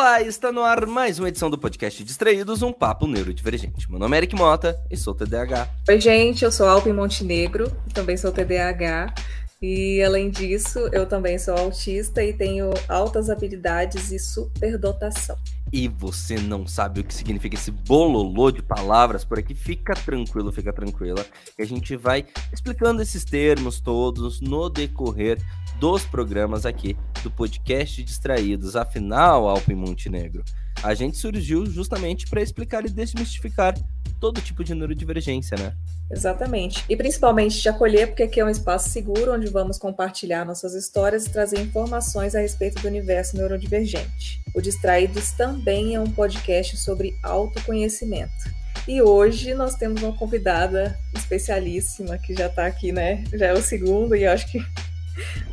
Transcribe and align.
Olá, 0.00 0.22
está 0.22 0.50
no 0.50 0.62
ar 0.62 0.86
mais 0.86 1.18
uma 1.18 1.28
edição 1.28 1.50
do 1.50 1.58
podcast 1.58 2.02
Distraídos, 2.02 2.62
um 2.62 2.72
papo 2.72 3.06
neurodivergente. 3.06 3.86
Meu 3.90 3.98
nome 3.98 4.16
é 4.16 4.20
Eric 4.20 4.34
Mota 4.34 4.80
e 4.90 4.96
sou 4.96 5.14
TDAH. 5.14 5.68
Oi, 5.90 6.00
gente, 6.00 6.42
eu 6.42 6.50
sou 6.50 6.66
Alpin 6.66 6.94
Montenegro, 6.94 7.70
também 7.92 8.16
sou 8.16 8.32
TDAH. 8.32 9.14
E 9.60 10.02
além 10.02 10.30
disso, 10.30 10.78
eu 10.90 11.04
também 11.04 11.38
sou 11.38 11.54
autista 11.54 12.24
e 12.24 12.32
tenho 12.32 12.70
altas 12.88 13.28
habilidades 13.28 14.10
e 14.10 14.18
superdotação. 14.18 15.36
E 15.72 15.86
você 15.86 16.36
não 16.36 16.66
sabe 16.66 17.00
o 17.00 17.04
que 17.04 17.14
significa 17.14 17.54
esse 17.54 17.70
bololô 17.70 18.50
de 18.50 18.60
palavras 18.60 19.24
por 19.24 19.38
aqui? 19.38 19.54
Fica 19.54 19.94
tranquilo, 19.94 20.50
fica 20.50 20.72
tranquila. 20.72 21.24
Que 21.56 21.62
a 21.62 21.66
gente 21.66 21.96
vai 21.96 22.26
explicando 22.52 23.00
esses 23.00 23.24
termos 23.24 23.80
todos 23.80 24.40
no 24.40 24.68
decorrer 24.68 25.40
dos 25.78 26.04
programas 26.04 26.66
aqui 26.66 26.96
do 27.22 27.30
podcast 27.30 28.02
Distraídos. 28.02 28.74
Afinal, 28.74 29.48
Alpin 29.48 29.74
Montenegro, 29.74 30.42
a 30.82 30.92
gente 30.92 31.16
surgiu 31.16 31.64
justamente 31.66 32.26
para 32.26 32.42
explicar 32.42 32.84
e 32.84 32.90
desmistificar 32.90 33.74
todo 34.20 34.40
tipo 34.40 34.62
de 34.62 34.74
neurodivergência, 34.74 35.56
né? 35.56 35.72
Exatamente. 36.10 36.84
E 36.88 36.96
principalmente 36.96 37.60
te 37.60 37.68
acolher, 37.68 38.08
porque 38.08 38.24
aqui 38.24 38.40
é 38.40 38.44
um 38.44 38.48
espaço 38.48 38.90
seguro 38.90 39.32
onde 39.32 39.48
vamos 39.48 39.78
compartilhar 39.78 40.44
nossas 40.44 40.74
histórias 40.74 41.24
e 41.24 41.30
trazer 41.30 41.60
informações 41.60 42.34
a 42.34 42.40
respeito 42.40 42.82
do 42.82 42.88
universo 42.88 43.36
neurodivergente. 43.36 44.40
O 44.54 44.60
Distraídos 44.60 45.32
também 45.32 45.94
é 45.94 46.00
um 46.00 46.10
podcast 46.10 46.76
sobre 46.76 47.14
autoconhecimento. 47.22 48.60
E 48.86 49.00
hoje 49.00 49.54
nós 49.54 49.76
temos 49.76 50.02
uma 50.02 50.16
convidada 50.16 50.98
especialíssima 51.14 52.18
que 52.18 52.34
já 52.34 52.46
está 52.46 52.66
aqui, 52.66 52.92
né? 52.92 53.24
Já 53.32 53.46
é 53.46 53.52
o 53.52 53.62
segundo 53.62 54.16
e 54.16 54.26
acho 54.26 54.50
que 54.50 54.60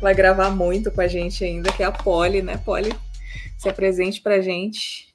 vai 0.00 0.14
gravar 0.14 0.50
muito 0.50 0.90
com 0.90 1.00
a 1.00 1.06
gente 1.06 1.44
ainda, 1.44 1.72
que 1.72 1.82
é 1.82 1.86
a 1.86 1.92
Polly, 1.92 2.42
né, 2.42 2.56
Polly? 2.56 2.92
Se 3.56 3.68
apresente 3.68 4.20
pra 4.20 4.40
gente. 4.40 5.07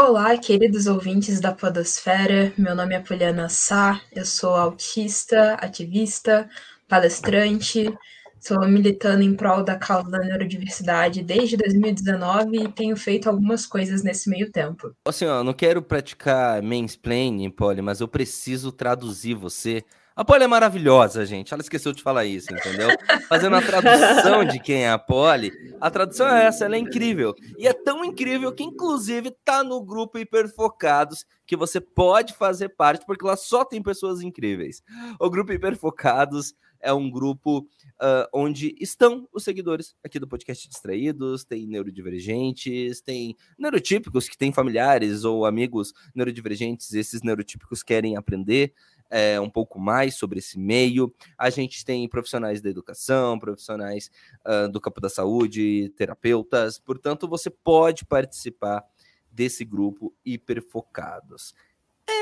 Olá, 0.00 0.38
queridos 0.38 0.86
ouvintes 0.86 1.40
da 1.40 1.52
Podosfera. 1.52 2.52
Meu 2.56 2.72
nome 2.72 2.94
é 2.94 3.00
Poliana 3.00 3.48
Sá, 3.48 4.00
eu 4.12 4.24
sou 4.24 4.54
autista, 4.54 5.54
ativista, 5.54 6.48
palestrante, 6.86 7.92
sou 8.38 8.64
militando 8.68 9.24
em 9.24 9.34
prol 9.34 9.64
da 9.64 9.74
causa 9.74 10.08
da 10.08 10.20
neurodiversidade 10.20 11.20
desde 11.20 11.56
2019 11.56 12.62
e 12.62 12.68
tenho 12.68 12.96
feito 12.96 13.28
algumas 13.28 13.66
coisas 13.66 14.04
nesse 14.04 14.30
meio 14.30 14.52
tempo. 14.52 14.94
Assim, 15.04 15.26
ó, 15.26 15.42
não 15.42 15.52
quero 15.52 15.82
praticar 15.82 16.62
mansplaining, 16.62 17.50
Polly, 17.50 17.82
mas 17.82 18.00
eu 18.00 18.06
preciso 18.06 18.70
traduzir 18.70 19.34
você 19.34 19.82
a 20.18 20.24
Polly 20.24 20.42
é 20.42 20.46
maravilhosa, 20.48 21.24
gente. 21.24 21.54
Ela 21.54 21.62
esqueceu 21.62 21.92
de 21.92 22.02
falar 22.02 22.24
isso, 22.24 22.52
entendeu? 22.52 22.88
Fazendo 23.28 23.54
a 23.54 23.62
tradução 23.62 24.44
de 24.44 24.58
quem 24.58 24.82
é 24.82 24.90
a 24.90 24.98
Polly, 24.98 25.52
a 25.80 25.88
tradução 25.92 26.26
é 26.26 26.46
essa, 26.46 26.64
ela 26.64 26.74
é 26.74 26.78
incrível. 26.80 27.36
E 27.56 27.68
é 27.68 27.72
tão 27.72 28.04
incrível 28.04 28.52
que, 28.52 28.64
inclusive, 28.64 29.30
tá 29.44 29.62
no 29.62 29.80
grupo 29.80 30.18
Hiperfocados, 30.18 31.24
que 31.46 31.56
você 31.56 31.80
pode 31.80 32.34
fazer 32.34 32.70
parte, 32.70 33.06
porque 33.06 33.24
lá 33.24 33.36
só 33.36 33.64
tem 33.64 33.80
pessoas 33.80 34.20
incríveis. 34.20 34.82
O 35.20 35.30
grupo 35.30 35.52
Hiperfocados 35.52 36.52
é 36.80 36.92
um 36.92 37.08
grupo 37.08 37.58
uh, 37.58 38.28
onde 38.32 38.74
estão 38.80 39.28
os 39.32 39.44
seguidores 39.44 39.94
aqui 40.04 40.18
do 40.18 40.28
podcast 40.28 40.68
Distraídos, 40.68 41.44
tem 41.44 41.66
neurodivergentes, 41.66 43.00
tem 43.00 43.36
neurotípicos 43.58 44.28
que 44.28 44.38
têm 44.38 44.52
familiares 44.52 45.24
ou 45.24 45.46
amigos 45.46 45.92
neurodivergentes, 46.14 46.92
esses 46.92 47.22
neurotípicos 47.22 47.82
querem 47.82 48.16
aprender 48.16 48.72
é, 49.10 49.40
um 49.40 49.50
pouco 49.50 49.78
mais 49.78 50.16
sobre 50.16 50.38
esse 50.38 50.58
meio. 50.58 51.12
A 51.36 51.50
gente 51.50 51.84
tem 51.84 52.08
profissionais 52.08 52.60
da 52.60 52.68
educação, 52.68 53.38
profissionais 53.38 54.10
uh, 54.46 54.70
do 54.70 54.80
campo 54.80 55.00
da 55.00 55.08
saúde, 55.08 55.92
terapeutas. 55.96 56.78
Portanto, 56.78 57.28
você 57.28 57.50
pode 57.50 58.04
participar 58.04 58.84
desse 59.30 59.64
grupo 59.64 60.14
hiperfocados. 60.24 61.54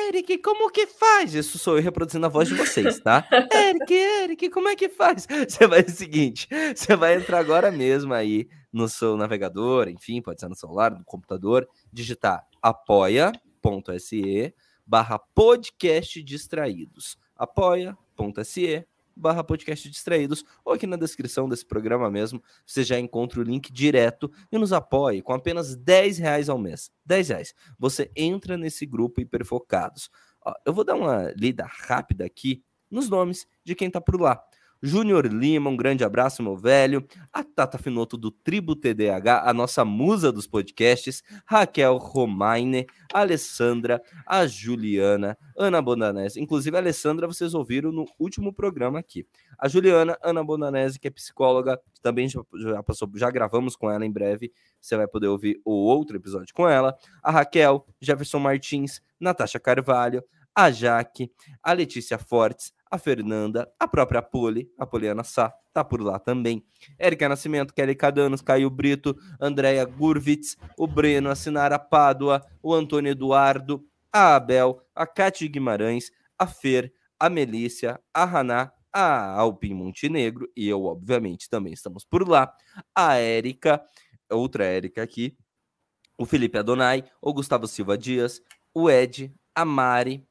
Eric, 0.08 0.38
como 0.38 0.70
que 0.70 0.86
faz? 0.86 1.34
Isso 1.34 1.58
sou 1.58 1.76
eu 1.76 1.82
reproduzindo 1.82 2.26
a 2.26 2.28
voz 2.28 2.48
de 2.48 2.54
vocês, 2.54 2.98
tá? 3.00 3.26
Eric, 3.52 3.94
Eric, 3.94 4.50
como 4.50 4.68
é 4.68 4.76
que 4.76 4.88
faz? 4.88 5.26
Você 5.48 5.66
vai 5.66 5.82
o 5.82 5.90
seguinte, 5.90 6.48
você 6.74 6.96
vai 6.96 7.14
entrar 7.14 7.38
agora 7.38 7.70
mesmo 7.70 8.12
aí 8.12 8.48
no 8.72 8.88
seu 8.88 9.16
navegador, 9.16 9.88
enfim, 9.88 10.20
pode 10.20 10.40
ser 10.40 10.48
no 10.48 10.56
celular, 10.56 10.90
no 10.90 11.04
computador, 11.04 11.68
digitar 11.92 12.44
apoia.se 12.60 14.52
barra 14.86 15.18
podcast 15.18 16.22
distraídos. 16.22 17.18
apoia.se 17.36 18.86
barra 19.16 19.42
podcast 19.42 19.88
distraídos 19.88 20.44
ou 20.62 20.74
aqui 20.74 20.86
na 20.86 20.96
descrição 20.96 21.48
desse 21.48 21.64
programa 21.64 22.10
mesmo, 22.10 22.42
você 22.66 22.84
já 22.84 23.00
encontra 23.00 23.40
o 23.40 23.42
link 23.42 23.72
direto 23.72 24.30
e 24.52 24.58
nos 24.58 24.72
apoie 24.74 25.22
com 25.22 25.32
apenas 25.32 25.74
10 25.74 26.18
reais 26.18 26.48
ao 26.50 26.58
mês. 26.58 26.92
10 27.06 27.28
reais. 27.30 27.54
Você 27.78 28.10
entra 28.14 28.58
nesse 28.58 28.84
grupo 28.84 29.20
hiperfocados. 29.20 30.10
Ó, 30.44 30.52
eu 30.66 30.72
vou 30.74 30.84
dar 30.84 30.94
uma 30.94 31.32
lida 31.34 31.64
rápida 31.66 32.26
aqui 32.26 32.62
nos 32.90 33.08
nomes 33.08 33.46
de 33.64 33.74
quem 33.74 33.90
tá 33.90 34.00
por 34.00 34.20
lá. 34.20 34.42
Júnior 34.82 35.26
Lima, 35.26 35.70
um 35.70 35.76
grande 35.76 36.04
abraço, 36.04 36.42
meu 36.42 36.56
velho. 36.56 37.06
A 37.32 37.42
Tata 37.42 37.78
Finoto 37.78 38.16
do 38.16 38.30
Tribo 38.30 38.76
TDAH, 38.76 39.48
a 39.48 39.54
nossa 39.54 39.84
musa 39.84 40.30
dos 40.30 40.46
podcasts. 40.46 41.22
Raquel 41.46 41.96
Romaine, 41.96 42.86
a 43.12 43.20
Alessandra, 43.20 44.02
a 44.26 44.46
Juliana, 44.46 45.36
Ana 45.56 45.80
Bonanese. 45.80 46.40
Inclusive, 46.40 46.76
a 46.76 46.80
Alessandra, 46.80 47.26
vocês 47.26 47.54
ouviram 47.54 47.90
no 47.90 48.04
último 48.18 48.52
programa 48.52 48.98
aqui. 48.98 49.26
A 49.58 49.68
Juliana, 49.68 50.16
Ana 50.22 50.44
Bonanese, 50.44 50.98
que 50.98 51.08
é 51.08 51.10
psicóloga, 51.10 51.80
também 52.02 52.28
já 52.28 52.82
passou, 52.82 53.10
já 53.14 53.30
gravamos 53.30 53.74
com 53.74 53.90
ela 53.90 54.04
em 54.04 54.12
breve. 54.12 54.52
Você 54.80 54.96
vai 54.96 55.08
poder 55.08 55.28
ouvir 55.28 55.60
o 55.64 55.72
outro 55.72 56.16
episódio 56.16 56.54
com 56.54 56.68
ela. 56.68 56.96
A 57.22 57.30
Raquel, 57.30 57.86
Jefferson 58.00 58.38
Martins, 58.38 59.00
Natasha 59.18 59.58
Carvalho, 59.58 60.22
a 60.54 60.70
Jaque, 60.70 61.30
a 61.62 61.72
Letícia 61.74 62.16
Fortes, 62.18 62.72
a 62.90 62.98
Fernanda, 62.98 63.70
a 63.78 63.88
própria 63.88 64.22
Poli, 64.22 64.70
a 64.78 64.86
Poliana 64.86 65.24
Sá, 65.24 65.52
tá 65.72 65.84
por 65.84 66.00
lá 66.00 66.18
também. 66.18 66.64
Érica 66.98 67.28
Nascimento, 67.28 67.74
Kelly 67.74 67.94
Cadanos, 67.94 68.40
Caio 68.40 68.70
Brito, 68.70 69.16
Andréia 69.40 69.84
Gurvitz, 69.84 70.56
o 70.78 70.86
Breno, 70.86 71.30
a 71.30 71.34
Sinara 71.34 71.78
Pádua, 71.78 72.42
o 72.62 72.72
Antônio 72.72 73.10
Eduardo, 73.10 73.84
a 74.12 74.36
Abel, 74.36 74.80
a 74.94 75.06
Cátia 75.06 75.48
Guimarães, 75.48 76.10
a 76.38 76.46
Fer, 76.46 76.92
a 77.18 77.28
Melícia, 77.28 78.00
a 78.14 78.22
Haná, 78.22 78.72
a 78.92 79.32
Alpin 79.32 79.74
Montenegro, 79.74 80.50
e 80.56 80.66
eu, 80.68 80.84
obviamente, 80.84 81.50
também 81.50 81.72
estamos 81.72 82.04
por 82.04 82.26
lá. 82.26 82.54
A 82.94 83.16
Érica, 83.16 83.82
outra 84.30 84.64
Érica 84.64 85.02
aqui, 85.02 85.36
o 86.16 86.24
Felipe 86.24 86.56
Adonai, 86.56 87.04
o 87.20 87.32
Gustavo 87.32 87.66
Silva 87.66 87.98
Dias, 87.98 88.40
o 88.72 88.90
Ed, 88.90 89.34
a 89.54 89.64
Mari, 89.64 90.25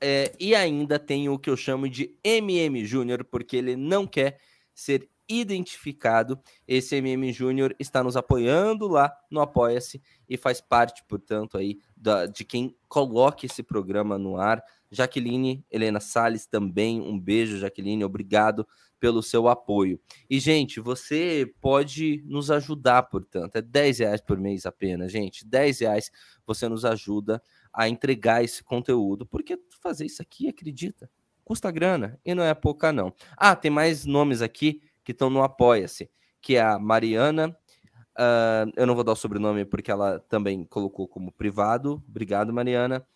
é, 0.00 0.32
e 0.38 0.54
ainda 0.54 0.98
tem 0.98 1.28
o 1.28 1.38
que 1.38 1.50
eu 1.50 1.56
chamo 1.56 1.88
de 1.88 2.16
MM 2.22 2.84
Júnior, 2.84 3.24
porque 3.24 3.56
ele 3.56 3.76
não 3.76 4.06
quer 4.06 4.38
ser 4.74 5.08
identificado. 5.28 6.40
Esse 6.66 6.96
MM 6.96 7.32
Júnior 7.32 7.74
está 7.78 8.02
nos 8.02 8.16
apoiando 8.16 8.88
lá 8.88 9.12
no 9.30 9.40
Apoia-se 9.40 10.00
e 10.28 10.36
faz 10.36 10.60
parte, 10.60 11.04
portanto, 11.06 11.58
aí 11.58 11.78
da, 11.96 12.26
de 12.26 12.44
quem 12.44 12.74
coloca 12.88 13.44
esse 13.44 13.62
programa 13.62 14.16
no 14.18 14.36
ar. 14.36 14.62
Jaqueline 14.90 15.62
Helena 15.70 16.00
Sales 16.00 16.46
também, 16.46 17.00
um 17.00 17.18
beijo, 17.18 17.58
Jaqueline, 17.58 18.04
obrigado 18.04 18.66
pelo 18.98 19.22
seu 19.22 19.48
apoio. 19.48 20.00
E, 20.28 20.40
gente, 20.40 20.80
você 20.80 21.52
pode 21.60 22.22
nos 22.26 22.50
ajudar, 22.50 23.02
portanto, 23.04 23.56
é 23.56 23.62
10 23.62 23.98
reais 23.98 24.20
por 24.20 24.38
mês 24.38 24.66
apenas, 24.66 25.12
gente, 25.12 25.46
10 25.46 25.80
reais 25.80 26.10
você 26.46 26.68
nos 26.68 26.84
ajuda 26.84 27.42
a 27.72 27.88
entregar 27.88 28.42
esse 28.42 28.64
conteúdo, 28.64 29.26
porque 29.26 29.58
fazer 29.80 30.06
isso 30.06 30.22
aqui, 30.22 30.48
acredita, 30.48 31.10
custa 31.44 31.70
grana 31.70 32.18
e 32.24 32.34
não 32.34 32.42
é 32.42 32.54
pouca 32.54 32.92
não. 32.92 33.12
Ah, 33.36 33.56
tem 33.56 33.70
mais 33.70 34.04
nomes 34.04 34.42
aqui 34.42 34.82
que 35.04 35.12
estão 35.12 35.30
no 35.30 35.42
Apoia-se, 35.42 36.10
que 36.40 36.56
é 36.56 36.60
a 36.60 36.78
Mariana, 36.78 37.56
uh, 38.18 38.70
eu 38.76 38.86
não 38.86 38.94
vou 38.94 39.04
dar 39.04 39.12
o 39.12 39.16
sobrenome 39.16 39.64
porque 39.64 39.90
ela 39.90 40.18
também 40.28 40.64
colocou 40.64 41.08
como 41.08 41.32
privado, 41.32 42.02
obrigado 42.08 42.52
Mariana, 42.52 43.06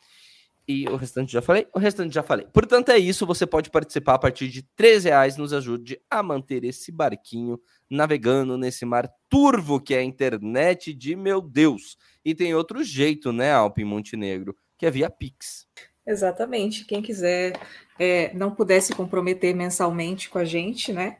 e 0.66 0.86
o 0.88 0.96
restante 0.96 1.32
já 1.32 1.42
falei? 1.42 1.66
O 1.74 1.78
restante 1.78 2.14
já 2.14 2.22
falei. 2.22 2.46
Portanto, 2.52 2.90
é 2.90 2.98
isso. 2.98 3.26
Você 3.26 3.46
pode 3.46 3.68
participar 3.68 4.14
a 4.14 4.18
partir 4.18 4.48
de 4.48 4.62
13 4.62 5.08
reais. 5.08 5.36
Nos 5.36 5.52
ajude 5.52 6.00
a 6.08 6.22
manter 6.22 6.64
esse 6.64 6.92
barquinho 6.92 7.60
navegando 7.90 8.56
nesse 8.56 8.84
mar 8.84 9.10
turvo 9.28 9.80
que 9.80 9.94
é 9.94 9.98
a 9.98 10.04
internet 10.04 10.94
de 10.94 11.16
meu 11.16 11.40
Deus. 11.40 11.96
E 12.24 12.34
tem 12.34 12.54
outro 12.54 12.84
jeito, 12.84 13.32
né, 13.32 13.52
Alpin 13.52 13.84
Montenegro, 13.84 14.56
que 14.78 14.86
é 14.86 14.90
via 14.90 15.10
Pix. 15.10 15.66
Exatamente. 16.06 16.84
Quem 16.84 17.02
quiser 17.02 17.58
é, 17.98 18.32
não 18.34 18.54
puder 18.54 18.80
se 18.80 18.94
comprometer 18.94 19.52
mensalmente 19.54 20.28
com 20.28 20.38
a 20.38 20.44
gente, 20.44 20.92
né? 20.92 21.16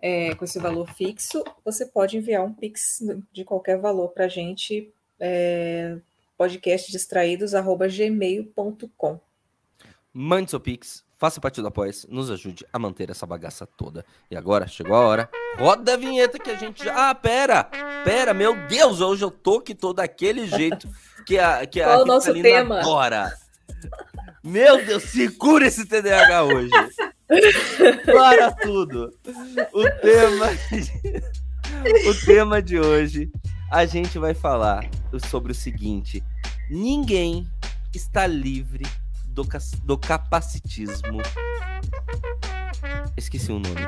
É, 0.00 0.34
com 0.34 0.44
esse 0.44 0.58
valor 0.58 0.92
fixo, 0.92 1.44
você 1.64 1.86
pode 1.86 2.18
enviar 2.18 2.44
um 2.44 2.52
Pix 2.52 3.00
de 3.32 3.44
qualquer 3.44 3.78
valor 3.78 4.08
para 4.08 4.24
a 4.26 4.28
gente. 4.28 4.92
É, 5.18 5.96
podcastdistraídos.gmail.com. 6.36 9.20
Mande 10.12 10.50
seu 10.50 10.60
Pix, 10.60 11.02
Faça 11.16 11.40
parte 11.40 11.62
do 11.62 11.68
apoia 11.68 11.90
nos 12.08 12.28
ajude 12.30 12.66
a 12.72 12.78
manter 12.78 13.08
essa 13.08 13.24
bagaça 13.24 13.66
toda. 13.66 14.04
E 14.30 14.36
agora 14.36 14.66
chegou 14.66 14.94
a 14.94 15.00
hora. 15.00 15.30
Roda 15.56 15.94
a 15.94 15.96
vinheta 15.96 16.38
que 16.38 16.50
a 16.50 16.56
gente 16.56 16.84
já. 16.84 17.10
Ah, 17.10 17.14
pera! 17.14 17.64
Pera, 18.04 18.34
meu 18.34 18.54
Deus, 18.66 19.00
hoje 19.00 19.24
eu 19.24 19.30
tô 19.30 19.58
que 19.60 19.74
tô 19.74 19.94
daquele 19.94 20.46
jeito 20.46 20.86
que 21.24 21.38
a 21.38 21.64
que 21.66 21.82
Qual 21.82 22.00
a 22.00 22.02
o 22.02 22.04
nosso 22.04 22.34
tema? 22.42 22.80
agora. 22.80 23.32
Meu 24.42 24.84
Deus, 24.84 25.04
segura 25.04 25.66
esse 25.66 25.86
TDAH 25.86 26.44
hoje. 26.44 26.70
Para 28.04 28.52
tudo. 28.52 29.10
O 29.72 29.82
tema 30.00 30.46
O 32.08 32.26
tema 32.26 32.62
de 32.62 32.78
hoje 32.78 33.30
a 33.70 33.86
gente 33.86 34.18
vai 34.18 34.34
falar 34.34 34.88
sobre 35.30 35.52
o 35.52 35.54
seguinte: 35.54 36.22
ninguém 36.70 37.46
está 37.94 38.26
livre 38.26 38.84
do, 39.28 39.46
do 39.84 39.98
capacitismo. 39.98 41.20
Esqueci 43.16 43.52
o 43.52 43.58
nome. 43.58 43.80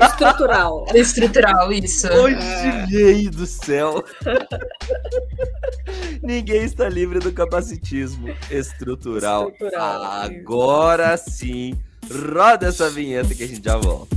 Estrutural. 0.00 0.86
Estrutural, 0.94 1.72
isso. 1.72 2.08
Oxi, 2.08 3.30
do 3.30 3.46
céu. 3.46 4.02
Ninguém 6.22 6.62
está 6.64 6.88
livre 6.88 7.18
do 7.18 7.32
capacitismo 7.32 8.28
estrutural. 8.50 9.50
Estrutural, 9.50 10.02
Agora 10.02 11.16
sim. 11.16 11.78
Roda 12.10 12.68
essa 12.68 12.90
vinheta 12.90 13.34
que 13.34 13.42
a 13.42 13.46
gente 13.46 13.64
já 13.64 13.76
volta. 13.76 14.16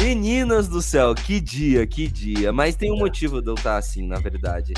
Meninas 0.00 0.66
do 0.66 0.82
céu, 0.82 1.14
que 1.14 1.38
dia, 1.40 1.86
que 1.86 2.08
dia. 2.08 2.52
Mas 2.52 2.74
tem 2.74 2.90
um 2.90 2.98
motivo 2.98 3.40
de 3.40 3.48
eu 3.48 3.54
estar 3.54 3.76
assim, 3.76 4.06
na 4.06 4.18
verdade. 4.18 4.72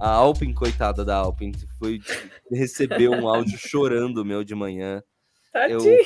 A 0.00 0.10
Alpin, 0.10 0.54
coitada 0.54 1.04
da 1.04 1.16
Alpin, 1.16 1.52
foi 1.78 2.00
receber 2.50 3.08
um 3.08 3.28
áudio 3.28 3.58
chorando 3.58 4.24
meu 4.24 4.44
de 4.44 4.54
manhã. 4.54 5.02
Eu 5.68 5.78
Tadinho. 5.78 5.98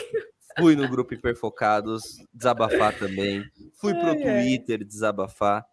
fui 0.59 0.75
no 0.75 0.89
grupo 0.89 1.13
Hiperfocados 1.13 2.03
desabafar 2.33 2.99
também. 2.99 3.45
Fui 3.75 3.93
pro 3.93 4.11
Ai. 4.11 4.17
Twitter 4.17 4.85
desabafar, 4.85 5.65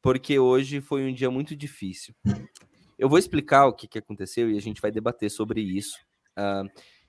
porque 0.00 0.38
hoje 0.38 0.80
foi 0.80 1.04
um 1.04 1.12
dia 1.12 1.30
muito 1.30 1.54
difícil. 1.54 2.14
Eu 2.98 3.08
vou 3.08 3.18
explicar 3.18 3.66
o 3.66 3.72
que, 3.74 3.86
que 3.86 3.98
aconteceu 3.98 4.50
e 4.50 4.56
a 4.56 4.60
gente 4.60 4.80
vai 4.80 4.90
debater 4.90 5.30
sobre 5.30 5.60
isso. 5.60 5.98
Ah, 6.34 6.64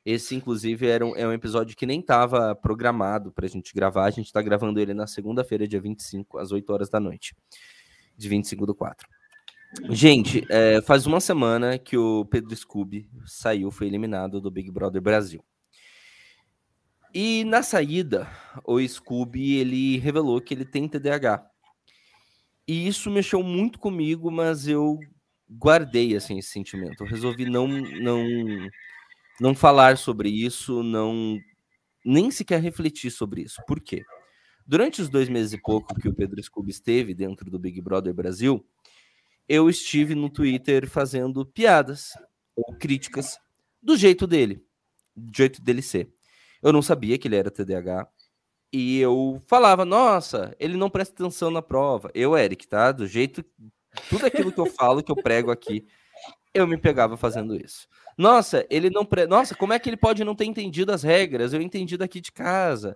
esse, 0.06 0.36
inclusive, 0.36 0.88
era 0.88 1.06
um, 1.06 1.16
é 1.16 1.26
um 1.26 1.34
episódio 1.34 1.76
que 1.76 1.86
nem 1.86 2.02
estava 2.02 2.54
programado 2.54 3.32
para 3.32 3.46
a 3.46 3.50
gente 3.50 3.74
gravar. 3.74 4.06
A 4.06 4.12
gente 4.12 4.26
está 4.26 4.42
gravando 4.42 4.80
ele 4.80 4.94
na 4.94 5.08
segunda-feira, 5.08 5.68
dia 5.68 5.80
25, 5.80 6.38
às 6.38 6.52
8 6.52 6.70
horas 6.74 6.90
da 6.90 7.00
noite, 7.00 7.36
de 8.18 8.28
25 8.28 8.66
do 8.66 8.76
4. 8.76 9.08
Gente, 9.90 10.46
é, 10.50 10.82
faz 10.82 11.06
uma 11.06 11.20
semana 11.20 11.78
que 11.78 11.96
o 11.96 12.26
Pedro 12.26 12.56
Scooby 12.56 13.08
saiu, 13.26 13.70
foi 13.70 13.88
eliminado 13.88 14.42
do 14.42 14.50
Big 14.50 14.72
Brother 14.72 15.02
Brasil. 15.02 15.44
E 17.14 17.44
na 17.44 17.62
saída, 17.62 18.28
o 18.66 18.80
Scooby 18.86 19.58
ele 19.58 19.98
revelou 19.98 20.42
que 20.42 20.54
ele 20.54 20.66
tem 20.66 20.88
TDAH. 20.88 21.48
E 22.68 22.88
isso 22.88 23.10
mexeu 23.10 23.42
muito 23.42 23.80
comigo, 23.80 24.32
mas 24.32 24.68
eu 24.68 25.00
guardei 25.50 26.16
assim 26.16 26.38
esse 26.38 26.50
sentimento. 26.50 27.04
Eu 27.04 27.08
resolvi 27.08 27.46
não 27.46 27.68
não 27.68 28.26
não 29.40 29.56
falar 29.56 29.98
sobre 29.98 30.30
isso, 30.30 30.84
não 30.84 31.40
nem 32.06 32.30
sequer 32.30 32.62
refletir 32.62 33.12
sobre 33.12 33.42
isso. 33.42 33.62
Por 33.68 33.80
quê? 33.80 34.04
Durante 34.68 35.02
os 35.02 35.10
dois 35.10 35.30
meses 35.30 35.54
e 35.54 35.58
pouco 35.58 35.96
que 35.96 36.08
o 36.08 36.14
Pedro 36.14 36.42
Scooby 36.44 36.70
esteve 36.70 37.16
dentro 37.16 37.50
do 37.50 37.58
Big 37.58 37.82
Brother 37.82 38.14
Brasil, 38.14 38.64
eu 39.50 39.68
estive 39.68 40.14
no 40.14 40.30
Twitter 40.30 40.88
fazendo 40.88 41.44
piadas 41.44 42.12
ou 42.56 42.76
críticas 42.76 43.40
do 43.82 43.98
jeito 43.98 44.28
dele, 44.28 44.64
do 45.16 45.36
jeito 45.36 45.60
dele 45.60 45.82
ser. 45.82 46.14
Eu 46.62 46.72
não 46.72 46.84
sabia 46.84 47.18
que 47.18 47.28
ele 47.28 47.36
era 47.36 47.50
TDAH. 47.50 48.08
E 48.72 49.00
eu 49.00 49.42
falava, 49.48 49.84
nossa, 49.84 50.56
ele 50.60 50.78
não 50.78 50.92
presta 50.92 51.16
atenção 51.16 51.50
na 51.50 51.64
prova. 51.64 52.12
Eu, 52.14 52.38
Eric, 52.38 52.68
tá? 52.68 52.92
Do 52.92 53.08
jeito. 53.08 53.44
Tudo 54.08 54.28
aquilo 54.28 54.52
que 54.52 54.60
eu 54.60 54.68
falo, 54.68 55.02
que 55.02 55.12
eu 55.12 55.16
prego 55.16 55.50
aqui, 55.50 55.88
eu 56.54 56.68
me 56.68 56.78
pegava 56.78 57.18
fazendo 57.18 57.56
isso. 57.56 57.88
Nossa, 58.16 58.68
ele 58.70 58.92
não. 58.92 59.04
Pre... 59.04 59.26
Nossa, 59.26 59.56
como 59.56 59.74
é 59.74 59.80
que 59.80 59.90
ele 59.90 59.98
pode 59.98 60.24
não 60.24 60.36
ter 60.36 60.46
entendido 60.46 60.92
as 60.92 61.02
regras? 61.02 61.54
Eu 61.54 61.62
entendi 61.62 61.98
daqui 61.98 62.22
de 62.22 62.32
casa. 62.32 62.96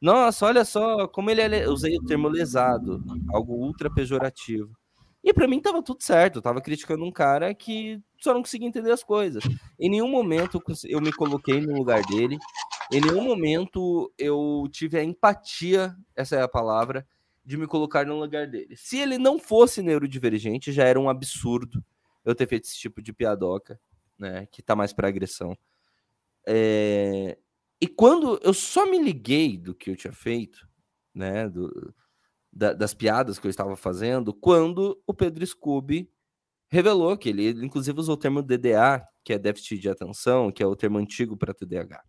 Nossa, 0.00 0.46
olha 0.46 0.64
só 0.64 1.06
como 1.06 1.30
ele 1.30 1.42
é. 1.42 1.64
Eu 1.64 1.70
usei 1.70 1.96
o 1.96 2.04
termo 2.04 2.26
lesado, 2.26 3.00
algo 3.32 3.54
ultra 3.54 3.88
pejorativo. 3.88 4.76
E 5.24 5.32
pra 5.32 5.46
mim 5.46 5.60
tava 5.60 5.82
tudo 5.82 6.02
certo. 6.02 6.36
Eu 6.38 6.42
tava 6.42 6.60
criticando 6.60 7.04
um 7.04 7.12
cara 7.12 7.54
que 7.54 8.00
só 8.18 8.34
não 8.34 8.42
conseguia 8.42 8.66
entender 8.68 8.90
as 8.90 9.04
coisas. 9.04 9.44
Em 9.78 9.88
nenhum 9.88 10.08
momento 10.08 10.60
eu 10.84 11.00
me 11.00 11.12
coloquei 11.12 11.60
no 11.60 11.72
lugar 11.76 12.02
dele. 12.02 12.38
Em 12.90 13.00
nenhum 13.00 13.22
momento 13.22 14.12
eu 14.18 14.68
tive 14.70 14.98
a 14.98 15.04
empatia, 15.04 15.94
essa 16.16 16.36
é 16.36 16.42
a 16.42 16.48
palavra, 16.48 17.06
de 17.44 17.56
me 17.56 17.66
colocar 17.66 18.04
no 18.04 18.18
lugar 18.18 18.46
dele. 18.48 18.76
Se 18.76 18.98
ele 18.98 19.16
não 19.18 19.38
fosse 19.38 19.80
neurodivergente, 19.82 20.72
já 20.72 20.84
era 20.84 20.98
um 21.00 21.08
absurdo 21.08 21.84
eu 22.24 22.34
ter 22.34 22.46
feito 22.48 22.64
esse 22.64 22.78
tipo 22.78 23.00
de 23.02 23.12
piadoca, 23.12 23.80
né? 24.18 24.46
Que 24.50 24.60
tá 24.62 24.74
mais 24.76 24.92
pra 24.92 25.08
agressão. 25.08 25.56
É, 26.46 27.38
E 27.80 27.86
quando 27.88 28.38
eu 28.44 28.54
só 28.54 28.86
me 28.86 28.98
liguei 28.98 29.56
do 29.58 29.74
que 29.74 29.90
eu 29.90 29.96
tinha 29.96 30.12
feito, 30.12 30.68
né? 31.14 31.48
do- 31.48 31.92
da- 32.52 32.72
das 32.72 32.94
piadas 32.94 33.38
que 33.38 33.46
eu 33.46 33.50
estava 33.50 33.74
fazendo, 33.76 34.32
quando 34.34 35.00
o 35.06 35.14
Pedro 35.14 35.46
Scooby 35.46 36.10
revelou 36.70 37.16
que 37.16 37.28
ele, 37.28 37.44
ele 37.44 37.66
inclusive 37.66 37.98
usou 37.98 38.14
o 38.14 38.18
termo 38.18 38.42
DDA, 38.42 39.06
que 39.24 39.32
é 39.32 39.38
déficit 39.38 39.78
de 39.78 39.88
atenção, 39.88 40.50
que 40.52 40.62
é 40.62 40.66
o 40.66 40.76
termo 40.76 40.98
antigo 40.98 41.36
para 41.36 41.54
TDAH. 41.54 42.02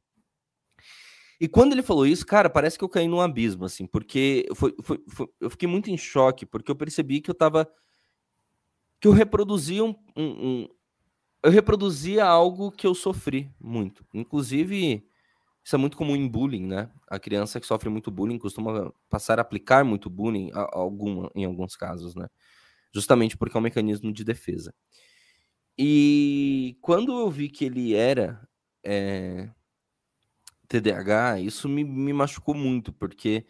E 1.39 1.47
quando 1.47 1.73
ele 1.73 1.81
falou 1.81 2.05
isso, 2.05 2.25
cara, 2.25 2.49
parece 2.49 2.77
que 2.77 2.83
eu 2.83 2.89
caí 2.89 3.07
num 3.07 3.19
abismo, 3.19 3.65
assim, 3.65 3.85
porque 3.85 4.45
foi, 4.55 4.73
foi- 4.81 5.03
foi- 5.09 5.27
eu 5.41 5.49
fiquei 5.49 5.67
muito 5.67 5.89
em 5.89 5.97
choque, 5.97 6.45
porque 6.45 6.71
eu 6.71 6.75
percebi 6.75 7.21
que 7.21 7.29
eu 7.29 7.35
tava. 7.35 7.67
que 9.01 9.07
eu 9.07 9.11
reproduzia 9.11 9.83
um, 9.83 9.93
um- 10.15 10.47
um- 10.63 10.67
eu 11.43 11.51
reproduzia 11.51 12.23
algo 12.25 12.71
que 12.71 12.87
eu 12.87 12.95
sofri 12.95 13.51
muito. 13.59 14.05
Inclusive, 14.13 15.05
isso 15.63 15.75
é 15.75 15.79
muito 15.79 15.95
comum 15.95 16.15
em 16.15 16.27
bullying, 16.27 16.65
né? 16.67 16.89
A 17.07 17.17
criança 17.17 17.59
que 17.59 17.65
sofre 17.65 17.89
muito 17.89 18.11
bullying 18.11 18.37
costuma 18.37 18.91
passar 19.09 19.39
a 19.39 19.41
aplicar 19.41 19.85
muito 19.85 20.09
bullying 20.09 20.51
a, 20.53 20.61
a 20.61 21.29
em 21.35 21.45
alguns 21.45 21.75
casos, 21.75 22.15
né? 22.15 22.27
Justamente 22.93 23.37
porque 23.37 23.55
é 23.55 23.59
um 23.59 23.63
mecanismo 23.63 24.11
de 24.11 24.23
defesa. 24.25 24.73
E 25.77 26.77
quando 26.81 27.17
eu 27.17 27.29
vi 27.31 27.49
que 27.49 27.65
ele 27.65 27.95
era 27.95 28.47
é, 28.83 29.49
TDAH, 30.67 31.39
isso 31.39 31.69
me, 31.69 31.83
me 31.83 32.11
machucou 32.13 32.53
muito, 32.53 32.91
porque, 32.93 33.45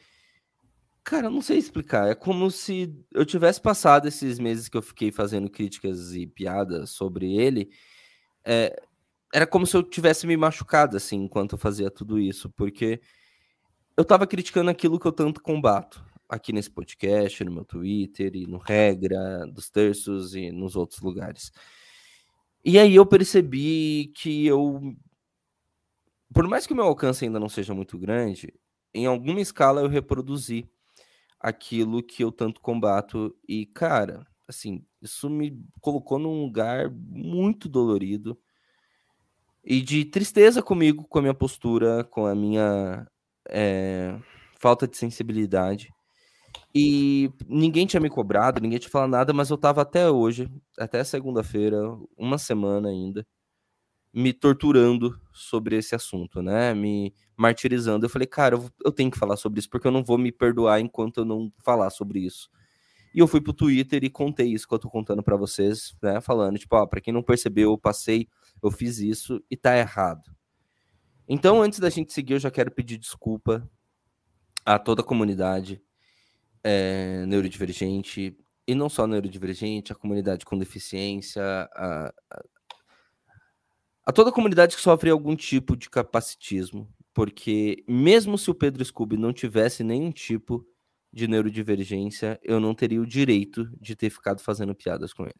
cara, 1.04 1.28
eu 1.28 1.32
não 1.32 1.42
sei 1.42 1.58
explicar. 1.58 2.10
É 2.10 2.16
como 2.16 2.50
se 2.52 2.96
eu 3.12 3.26
tivesse 3.26 3.60
passado 3.60 4.08
esses 4.08 4.40
meses 4.40 4.70
que 4.70 4.78
eu 4.78 4.82
fiquei 4.82 5.12
fazendo 5.12 5.50
críticas 5.50 6.14
e 6.14 6.28
piadas 6.28 6.92
sobre 6.92 7.34
ele. 7.36 7.72
é, 8.46 8.82
era 9.34 9.48
como 9.48 9.66
se 9.66 9.76
eu 9.76 9.82
tivesse 9.82 10.28
me 10.28 10.38
machucado, 10.38 10.96
assim, 10.96 11.18
enquanto 11.24 11.54
eu 11.54 11.58
fazia 11.58 11.90
tudo 11.90 12.20
isso, 12.20 12.52
porque 12.52 13.02
eu 13.98 14.06
tava 14.06 14.28
criticando 14.28 14.70
aquilo 14.70 15.00
que 15.00 15.08
eu 15.08 15.12
tanto 15.12 15.42
combato 15.42 16.06
aqui 16.30 16.54
nesse 16.54 16.70
podcast, 16.70 17.44
no 17.44 17.52
meu 17.52 17.66
Twitter 17.66 18.36
e 18.36 18.46
no 18.46 18.60
Regra, 18.60 19.48
dos 19.48 19.72
Terços 19.72 20.36
e 20.36 20.52
nos 20.52 20.76
outros 20.76 21.02
lugares. 21.02 21.52
E 22.64 22.78
aí 22.78 22.94
eu 22.96 23.06
percebi 23.08 24.14
que 24.16 24.46
eu. 24.46 24.96
Por 26.32 26.48
mais 26.48 26.68
que 26.68 26.74
o 26.74 26.76
meu 26.76 26.86
alcance 26.86 27.26
ainda 27.26 27.40
não 27.40 27.50
seja 27.50 27.74
muito 27.74 27.98
grande, 27.98 28.54
em 28.94 29.08
alguma 29.08 29.42
escala 29.42 29.82
eu 29.82 29.88
reproduzi 29.88 30.70
aquilo 31.40 32.04
que 32.04 32.24
eu 32.24 32.32
tanto 32.32 32.62
combato. 32.62 33.36
E, 33.48 33.66
cara, 33.66 34.26
assim, 34.48 34.86
isso 35.02 35.30
me 35.30 35.60
colocou 35.82 36.20
num 36.20 36.42
lugar 36.42 36.90
muito 36.92 37.68
dolorido 37.68 38.40
e 39.64 39.82
de 39.82 40.06
tristeza 40.06 40.62
comigo, 40.62 41.06
com 41.08 41.20
a 41.20 41.22
minha 41.22 41.34
postura, 41.34 42.04
com 42.04 42.26
a 42.26 42.36
minha 42.36 43.08
eh, 43.50 44.18
falta 44.60 44.88
de 44.88 44.98
sensibilidade. 44.98 45.90
E 46.76 47.32
ninguém 47.48 47.86
tinha 47.86 48.00
me 48.00 48.10
cobrado, 48.10 48.60
ninguém 48.60 48.80
tinha 48.80 48.92
falado 48.92 49.12
nada, 49.12 49.34
mas 49.34 49.50
eu 49.50 49.58
tava 49.58 49.82
até 49.82 50.10
hoje, 50.10 50.50
até 50.78 51.04
segunda-feira, 51.04 51.78
uma 52.18 52.38
semana 52.38 52.90
ainda, 52.90 53.26
me 54.14 54.34
torturando 54.34 55.20
sobre 55.32 55.78
esse 55.78 55.96
assunto, 55.96 56.42
né? 56.42 56.74
Me 56.74 57.14
martirizando. 57.38 58.06
Eu 58.06 58.10
falei, 58.10 58.28
cara, 58.28 58.56
eu, 58.56 58.70
eu 58.86 58.92
tenho 58.92 59.12
que 59.12 59.18
falar 59.18 59.38
sobre 59.38 59.60
isso, 59.60 59.70
porque 59.70 59.88
eu 59.88 59.92
não 59.92 60.04
vou 60.04 60.18
me 60.18 60.32
perdoar 60.32 60.80
enquanto 60.80 61.18
eu 61.20 61.26
não 61.26 61.52
falar 61.64 61.90
sobre 61.90 62.20
isso. 62.20 62.50
E 63.14 63.20
eu 63.20 63.28
fui 63.28 63.42
pro 63.42 63.54
Twitter 63.54 64.04
e 64.04 64.10
contei 64.10 64.48
isso 64.48 64.68
que 64.68 64.74
eu 64.74 64.80
tô 64.80 64.90
contando 64.90 65.24
pra 65.24 65.36
vocês, 65.36 65.96
né? 66.02 66.20
Falando, 66.22 66.58
tipo, 66.58 66.76
ó, 66.76 66.86
pra 66.86 67.02
quem 67.02 67.14
não 67.14 67.24
percebeu, 67.24 67.72
eu 67.72 67.78
passei, 67.78 68.28
eu 68.64 68.72
fiz 68.72 69.00
isso 69.00 69.44
e 69.52 69.58
tá 69.58 69.78
errado. 69.78 70.36
Então, 71.28 71.62
antes 71.62 71.80
da 71.80 71.90
gente 71.90 72.14
seguir, 72.14 72.34
eu 72.34 72.40
já 72.40 72.50
quero 72.50 72.72
pedir 72.72 72.98
desculpa 72.98 73.70
a 74.66 74.80
toda 74.80 75.02
a 75.02 75.06
comunidade 75.06 75.82
é, 76.64 77.26
neurodivergente, 77.26 78.38
e 78.66 78.76
não 78.76 78.88
só 78.88 79.06
neurodivergente, 79.06 79.92
a 79.92 79.96
comunidade 79.96 80.46
com 80.46 80.58
deficiência, 80.58 81.44
a, 81.44 82.14
a, 82.32 82.44
a 84.06 84.12
toda 84.12 84.30
a 84.30 84.34
comunidade 84.34 84.76
que 84.76 84.82
sofre 84.82 85.10
algum 85.10 85.36
tipo 85.36 85.76
de 85.76 85.90
capacitismo, 85.90 86.90
porque 87.14 87.84
mesmo 87.88 88.38
se 88.38 88.50
o 88.50 88.56
Pedro 88.56 88.84
Scooby 88.84 89.18
não 89.18 89.34
tivesse 89.34 89.84
nenhum 89.84 90.12
tipo 90.12 90.66
de 91.12 91.28
neurodivergência, 91.28 92.40
eu 92.42 92.60
não 92.60 92.74
teria 92.74 93.02
o 93.02 93.06
direito 93.06 93.70
de 93.80 93.96
ter 93.96 94.10
ficado 94.10 94.42
fazendo 94.42 94.74
piadas 94.74 95.14
com 95.14 95.24
ele. 95.24 95.36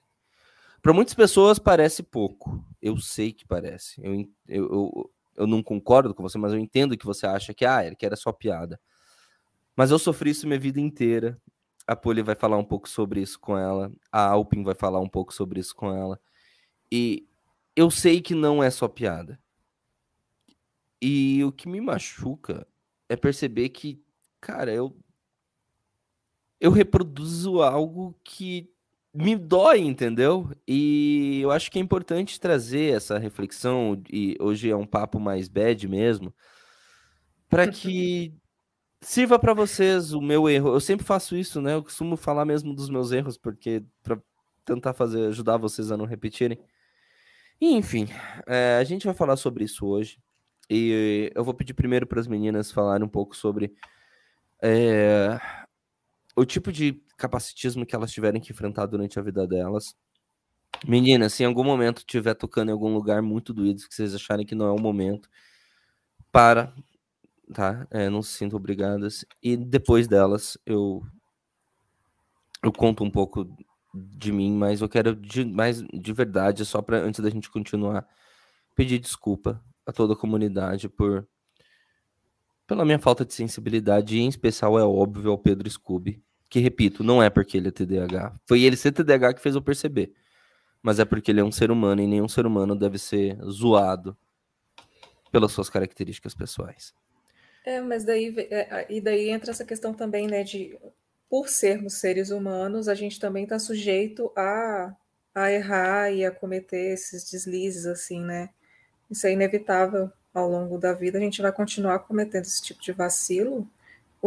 Para 0.84 0.92
muitas 0.92 1.14
pessoas 1.14 1.58
parece 1.58 2.04
pouco. 2.04 2.62
Eu 2.82 2.98
sei 2.98 3.32
que 3.32 3.48
parece. 3.48 4.02
Eu, 4.04 4.14
eu, 4.14 4.28
eu, 4.50 5.12
eu, 5.38 5.48
não 5.48 5.64
concordo 5.64 6.14
com 6.14 6.22
você, 6.22 6.38
mas 6.38 6.52
eu 6.52 6.60
entendo 6.60 6.98
que 6.98 7.06
você 7.06 7.26
acha 7.26 7.54
que, 7.54 7.64
ah, 7.64 7.96
que 7.96 8.06
era 8.06 8.18
só 8.18 8.34
piada. 8.34 8.78
Mas 9.78 9.92
eu 9.92 9.98
sofri 9.98 10.32
isso 10.32 10.46
minha 10.46 10.60
vida 10.60 10.82
inteira. 10.82 11.42
A 11.88 11.96
Polly 11.96 12.22
vai 12.22 12.36
falar 12.36 12.58
um 12.58 12.66
pouco 12.66 12.90
sobre 12.90 13.22
isso 13.22 13.40
com 13.40 13.58
ela. 13.58 13.94
A 14.12 14.28
Alpin 14.28 14.62
vai 14.62 14.76
falar 14.76 15.00
um 15.00 15.08
pouco 15.08 15.34
sobre 15.34 15.62
isso 15.62 15.74
com 15.74 15.90
ela. 15.90 16.20
E 16.92 17.26
eu 17.78 17.90
sei 17.90 18.22
que 18.22 18.36
não 18.36 18.62
é 18.62 18.70
só 18.70 18.90
piada. 18.90 19.40
E 21.02 21.42
o 21.46 21.52
que 21.54 21.70
me 21.70 21.80
machuca 21.80 22.68
é 23.08 23.16
perceber 23.16 23.70
que, 23.70 24.04
cara, 24.42 24.74
eu 24.74 24.94
eu 26.60 26.72
reproduzo 26.72 27.62
algo 27.62 28.18
que 28.22 28.73
me 29.14 29.36
dói, 29.36 29.80
entendeu? 29.82 30.50
E 30.68 31.40
eu 31.42 31.52
acho 31.52 31.70
que 31.70 31.78
é 31.78 31.82
importante 31.82 32.40
trazer 32.40 32.96
essa 32.96 33.20
reflexão 33.20 34.02
e 34.12 34.36
hoje 34.40 34.70
é 34.70 34.76
um 34.76 34.88
papo 34.88 35.20
mais 35.20 35.48
bad 35.48 35.88
mesmo, 35.88 36.34
para 37.48 37.70
que 37.70 38.34
sirva 39.02 39.38
para 39.38 39.54
vocês 39.54 40.14
o 40.14 40.22
meu 40.22 40.50
erro. 40.50 40.74
Eu 40.74 40.80
sempre 40.80 41.06
faço 41.06 41.36
isso, 41.36 41.62
né? 41.62 41.76
Eu 41.76 41.84
costumo 41.84 42.18
falar 42.18 42.46
mesmo 42.46 42.74
dos 42.74 42.90
meus 42.90 43.12
erros 43.12 43.38
porque 43.38 43.84
para 44.02 44.20
tentar 44.66 44.94
fazer 44.94 45.28
ajudar 45.28 45.58
vocês 45.58 45.92
a 45.92 45.98
não 45.98 46.06
repetirem. 46.06 46.58
E, 47.62 47.74
enfim, 47.76 48.08
é, 48.48 48.78
a 48.80 48.84
gente 48.84 49.06
vai 49.06 49.14
falar 49.14 49.36
sobre 49.36 49.64
isso 49.64 49.86
hoje. 49.86 50.18
E 50.70 51.32
eu 51.36 51.44
vou 51.44 51.54
pedir 51.54 51.74
primeiro 51.74 52.08
para 52.08 52.20
as 52.20 52.28
meninas 52.28 52.72
falarem 52.72 53.06
um 53.06 53.10
pouco 53.10 53.36
sobre 53.36 53.74
é, 54.62 55.40
o 56.36 56.46
tipo 56.46 56.72
de 56.72 57.02
capacitismo 57.24 57.86
que 57.86 57.96
elas 57.96 58.12
tiverem 58.12 58.42
que 58.42 58.52
enfrentar 58.52 58.86
durante 58.86 59.18
a 59.18 59.22
vida 59.22 59.48
delas. 59.48 59.96
Meninas, 60.86 61.34
se 61.34 61.44
em 61.44 61.46
algum 61.46 61.64
momento 61.64 62.00
estiver 62.00 62.34
tocando 62.34 62.70
em 62.70 62.72
algum 62.74 62.94
lugar 62.94 63.22
muito 63.22 63.54
doído, 63.54 63.88
que 63.88 63.96
vocês 63.96 64.14
acharem 64.14 64.46
que 64.46 64.56
não 64.56 64.66
é 64.66 64.72
o 64.72 64.82
momento, 64.82 65.30
para, 66.32 66.74
tá? 67.54 67.88
É, 67.90 68.10
não 68.10 68.22
se 68.22 68.32
sintam 68.34 68.58
obrigadas. 68.58 69.26
E 69.42 69.56
depois 69.56 70.08
delas, 70.08 70.58
eu 70.66 71.02
eu 72.62 72.72
conto 72.72 73.04
um 73.04 73.12
pouco 73.12 73.48
de 73.94 74.32
mim, 74.32 74.54
mas 74.54 74.82
eu 74.82 74.90
quero 74.90 75.16
de, 75.16 75.46
mais 75.46 75.82
de 75.82 76.14
verdade, 76.14 76.66
só 76.66 76.82
para 76.82 76.98
antes 76.98 77.22
da 77.22 77.30
gente 77.30 77.50
continuar, 77.50 78.08
pedir 78.76 79.00
desculpa 79.00 79.64
a 79.86 79.92
toda 79.94 80.14
a 80.14 80.18
comunidade 80.18 80.90
por 80.90 81.28
pela 82.68 82.86
minha 82.86 83.00
falta 83.00 83.26
de 83.26 83.34
sensibilidade, 83.34 84.18
e 84.18 84.22
em 84.22 84.30
especial 84.30 84.80
é 84.80 84.84
óbvio 84.84 85.32
ao 85.32 85.38
Pedro 85.38 85.70
Scooby, 85.70 86.24
que 86.54 86.60
repito, 86.60 87.04
não 87.04 87.22
é 87.22 87.32
porque 87.32 87.58
ele 87.58 87.70
é 87.70 87.72
TDAH. 87.72 88.40
Foi 88.46 88.62
ele 88.62 88.78
ser 88.78 88.92
TDAH 88.92 89.34
que 89.34 89.42
fez 89.42 89.56
eu 89.56 89.62
perceber. 89.62 90.14
Mas 90.84 91.00
é 91.00 91.06
porque 91.06 91.32
ele 91.32 91.40
é 91.40 91.44
um 91.44 91.52
ser 91.52 91.72
humano 91.72 92.00
e 92.00 92.06
nenhum 92.06 92.28
ser 92.28 92.46
humano 92.46 92.76
deve 92.76 93.00
ser 93.00 93.40
zoado 93.44 94.16
pelas 95.32 95.52
suas 95.52 95.68
características 95.68 96.36
pessoais. 96.36 96.94
É, 97.66 97.82
mas 97.82 98.04
daí 98.04 98.36
é, 98.52 98.86
e 98.88 99.02
daí 99.02 99.32
entra 99.32 99.50
essa 99.50 99.66
questão 99.66 99.96
também, 99.96 100.28
né, 100.28 100.44
de 100.44 100.78
por 101.28 101.50
sermos 101.50 101.96
seres 101.96 102.30
humanos, 102.30 102.88
a 102.88 102.94
gente 102.94 103.20
também 103.20 103.46
está 103.46 103.58
sujeito 103.58 104.32
a, 104.36 104.96
a 105.34 105.52
errar 105.52 106.12
e 106.12 106.24
a 106.24 106.30
cometer 106.30 106.94
esses 106.94 107.32
deslizes, 107.32 107.88
assim, 107.88 108.22
né? 108.22 108.52
Isso 109.10 109.26
é 109.26 109.32
inevitável 109.32 110.12
ao 110.32 110.48
longo 110.48 110.78
da 110.78 110.94
vida, 110.94 111.18
a 111.18 111.22
gente 111.22 111.42
vai 111.42 111.52
continuar 111.52 111.98
cometendo 111.98 112.44
esse 112.44 112.62
tipo 112.62 112.80
de 112.80 112.92
vacilo. 112.92 113.68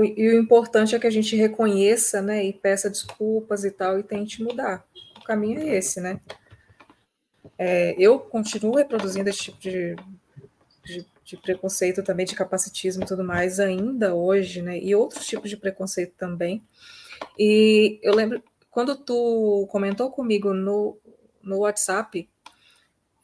E 0.04 0.28
o 0.28 0.38
importante 0.38 0.94
é 0.94 0.98
que 0.98 1.06
a 1.06 1.10
gente 1.10 1.34
reconheça, 1.36 2.20
né, 2.20 2.44
e 2.44 2.52
peça 2.52 2.90
desculpas 2.90 3.64
e 3.64 3.70
tal, 3.70 3.98
e 3.98 4.02
tente 4.02 4.42
mudar. 4.42 4.84
O 5.18 5.24
caminho 5.24 5.60
é 5.60 5.76
esse, 5.76 6.00
né? 6.00 6.20
É, 7.58 7.94
eu 7.98 8.18
continuo 8.18 8.76
reproduzindo 8.76 9.30
esse 9.30 9.44
tipo 9.44 9.58
de, 9.58 9.96
de, 10.84 11.06
de, 11.24 11.36
preconceito 11.38 12.02
também, 12.02 12.26
de 12.26 12.34
capacitismo 12.34 13.04
e 13.04 13.06
tudo 13.06 13.24
mais, 13.24 13.58
ainda 13.58 14.14
hoje, 14.14 14.60
né? 14.60 14.78
E 14.78 14.94
outros 14.94 15.26
tipos 15.26 15.48
de 15.48 15.56
preconceito 15.56 16.14
também. 16.18 16.62
E 17.38 17.98
eu 18.02 18.14
lembro, 18.14 18.42
quando 18.70 18.94
tu 18.96 19.66
comentou 19.70 20.10
comigo 20.10 20.52
no, 20.52 20.98
no 21.42 21.60
WhatsApp, 21.60 22.28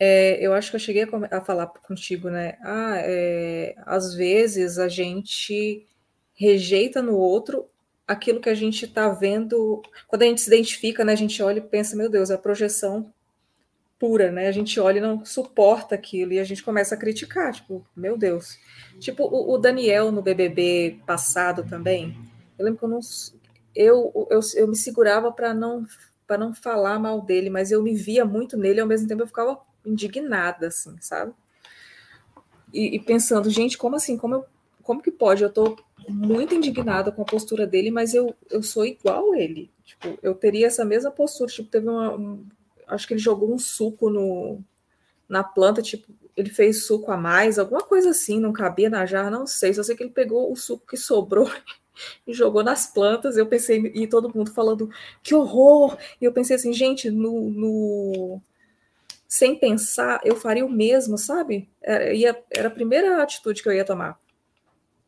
é, 0.01 0.39
eu 0.45 0.55
acho 0.55 0.71
que 0.71 0.77
eu 0.77 0.81
cheguei 0.81 1.03
a, 1.05 1.37
a 1.37 1.41
falar 1.43 1.67
contigo, 1.67 2.31
né? 2.31 2.57
Ah, 2.63 2.95
é, 2.97 3.75
às 3.85 4.15
vezes 4.15 4.79
a 4.79 4.89
gente 4.89 5.87
rejeita 6.35 7.03
no 7.03 7.17
outro 7.17 7.67
aquilo 8.07 8.41
que 8.41 8.49
a 8.49 8.55
gente 8.55 8.85
está 8.85 9.09
vendo. 9.09 9.83
Quando 10.09 10.23
a 10.23 10.27
gente 10.27 10.41
se 10.41 10.49
identifica, 10.49 11.05
né? 11.05 11.13
A 11.13 11.17
gente 11.17 11.43
olha 11.43 11.59
e 11.59 11.63
pensa, 11.63 11.97
meu 11.97 12.09
Deus, 12.09 12.31
é 12.31 12.35
a 12.35 12.39
projeção 12.39 13.13
pura, 13.99 14.33
né? 14.33 14.49
A 14.49 14.53
gente 14.53 14.81
olha 14.81 14.99
e 14.99 15.01
não 15.01 15.25
suporta 15.25 15.95
aquilo 15.95 16.33
e 16.33 16.41
a 16.41 16.45
gente 16.45 16.63
começa 16.63 16.95
a 16.95 16.99
criticar, 16.99 17.53
tipo, 17.53 17.87
meu 17.95 18.19
Deus. 18.19 18.59
Tipo 18.99 19.25
o, 19.25 19.55
o 19.55 19.59
Daniel 19.59 20.11
no 20.11 20.21
BBB 20.21 20.99
passado 21.07 21.65
também. 21.69 22.17
Eu 22.59 22.65
lembro 22.65 22.79
que 22.81 22.85
eu 22.85 22.89
não 22.89 23.01
eu, 23.75 24.29
eu, 24.31 24.41
eu 24.57 24.69
me 24.69 24.77
segurava 24.77 25.33
para 25.33 25.55
não 25.55 25.87
para 26.27 26.39
não 26.39 26.55
falar 26.55 26.99
mal 26.99 27.21
dele, 27.21 27.51
mas 27.51 27.71
eu 27.71 27.83
me 27.83 27.95
via 27.95 28.25
muito 28.25 28.57
nele, 28.57 28.81
ao 28.81 28.87
mesmo 28.87 29.07
tempo 29.07 29.23
eu 29.23 29.27
ficava 29.27 29.61
indignada, 29.85 30.69
assim, 30.69 30.97
sabe? 31.01 31.33
E, 32.73 32.97
e, 32.97 33.01
pensando, 33.01 33.51
gente, 33.51 33.77
como 33.77 33.97
assim? 33.97 34.17
Como, 34.17 34.37
eu, 34.37 34.45
como 34.83 35.03
que 35.03 35.11
pode? 35.11 35.43
Eu 35.43 35.51
tô 35.51 35.77
muito 36.09 36.55
indignada 36.55 37.13
com 37.13 37.23
a 37.23 37.27
postura 37.27 37.67
dele, 37.67 37.91
mas 37.91 38.15
eu, 38.15 38.35
eu 38.51 38.63
sou 38.63 38.85
igual 38.85 39.35
ele. 39.35 39.71
Tipo, 39.85 40.19
eu 40.23 40.35
teria 40.35 40.67
essa 40.67 40.85
mesma 40.85 41.11
postura. 41.11 41.51
Tipo, 41.51 41.69
teve 41.69 41.89
uma. 41.89 42.15
Um, 42.15 42.47
acho 42.87 43.07
que 43.07 43.15
ele 43.15 43.21
jogou 43.21 43.53
um 43.53 43.59
suco 43.59 44.11
no, 44.11 44.61
na 45.29 45.43
planta, 45.43 45.81
tipo, 45.81 46.13
ele 46.37 46.51
fez 46.51 46.85
suco 46.85 47.11
a 47.11 47.17
mais, 47.17 47.59
alguma 47.59 47.83
coisa 47.83 48.11
assim, 48.11 48.41
não 48.41 48.53
cabia 48.53 48.91
na 48.91 49.07
jarra, 49.07 49.31
não 49.31 49.47
sei. 49.47 49.73
Só 49.75 49.83
sei 49.83 49.97
que 49.97 50.03
ele 50.03 50.11
pegou 50.11 50.51
o 50.53 50.57
suco 50.57 50.87
que 50.87 50.97
sobrou 50.97 51.51
e 52.27 52.33
jogou 52.33 52.63
nas 52.63 52.87
plantas. 52.87 53.37
Eu 53.37 53.47
pensei, 53.47 53.79
e 53.95 54.07
todo 54.07 54.33
mundo 54.35 54.53
falando, 54.53 54.91
que 55.23 55.35
horror! 55.35 55.97
E 56.21 56.25
eu 56.25 56.33
pensei 56.33 56.57
assim, 56.57 56.73
gente, 56.73 57.11
no, 57.11 57.51
no 57.51 58.43
sem 59.27 59.59
pensar, 59.59 60.21
eu 60.25 60.37
faria 60.37 60.65
o 60.65 60.71
mesmo, 60.71 61.17
sabe? 61.17 61.67
Era, 61.81 62.13
ia, 62.13 62.39
era 62.51 62.69
a 62.69 62.71
primeira 62.71 63.23
atitude 63.23 63.63
que 63.63 63.69
eu 63.69 63.73
ia 63.73 63.85
tomar. 63.85 64.21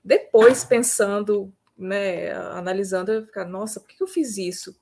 Depois, 0.04 0.64
pensando, 0.64 1.52
né, 1.76 2.32
analisando, 2.32 3.11
eu 3.11 3.25
ficar, 3.25 3.46
nossa, 3.46 3.80
por 3.80 3.88
que 3.88 4.02
eu 4.02 4.06
fiz 4.06 4.37
isso? 4.37 4.76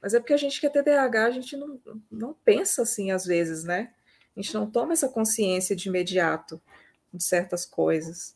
Mas 0.00 0.14
é 0.14 0.20
porque 0.20 0.32
a 0.32 0.36
gente 0.38 0.60
que 0.60 0.66
é 0.66 0.70
TDAH, 0.70 1.26
a 1.26 1.30
gente 1.30 1.56
não, 1.56 1.80
não 2.10 2.34
pensa 2.44 2.82
assim 2.82 3.10
às 3.10 3.24
vezes, 3.24 3.64
né? 3.64 3.92
A 4.36 4.40
gente 4.40 4.54
não 4.54 4.70
toma 4.70 4.92
essa 4.92 5.08
consciência 5.08 5.76
de 5.76 5.88
imediato 5.88 6.60
de 7.12 7.22
certas 7.22 7.64
coisas. 7.66 8.34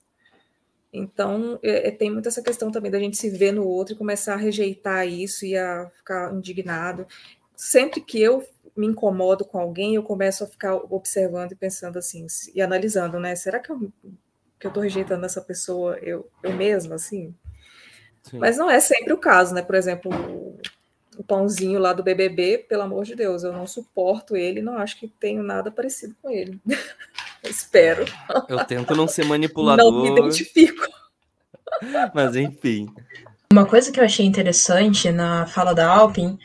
Então, 0.92 1.58
é, 1.62 1.88
é, 1.88 1.90
tem 1.90 2.10
muito 2.10 2.28
essa 2.28 2.42
questão 2.42 2.70
também 2.70 2.90
da 2.90 2.98
gente 2.98 3.16
se 3.16 3.30
ver 3.30 3.52
no 3.52 3.66
outro 3.66 3.94
e 3.94 3.98
começar 3.98 4.34
a 4.34 4.38
rejeitar 4.38 5.06
isso 5.06 5.44
e 5.44 5.56
a 5.56 5.90
ficar 5.90 6.32
indignado. 6.32 7.06
Sempre 7.54 8.00
que 8.00 8.20
eu 8.20 8.46
me 8.76 8.86
incomodo 8.86 9.44
com 9.44 9.58
alguém, 9.58 9.94
eu 9.94 10.02
começo 10.02 10.44
a 10.44 10.46
ficar 10.46 10.74
observando 10.74 11.52
e 11.52 11.56
pensando 11.56 11.98
assim, 11.98 12.26
e 12.54 12.60
analisando, 12.60 13.18
né? 13.18 13.34
Será 13.34 13.58
que 13.58 13.70
eu 13.70 13.92
que 14.58 14.66
eu 14.66 14.70
tô 14.72 14.80
rejeitando 14.80 15.24
essa 15.24 15.40
pessoa 15.40 15.98
eu, 15.98 16.28
eu 16.42 16.52
mesma, 16.52 16.96
assim? 16.96 17.34
Sim. 18.22 18.38
Mas 18.38 18.56
não 18.56 18.70
é 18.70 18.80
sempre 18.80 19.12
o 19.12 19.18
caso, 19.18 19.54
né? 19.54 19.62
Por 19.62 19.74
exemplo, 19.74 20.12
o, 20.12 20.58
o 21.16 21.22
pãozinho 21.22 21.78
lá 21.78 21.92
do 21.92 22.02
BBB, 22.02 22.66
pelo 22.68 22.82
amor 22.82 23.04
de 23.04 23.14
Deus, 23.14 23.44
eu 23.44 23.52
não 23.52 23.66
suporto 23.66 24.36
ele, 24.36 24.60
não 24.60 24.78
acho 24.78 24.98
que 24.98 25.06
tenho 25.06 25.42
nada 25.42 25.70
parecido 25.70 26.14
com 26.20 26.30
ele. 26.30 26.60
Espero. 27.44 28.04
Eu 28.48 28.64
tento 28.64 28.94
não 28.94 29.06
ser 29.06 29.24
manipulador. 29.24 29.92
Não 29.92 30.02
me 30.02 30.10
identifico. 30.10 30.86
Mas 32.14 32.34
enfim. 32.34 32.88
Uma 33.52 33.66
coisa 33.66 33.92
que 33.92 34.00
eu 34.00 34.04
achei 34.04 34.26
interessante 34.26 35.12
na 35.12 35.46
fala 35.46 35.72
da 35.72 35.88
Alpin 35.88 36.38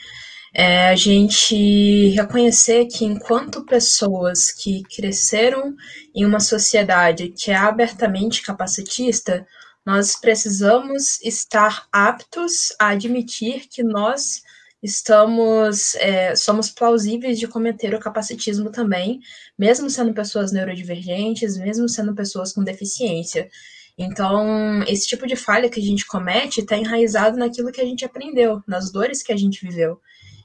é 0.53 0.89
a 0.89 0.95
gente 0.95 2.09
reconhecer 2.09 2.85
que 2.85 3.05
enquanto 3.05 3.65
pessoas 3.65 4.51
que 4.51 4.83
cresceram 4.83 5.75
em 6.13 6.25
uma 6.25 6.39
sociedade 6.39 7.29
que 7.29 7.51
é 7.51 7.55
abertamente 7.55 8.41
capacitista, 8.41 9.47
nós 9.85 10.15
precisamos 10.15 11.21
estar 11.21 11.87
aptos 11.91 12.73
a 12.79 12.89
admitir 12.89 13.67
que 13.69 13.81
nós 13.81 14.41
estamos 14.83 15.95
é, 15.95 16.35
somos 16.35 16.69
plausíveis 16.69 17.39
de 17.39 17.47
cometer 17.47 17.93
o 17.93 17.99
capacitismo 17.99 18.71
também, 18.71 19.19
mesmo 19.57 19.89
sendo 19.89 20.13
pessoas 20.13 20.51
neurodivergentes, 20.51 21.57
mesmo 21.57 21.87
sendo 21.87 22.13
pessoas 22.15 22.51
com 22.53 22.63
deficiência. 22.63 23.49
Então, 23.97 24.83
esse 24.83 25.07
tipo 25.07 25.27
de 25.27 25.35
falha 25.35 25.69
que 25.69 25.79
a 25.79 25.83
gente 25.83 26.05
comete 26.07 26.61
está 26.61 26.75
enraizado 26.77 27.37
naquilo 27.37 27.71
que 27.71 27.81
a 27.81 27.85
gente 27.85 28.03
aprendeu, 28.03 28.61
nas 28.67 28.91
dores 28.91 29.21
que 29.21 29.31
a 29.31 29.37
gente 29.37 29.65
viveu. 29.65 29.99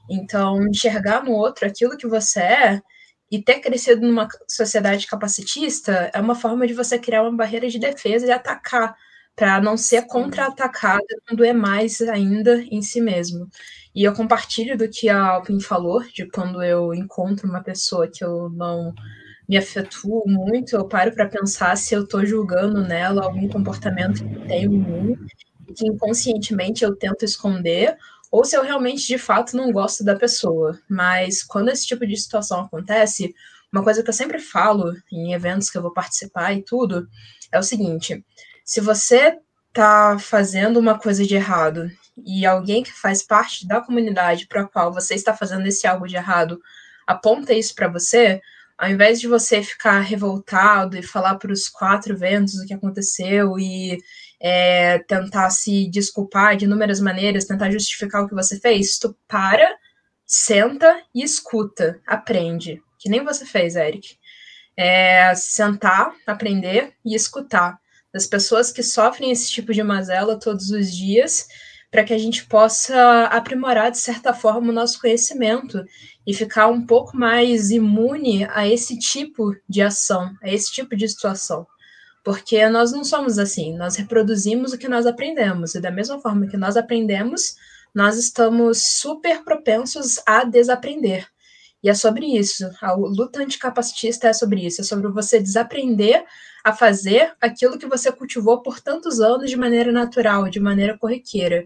Então, 0.09 0.65
enxergar 0.67 1.23
no 1.23 1.31
outro 1.31 1.65
aquilo 1.67 1.97
que 1.97 2.07
você 2.07 2.39
é 2.39 2.81
e 3.31 3.41
ter 3.41 3.59
crescido 3.59 4.05
numa 4.05 4.27
sociedade 4.47 5.05
capacitista 5.07 6.09
é 6.13 6.19
uma 6.19 6.35
forma 6.35 6.65
de 6.65 6.73
você 6.73 6.97
criar 6.97 7.23
uma 7.23 7.35
barreira 7.35 7.69
de 7.69 7.79
defesa 7.79 8.25
e 8.25 8.31
atacar, 8.31 8.95
para 9.35 9.61
não 9.61 9.77
ser 9.77 10.07
contra-atacado 10.07 11.05
quando 11.27 11.45
é 11.45 11.53
mais 11.53 12.01
ainda 12.01 12.59
em 12.71 12.81
si 12.81 12.99
mesmo. 12.99 13.47
E 13.93 14.03
eu 14.03 14.13
compartilho 14.13 14.75
do 14.77 14.89
que 14.89 15.09
a 15.09 15.21
Alpin 15.21 15.59
falou, 15.59 16.01
de 16.03 16.27
quando 16.29 16.63
eu 16.63 16.93
encontro 16.93 17.47
uma 17.47 17.61
pessoa 17.61 18.07
que 18.07 18.23
eu 18.23 18.49
não 18.49 18.93
me 19.47 19.55
afetuo 19.55 20.23
muito, 20.25 20.75
eu 20.75 20.87
paro 20.87 21.13
para 21.13 21.27
pensar 21.27 21.77
se 21.77 21.93
eu 21.93 22.03
estou 22.03 22.25
julgando 22.25 22.81
nela 22.81 23.23
algum 23.23 23.47
comportamento 23.47 24.27
que 24.27 24.47
tem 24.47 24.63
em 24.65 24.69
mim, 24.69 25.17
e 25.67 25.73
que 25.73 25.87
inconscientemente 25.87 26.83
eu 26.83 26.95
tento 26.95 27.23
esconder, 27.23 27.95
ou 28.31 28.43
se 28.43 28.55
eu 28.55 28.63
realmente 28.63 29.07
de 29.07 29.17
fato 29.17 29.55
não 29.55 29.71
gosto 29.71 30.03
da 30.03 30.15
pessoa. 30.15 30.79
Mas 30.89 31.43
quando 31.43 31.69
esse 31.69 31.85
tipo 31.85 32.05
de 32.05 32.17
situação 32.17 32.61
acontece, 32.61 33.33
uma 33.71 33.83
coisa 33.83 34.03
que 34.03 34.09
eu 34.09 34.13
sempre 34.13 34.39
falo 34.39 34.93
em 35.11 35.33
eventos 35.33 35.69
que 35.69 35.77
eu 35.77 35.81
vou 35.81 35.93
participar 35.93 36.53
e 36.53 36.63
tudo 36.63 37.07
é 37.51 37.59
o 37.59 37.63
seguinte: 37.63 38.23
se 38.63 38.81
você 38.81 39.37
tá 39.73 40.17
fazendo 40.19 40.79
uma 40.79 40.97
coisa 40.97 41.25
de 41.25 41.35
errado 41.35 41.91
e 42.25 42.45
alguém 42.45 42.81
que 42.83 42.91
faz 42.91 43.21
parte 43.21 43.67
da 43.67 43.81
comunidade 43.81 44.47
para 44.47 44.61
a 44.61 44.67
qual 44.67 44.91
você 44.91 45.13
está 45.13 45.35
fazendo 45.35 45.67
esse 45.67 45.85
algo 45.85 46.07
de 46.07 46.15
errado 46.15 46.59
aponta 47.05 47.53
isso 47.53 47.75
para 47.75 47.87
você, 47.87 48.41
ao 48.77 48.89
invés 48.89 49.19
de 49.19 49.27
você 49.27 49.61
ficar 49.61 49.99
revoltado 49.99 50.97
e 50.97 51.03
falar 51.03 51.35
para 51.35 51.51
os 51.51 51.69
quatro 51.69 52.17
ventos 52.17 52.55
o 52.55 52.65
que 52.65 52.73
aconteceu 52.73 53.57
e 53.59 53.97
é, 54.39 54.99
tentar 54.99 55.49
se 55.49 55.89
desculpar 55.89 56.55
de 56.55 56.65
inúmeras 56.65 56.99
maneiras, 56.99 57.45
tentar 57.45 57.71
justificar 57.71 58.23
o 58.23 58.27
que 58.27 58.35
você 58.35 58.59
fez, 58.59 58.97
tu 58.97 59.15
para, 59.27 59.67
senta 60.25 61.01
e 61.13 61.23
escuta, 61.23 61.99
aprende. 62.05 62.81
Que 62.99 63.09
nem 63.09 63.23
você 63.23 63.45
fez, 63.45 63.75
Eric. 63.75 64.17
É, 64.75 65.33
sentar, 65.35 66.13
aprender 66.25 66.93
e 67.03 67.15
escutar 67.15 67.79
das 68.13 68.27
pessoas 68.27 68.71
que 68.71 68.83
sofrem 68.83 69.31
esse 69.31 69.49
tipo 69.51 69.73
de 69.73 69.83
mazela 69.83 70.39
todos 70.39 70.69
os 70.69 70.95
dias, 70.95 71.47
para 71.89 72.03
que 72.03 72.13
a 72.13 72.17
gente 72.17 72.45
possa 72.45 73.23
aprimorar, 73.25 73.91
de 73.91 73.97
certa 73.97 74.33
forma, 74.33 74.69
o 74.69 74.73
nosso 74.73 74.99
conhecimento 74.99 75.83
e 76.25 76.33
ficar 76.33 76.67
um 76.67 76.85
pouco 76.85 77.15
mais 77.15 77.71
imune 77.71 78.45
a 78.45 78.67
esse 78.67 78.99
tipo 78.99 79.55
de 79.67 79.81
ação, 79.81 80.33
a 80.43 80.49
esse 80.49 80.71
tipo 80.71 80.95
de 80.95 81.07
situação. 81.07 81.65
Porque 82.27 82.67
nós 82.67 82.91
não 82.91 83.05
somos 83.05 83.39
assim, 83.39 83.77
nós 83.77 83.95
reproduzimos 83.95 84.73
o 84.73 84.77
que 84.77 84.89
nós 84.89 85.05
aprendemos, 85.05 85.75
e 85.75 85.79
da 85.79 85.89
mesma 85.89 86.19
forma 86.19 86.45
que 86.45 86.57
nós 86.57 86.75
aprendemos, 86.75 87.55
nós 87.95 88.17
estamos 88.17 88.81
super 88.83 89.45
propensos 89.45 90.19
a 90.25 90.43
desaprender. 90.43 91.25
E 91.81 91.89
é 91.89 91.93
sobre 91.93 92.25
isso. 92.25 92.69
A 92.81 92.91
luta 92.91 93.41
anticapacitista 93.41 94.27
é 94.27 94.33
sobre 94.33 94.65
isso. 94.65 94.81
É 94.81 94.83
sobre 94.83 95.07
você 95.07 95.39
desaprender 95.39 96.25
a 96.65 96.73
fazer 96.73 97.33
aquilo 97.39 97.79
que 97.79 97.87
você 97.87 98.11
cultivou 98.11 98.61
por 98.61 98.81
tantos 98.81 99.21
anos 99.21 99.49
de 99.49 99.55
maneira 99.55 99.93
natural, 99.93 100.49
de 100.49 100.59
maneira 100.59 100.97
corriqueira. 100.97 101.65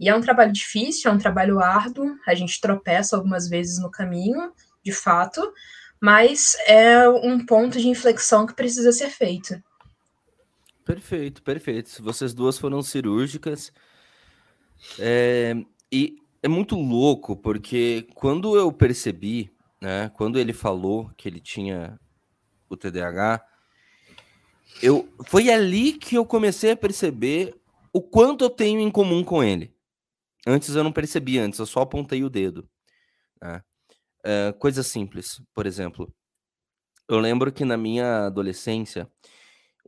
E 0.00 0.08
é 0.08 0.16
um 0.16 0.20
trabalho 0.20 0.52
difícil, 0.52 1.08
é 1.08 1.14
um 1.14 1.18
trabalho 1.18 1.60
árduo. 1.60 2.16
A 2.26 2.34
gente 2.34 2.60
tropeça 2.60 3.14
algumas 3.14 3.48
vezes 3.48 3.78
no 3.78 3.92
caminho, 3.92 4.50
de 4.82 4.90
fato, 4.90 5.52
mas 6.00 6.56
é 6.66 7.08
um 7.08 7.46
ponto 7.46 7.78
de 7.78 7.88
inflexão 7.88 8.44
que 8.44 8.56
precisa 8.56 8.90
ser 8.90 9.10
feito. 9.10 9.62
Perfeito, 10.90 11.40
perfeito. 11.44 12.02
Vocês 12.02 12.34
duas 12.34 12.58
foram 12.58 12.82
cirúrgicas. 12.82 13.72
É, 14.98 15.54
e 15.92 16.16
é 16.42 16.48
muito 16.48 16.74
louco, 16.74 17.36
porque 17.36 18.08
quando 18.12 18.56
eu 18.56 18.72
percebi, 18.72 19.52
né, 19.80 20.08
quando 20.16 20.36
ele 20.36 20.52
falou 20.52 21.08
que 21.16 21.28
ele 21.28 21.38
tinha 21.38 21.96
o 22.68 22.76
TDAH, 22.76 23.40
eu, 24.82 25.08
foi 25.26 25.48
ali 25.48 25.92
que 25.92 26.16
eu 26.16 26.26
comecei 26.26 26.72
a 26.72 26.76
perceber 26.76 27.54
o 27.92 28.02
quanto 28.02 28.42
eu 28.42 28.50
tenho 28.50 28.80
em 28.80 28.90
comum 28.90 29.22
com 29.22 29.44
ele. 29.44 29.72
Antes 30.44 30.74
eu 30.74 30.82
não 30.82 30.90
percebi, 30.90 31.38
antes 31.38 31.60
eu 31.60 31.66
só 31.66 31.82
apontei 31.82 32.24
o 32.24 32.30
dedo. 32.30 32.68
Né? 33.40 33.62
É, 34.24 34.52
coisa 34.58 34.82
simples, 34.82 35.40
por 35.54 35.66
exemplo. 35.66 36.12
Eu 37.08 37.20
lembro 37.20 37.52
que 37.52 37.64
na 37.64 37.76
minha 37.76 38.26
adolescência, 38.26 39.08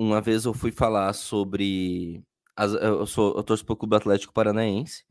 uma 0.03 0.21
vez 0.21 0.45
eu 0.45 0.55
fui 0.55 0.71
falar 0.71 1.13
sobre. 1.13 2.23
As, 2.57 2.73
eu, 2.75 3.07
sou, 3.07 3.37
eu 3.37 3.43
torço 3.43 3.65
pro 3.65 3.77
Clube 3.77 3.97
Atlético 3.97 4.33
Paranaense. 4.33 5.05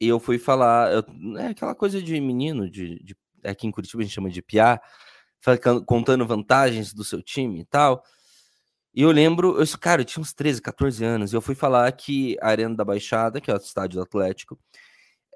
E 0.00 0.08
eu 0.08 0.20
fui 0.20 0.38
falar. 0.38 0.92
Eu, 0.92 1.04
é 1.38 1.48
aquela 1.48 1.74
coisa 1.74 2.00
de 2.00 2.20
menino, 2.20 2.70
de, 2.70 3.02
de, 3.02 3.16
aqui 3.44 3.66
em 3.66 3.70
Curitiba 3.70 4.02
a 4.02 4.04
gente 4.04 4.14
chama 4.14 4.30
de 4.30 4.42
piá, 4.42 4.80
contando 5.86 6.26
vantagens 6.26 6.92
do 6.92 7.04
seu 7.04 7.22
time 7.22 7.60
e 7.60 7.64
tal. 7.64 8.02
E 8.94 9.02
eu 9.02 9.10
lembro, 9.10 9.60
eu, 9.60 9.66
cara, 9.78 10.02
eu 10.02 10.04
tinha 10.04 10.20
uns 10.22 10.32
13, 10.32 10.62
14 10.62 11.04
anos, 11.04 11.32
e 11.32 11.36
eu 11.36 11.40
fui 11.40 11.54
falar 11.54 11.90
que 11.92 12.36
a 12.40 12.48
Arena 12.48 12.74
da 12.74 12.84
Baixada, 12.84 13.40
que 13.40 13.50
é 13.50 13.54
o 13.54 13.56
estádio 13.56 13.98
do 13.98 14.02
Atlético, 14.02 14.58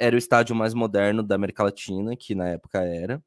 era 0.00 0.16
o 0.16 0.18
estádio 0.18 0.56
mais 0.56 0.74
moderno 0.74 1.22
da 1.22 1.34
América 1.34 1.62
Latina, 1.62 2.16
que 2.16 2.34
na 2.34 2.48
época 2.48 2.80
era, 2.80 3.22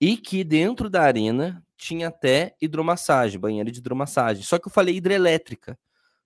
e 0.00 0.16
que 0.16 0.42
dentro 0.42 0.90
da 0.90 1.02
arena 1.02 1.64
tinha 1.78 2.08
até 2.08 2.56
hidromassagem, 2.60 3.38
banheiro 3.38 3.70
de 3.70 3.78
hidromassagem. 3.78 4.42
Só 4.42 4.58
que 4.58 4.66
eu 4.66 4.72
falei 4.72 4.96
hidrelétrica, 4.96 5.78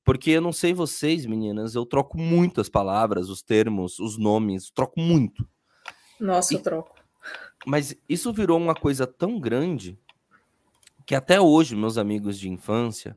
porque 0.02 0.30
eu 0.30 0.40
não 0.40 0.52
sei 0.52 0.72
vocês, 0.72 1.26
meninas, 1.26 1.74
eu 1.74 1.84
troco 1.86 2.18
muito 2.18 2.60
as 2.60 2.68
palavras, 2.68 3.28
os 3.28 3.42
termos, 3.42 3.98
os 3.98 4.16
nomes, 4.18 4.70
troco 4.70 4.98
muito. 4.98 5.46
Nossa, 6.18 6.54
e... 6.54 6.56
eu 6.56 6.62
troco. 6.62 6.96
Mas 7.66 7.94
isso 8.08 8.32
virou 8.32 8.58
uma 8.58 8.74
coisa 8.74 9.06
tão 9.06 9.38
grande 9.38 9.96
que 11.06 11.14
até 11.14 11.40
hoje 11.40 11.76
meus 11.76 11.98
amigos 11.98 12.38
de 12.38 12.48
infância 12.48 13.14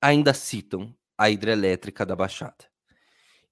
ainda 0.00 0.34
citam 0.34 0.94
a 1.16 1.30
hidrelétrica 1.30 2.04
da 2.04 2.16
Baixada. 2.16 2.64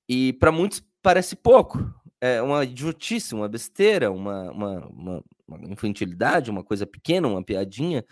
E 0.09 0.33
para 0.35 0.51
muitos 0.51 0.83
parece 1.01 1.37
pouco, 1.37 1.79
é 2.21 2.41
uma 2.43 2.65
idiotice, 2.65 3.35
uma 3.35 3.49
besteira, 3.49 4.11
uma, 4.11 4.51
uma, 4.51 4.87
uma, 4.87 5.25
uma 5.57 5.73
infantilidade, 5.73 6.51
uma 6.51 6.65
coisa 6.65 6.87
pequena, 6.87 7.29
uma 7.29 7.43
piadinha, 7.43 8.05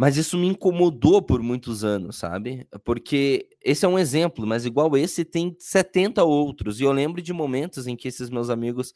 mas 0.00 0.16
isso 0.16 0.38
me 0.38 0.46
incomodou 0.46 1.20
por 1.20 1.42
muitos 1.42 1.82
anos, 1.82 2.16
sabe? 2.16 2.68
Porque 2.84 3.48
esse 3.60 3.84
é 3.84 3.88
um 3.88 3.98
exemplo, 3.98 4.46
mas 4.46 4.64
igual 4.64 4.96
esse 4.96 5.24
tem 5.24 5.56
70 5.58 6.22
outros. 6.22 6.78
E 6.78 6.84
eu 6.84 6.92
lembro 6.92 7.20
de 7.20 7.32
momentos 7.32 7.88
em 7.88 7.96
que 7.96 8.06
esses 8.06 8.30
meus 8.30 8.48
amigos. 8.48 8.94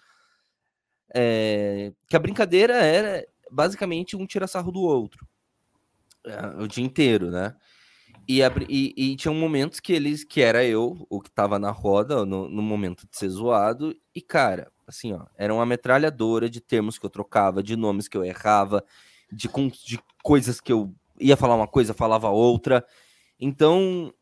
É, 1.13 1.93
que 2.09 2.15
a 2.15 2.21
brincadeira 2.21 2.75
era 2.75 3.27
basicamente 3.51 4.17
um 4.17 4.25
tirar 4.25 4.47
sarro 4.47 4.71
do 4.71 4.81
outro. 4.81 5.27
É, 6.25 6.63
o 6.63 6.69
dia 6.69 6.85
inteiro, 6.85 7.33
né? 7.33 7.57
E, 8.29 8.41
e, 8.69 8.95
e 8.97 9.17
tinham 9.17 9.35
momentos 9.35 9.81
que 9.81 9.93
eles, 9.93 10.23
que 10.23 10.41
era 10.41 10.65
eu, 10.65 11.05
o 11.11 11.21
que 11.21 11.33
tava 11.33 11.59
na 11.59 11.73
roda, 11.73 12.25
no, 12.25 12.49
no 12.49 12.63
momento 12.63 13.09
de 13.11 13.17
ser 13.17 13.29
zoado, 13.29 13.93
e 14.15 14.23
cara, 14.23 14.71
assim, 14.93 15.13
ó, 15.13 15.25
era 15.37 15.53
uma 15.53 15.67
metralhadora 15.67 16.49
de 16.49 16.61
termos 16.61 16.99
que 16.99 17.07
eu 17.07 17.11
trocava, 17.11 17.63
de 17.63 17.75
nomes 17.77 18.09
que 18.09 18.17
eu 18.17 18.25
errava, 18.25 18.85
de, 19.31 19.49
de 19.85 20.01
coisas 20.23 20.61
que 20.61 20.73
eu 20.73 20.95
ia 21.19 21.37
falar 21.37 21.57
uma 21.57 21.67
coisa, 21.67 21.95
falava 21.95 22.29
outra. 22.29 22.85
Então, 23.41 24.13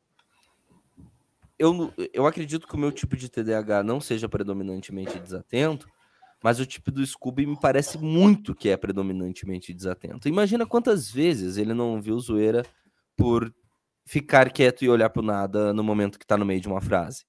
eu, 1.58 1.92
eu 2.12 2.26
acredito 2.26 2.66
que 2.66 2.74
o 2.74 2.78
meu 2.78 2.92
tipo 2.92 3.16
de 3.16 3.28
TDAH 3.28 3.82
não 3.82 4.00
seja 4.00 4.28
predominantemente 4.28 5.18
desatento, 5.18 5.88
mas 6.42 6.58
o 6.60 6.64
tipo 6.64 6.90
do 6.90 7.04
Scooby 7.04 7.44
me 7.44 7.58
parece 7.58 7.98
muito 7.98 8.54
que 8.54 8.68
é 8.68 8.76
predominantemente 8.76 9.74
desatento. 9.74 10.28
Imagina 10.28 10.64
quantas 10.64 11.10
vezes 11.10 11.56
ele 11.56 11.74
não 11.74 12.00
viu 12.00 12.18
zoeira 12.18 12.64
por 13.16 13.52
ficar 14.06 14.50
quieto 14.50 14.82
e 14.82 14.88
olhar 14.88 15.10
para 15.10 15.22
nada 15.22 15.74
no 15.74 15.84
momento 15.84 16.18
que 16.18 16.24
está 16.24 16.36
no 16.38 16.46
meio 16.46 16.60
de 16.60 16.68
uma 16.68 16.80
frase, 16.80 17.24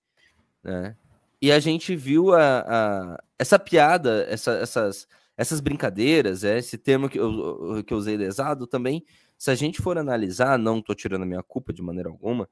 né? 0.63 0.95
E 1.41 1.51
a 1.51 1.59
gente 1.59 1.95
viu 1.95 2.33
a, 2.33 2.59
a 2.67 3.23
essa 3.39 3.57
piada, 3.57 4.25
essa, 4.29 4.51
essas, 4.53 5.07
essas 5.35 5.59
brincadeiras, 5.59 6.43
é, 6.43 6.59
esse 6.59 6.77
termo 6.77 7.09
que 7.09 7.19
eu, 7.19 7.83
que 7.83 7.93
eu 7.93 7.97
usei 7.97 8.15
lesado 8.15 8.67
também, 8.67 9.03
se 9.37 9.49
a 9.49 9.55
gente 9.55 9.81
for 9.81 9.97
analisar, 9.97 10.59
não 10.59 10.77
estou 10.77 10.93
tirando 10.93 11.23
a 11.23 11.25
minha 11.25 11.41
culpa 11.41 11.73
de 11.73 11.81
maneira 11.81 12.09
alguma, 12.09 12.47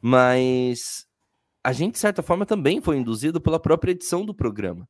mas 0.00 1.06
a 1.62 1.72
gente, 1.72 1.92
de 1.92 2.00
certa 2.00 2.22
forma, 2.22 2.44
também 2.44 2.80
foi 2.80 2.96
induzido 2.96 3.40
pela 3.40 3.60
própria 3.60 3.92
edição 3.92 4.26
do 4.26 4.34
programa, 4.34 4.88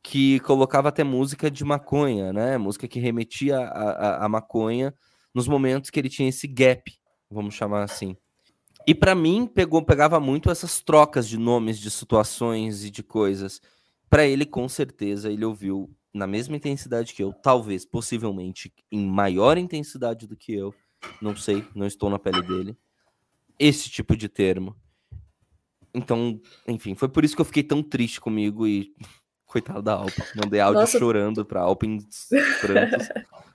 que 0.00 0.38
colocava 0.40 0.90
até 0.90 1.02
música 1.02 1.50
de 1.50 1.64
maconha, 1.64 2.32
né? 2.32 2.58
Música 2.58 2.86
que 2.86 3.00
remetia 3.00 3.58
a, 3.58 3.90
a, 3.90 4.24
a 4.26 4.28
maconha 4.28 4.94
nos 5.34 5.48
momentos 5.48 5.90
que 5.90 5.98
ele 5.98 6.08
tinha 6.08 6.28
esse 6.28 6.46
gap, 6.46 6.92
vamos 7.28 7.54
chamar 7.54 7.82
assim. 7.82 8.16
E 8.86 8.94
para 8.94 9.14
mim 9.14 9.46
pegou 9.46 9.82
pegava 9.82 10.20
muito 10.20 10.50
essas 10.50 10.80
trocas 10.80 11.28
de 11.28 11.38
nomes 11.38 11.78
de 11.78 11.90
situações 11.90 12.84
e 12.84 12.90
de 12.90 13.02
coisas. 13.02 13.60
Para 14.10 14.26
ele 14.26 14.44
com 14.44 14.68
certeza 14.68 15.30
ele 15.30 15.44
ouviu 15.44 15.90
na 16.12 16.26
mesma 16.26 16.56
intensidade 16.56 17.14
que 17.14 17.22
eu, 17.22 17.32
talvez 17.32 17.84
possivelmente 17.84 18.72
em 18.92 19.06
maior 19.06 19.58
intensidade 19.58 20.26
do 20.26 20.36
que 20.36 20.54
eu, 20.54 20.72
não 21.20 21.34
sei, 21.34 21.64
não 21.74 21.86
estou 21.86 22.08
na 22.08 22.18
pele 22.18 22.42
dele. 22.42 22.76
Esse 23.58 23.90
tipo 23.90 24.16
de 24.16 24.28
termo. 24.28 24.76
Então, 25.92 26.40
enfim, 26.66 26.94
foi 26.94 27.08
por 27.08 27.24
isso 27.24 27.34
que 27.34 27.40
eu 27.40 27.46
fiquei 27.46 27.62
tão 27.62 27.82
triste 27.82 28.20
comigo 28.20 28.66
e 28.66 28.92
Coitado 29.54 29.82
da 29.82 29.92
Alpin. 29.92 30.22
Mandei 30.34 30.58
áudio 30.58 30.80
Nossa. 30.80 30.98
chorando 30.98 31.44
pra 31.44 31.60
Alpin 31.60 31.98
prantos. 32.60 33.08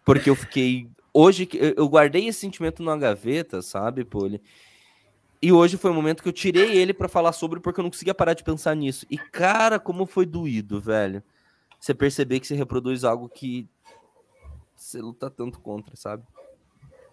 porque 0.06 0.30
eu 0.30 0.36
fiquei. 0.36 0.90
Hoje, 1.14 1.50
eu 1.54 1.90
guardei 1.90 2.26
esse 2.26 2.40
sentimento 2.40 2.82
na 2.82 2.96
gaveta, 2.96 3.62
sabe, 3.62 4.06
Poli? 4.06 4.42
E 5.42 5.52
hoje 5.52 5.78
foi 5.78 5.90
o 5.90 5.94
momento 5.94 6.22
que 6.22 6.28
eu 6.28 6.34
tirei 6.34 6.78
ele 6.78 6.94
para 6.94 7.08
falar 7.08 7.32
sobre, 7.32 7.60
porque 7.60 7.80
eu 7.80 7.84
não 7.84 7.92
conseguia 7.92 8.14
parar 8.14 8.34
de 8.34 8.44
pensar 8.44 8.76
nisso. 8.76 9.06
E, 9.10 9.18
cara, 9.18 9.80
como 9.80 10.06
foi 10.06 10.26
doído, 10.26 10.82
velho. 10.82 11.24
Você 11.80 11.94
perceber 11.94 12.42
que 12.42 12.48
você 12.48 12.56
reproduz 12.56 13.06
algo 13.06 13.30
que 13.30 13.66
você 14.76 15.00
luta 15.00 15.30
tanto 15.30 15.60
contra, 15.62 15.96
sabe? 15.96 16.24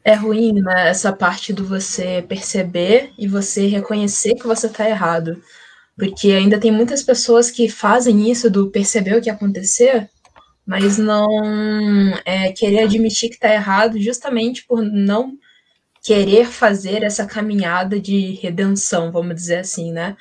É 0.02 0.14
ruim, 0.14 0.54
né? 0.54 0.88
Essa 0.88 1.12
parte 1.12 1.52
do 1.52 1.64
você 1.64 2.24
perceber 2.28 3.12
e 3.16 3.28
você 3.28 3.66
reconhecer 3.66 4.34
que 4.34 4.46
você 4.46 4.68
tá 4.68 4.88
errado. 4.88 5.40
Porque 5.96 6.32
ainda 6.32 6.58
tem 6.58 6.72
muitas 6.72 7.02
pessoas 7.02 7.50
que 7.50 7.68
fazem 7.68 8.30
isso 8.30 8.50
do 8.50 8.70
perceber 8.70 9.16
o 9.16 9.22
que 9.22 9.30
acontecer, 9.30 10.10
mas 10.66 10.98
não 10.98 11.26
é, 12.24 12.52
querer 12.52 12.80
admitir 12.80 13.30
que 13.30 13.38
tá 13.38 13.52
errado 13.52 14.00
justamente 14.00 14.64
por 14.64 14.82
não 14.82 15.38
querer 16.06 16.46
fazer 16.46 17.02
essa 17.02 17.26
caminhada 17.26 17.98
de 18.00 18.34
redenção, 18.34 19.10
vamos 19.10 19.34
dizer 19.34 19.58
assim, 19.58 19.92
né? 19.92 20.16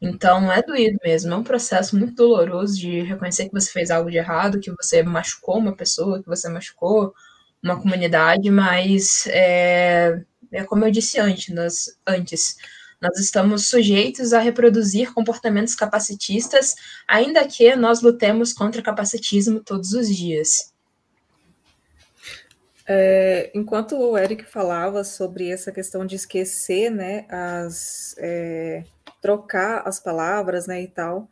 Então 0.00 0.52
é 0.52 0.62
doído 0.62 0.98
mesmo, 1.02 1.32
é 1.32 1.36
um 1.36 1.42
processo 1.42 1.96
muito 1.96 2.14
doloroso 2.14 2.78
de 2.78 3.00
reconhecer 3.02 3.46
que 3.48 3.52
você 3.52 3.70
fez 3.70 3.90
algo 3.90 4.10
de 4.10 4.18
errado, 4.18 4.60
que 4.60 4.70
você 4.72 5.02
machucou 5.02 5.58
uma 5.58 5.74
pessoa, 5.74 6.22
que 6.22 6.28
você 6.28 6.46
machucou 6.50 7.14
uma 7.62 7.80
comunidade, 7.80 8.50
mas 8.50 9.26
é, 9.28 10.22
é 10.52 10.64
como 10.64 10.84
eu 10.84 10.90
disse 10.90 11.18
antes, 11.18 11.54
nós, 11.54 11.96
antes, 12.06 12.56
nós 13.00 13.18
estamos 13.18 13.66
sujeitos 13.68 14.34
a 14.34 14.40
reproduzir 14.40 15.12
comportamentos 15.14 15.74
capacitistas, 15.74 16.74
ainda 17.08 17.46
que 17.48 17.74
nós 17.76 18.02
lutemos 18.02 18.52
contra 18.52 18.82
capacitismo 18.82 19.60
todos 19.60 19.92
os 19.92 20.06
dias. 20.14 20.70
É, 22.92 23.52
enquanto 23.54 23.96
o 23.96 24.18
Eric 24.18 24.44
falava 24.44 25.04
sobre 25.04 25.48
essa 25.48 25.70
questão 25.70 26.04
de 26.04 26.16
esquecer, 26.16 26.90
né, 26.90 27.24
as, 27.28 28.16
é, 28.18 28.82
trocar 29.22 29.86
as 29.86 30.00
palavras, 30.00 30.66
né, 30.66 30.82
e 30.82 30.88
tal, 30.88 31.28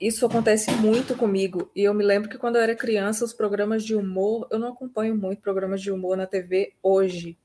isso 0.00 0.24
acontece 0.24 0.70
muito 0.70 1.16
comigo. 1.16 1.68
E 1.74 1.82
eu 1.82 1.92
me 1.92 2.04
lembro 2.04 2.28
que 2.28 2.38
quando 2.38 2.54
eu 2.54 2.62
era 2.62 2.76
criança, 2.76 3.24
os 3.24 3.32
programas 3.32 3.82
de 3.82 3.96
humor, 3.96 4.46
eu 4.52 4.58
não 4.60 4.68
acompanho 4.68 5.16
muito 5.16 5.42
programas 5.42 5.82
de 5.82 5.90
humor 5.90 6.16
na 6.16 6.28
TV 6.28 6.72
hoje, 6.80 7.36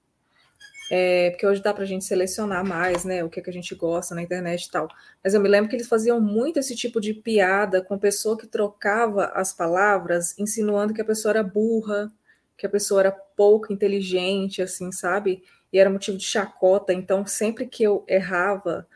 é, 0.92 1.32
porque 1.32 1.48
hoje 1.48 1.60
dá 1.60 1.74
para 1.74 1.86
a 1.86 1.88
gente 1.88 2.06
selecionar 2.06 2.64
mais, 2.64 3.04
né, 3.04 3.24
o 3.24 3.32
que, 3.32 3.40
é 3.40 3.44
que 3.44 3.50
a 3.50 3.54
gente 3.54 3.74
gosta 3.74 4.14
na 4.14 4.22
internet 4.22 4.66
e 4.66 4.70
tal. 4.70 4.88
Mas 5.24 5.34
eu 5.34 5.42
me 5.42 5.50
lembro 5.50 5.72
que 5.72 5.76
eles 5.76 5.88
faziam 5.88 6.22
muito 6.22 6.60
esse 6.60 6.76
tipo 6.76 7.02
de 7.02 7.16
piada 7.16 7.82
com 7.82 7.98
pessoa 7.98 8.38
que 8.38 8.46
trocava 8.46 9.32
as 9.34 9.52
palavras, 9.52 10.38
insinuando 10.38 10.94
que 10.94 11.02
a 11.02 11.06
pessoa 11.06 11.32
era 11.32 11.42
burra, 11.42 12.14
que 12.58 12.68
a 12.68 12.70
pessoa 12.70 13.02
era 13.02 13.23
pouco 13.36 13.72
inteligente, 13.72 14.62
assim, 14.62 14.92
sabe? 14.92 15.44
E 15.72 15.80
era 15.80 15.90
motivo 15.90 16.18
de 16.18 16.24
chacota. 16.26 16.94
Então, 16.94 17.26
sempre 17.26 17.66
que 17.68 17.84
eu 17.84 18.04
errava, 18.08 18.88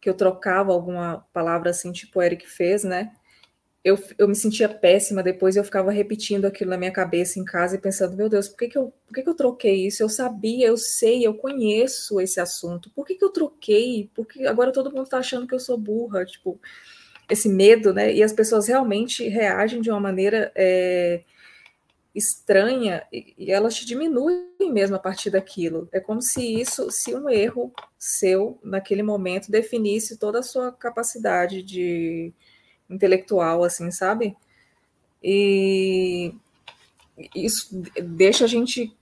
que 0.00 0.10
eu 0.10 0.14
trocava 0.14 0.72
alguma 0.72 1.26
palavra 1.32 1.70
assim, 1.70 1.90
tipo 1.92 2.18
o 2.18 2.22
Eric 2.22 2.46
fez, 2.46 2.84
né? 2.84 3.12
Eu, 3.82 3.98
eu 4.18 4.28
me 4.28 4.34
sentia 4.34 4.68
péssima 4.68 5.22
depois, 5.22 5.56
eu 5.56 5.64
ficava 5.64 5.90
repetindo 5.90 6.46
aquilo 6.46 6.70
na 6.70 6.78
minha 6.78 6.90
cabeça 6.92 7.38
em 7.38 7.44
casa 7.44 7.76
e 7.76 7.80
pensando, 7.80 8.16
meu 8.16 8.28
Deus, 8.28 8.48
por 8.48 8.58
que, 8.58 8.68
que, 8.68 8.78
eu, 8.78 8.92
por 9.06 9.14
que, 9.14 9.22
que 9.22 9.28
eu 9.28 9.34
troquei 9.34 9.86
isso? 9.86 10.02
Eu 10.02 10.08
sabia, 10.08 10.66
eu 10.66 10.76
sei, 10.76 11.26
eu 11.26 11.34
conheço 11.34 12.20
esse 12.20 12.40
assunto. 12.40 12.90
Por 12.90 13.06
que, 13.06 13.14
que 13.14 13.24
eu 13.24 13.30
troquei? 13.30 14.10
Porque 14.14 14.46
agora 14.46 14.72
todo 14.72 14.90
mundo 14.90 15.08
tá 15.08 15.18
achando 15.18 15.46
que 15.46 15.54
eu 15.54 15.60
sou 15.60 15.76
burra, 15.78 16.24
tipo, 16.24 16.58
esse 17.28 17.48
medo, 17.48 17.92
né? 17.92 18.12
E 18.12 18.22
as 18.22 18.32
pessoas 18.32 18.68
realmente 18.68 19.28
reagem 19.28 19.80
de 19.80 19.90
uma 19.90 20.00
maneira 20.00 20.52
é, 20.54 21.22
estranha 22.14 23.04
e, 23.12 23.50
elas 23.50 23.74
te 23.74 23.84
diminuem 23.84 24.46
mesmo 24.70 24.96
a 24.96 24.98
partir 24.98 25.30
daquilo. 25.30 25.88
É 25.92 25.98
como 25.98 26.22
se 26.22 26.60
isso, 26.60 26.90
se 26.90 27.14
um 27.14 27.28
erro 27.28 27.72
seu 27.98 28.58
naquele 28.62 29.02
momento 29.02 29.50
definisse 29.50 30.16
toda 30.16 30.38
a 30.38 30.42
sua 30.42 30.70
capacidade 30.72 31.62
de 31.62 32.32
intelectual, 32.88 33.64
assim, 33.64 33.90
sabe? 33.90 34.36
E 35.22 36.34
isso 37.34 37.82
deixa 38.02 38.44
a 38.44 38.48
gente 38.48 38.94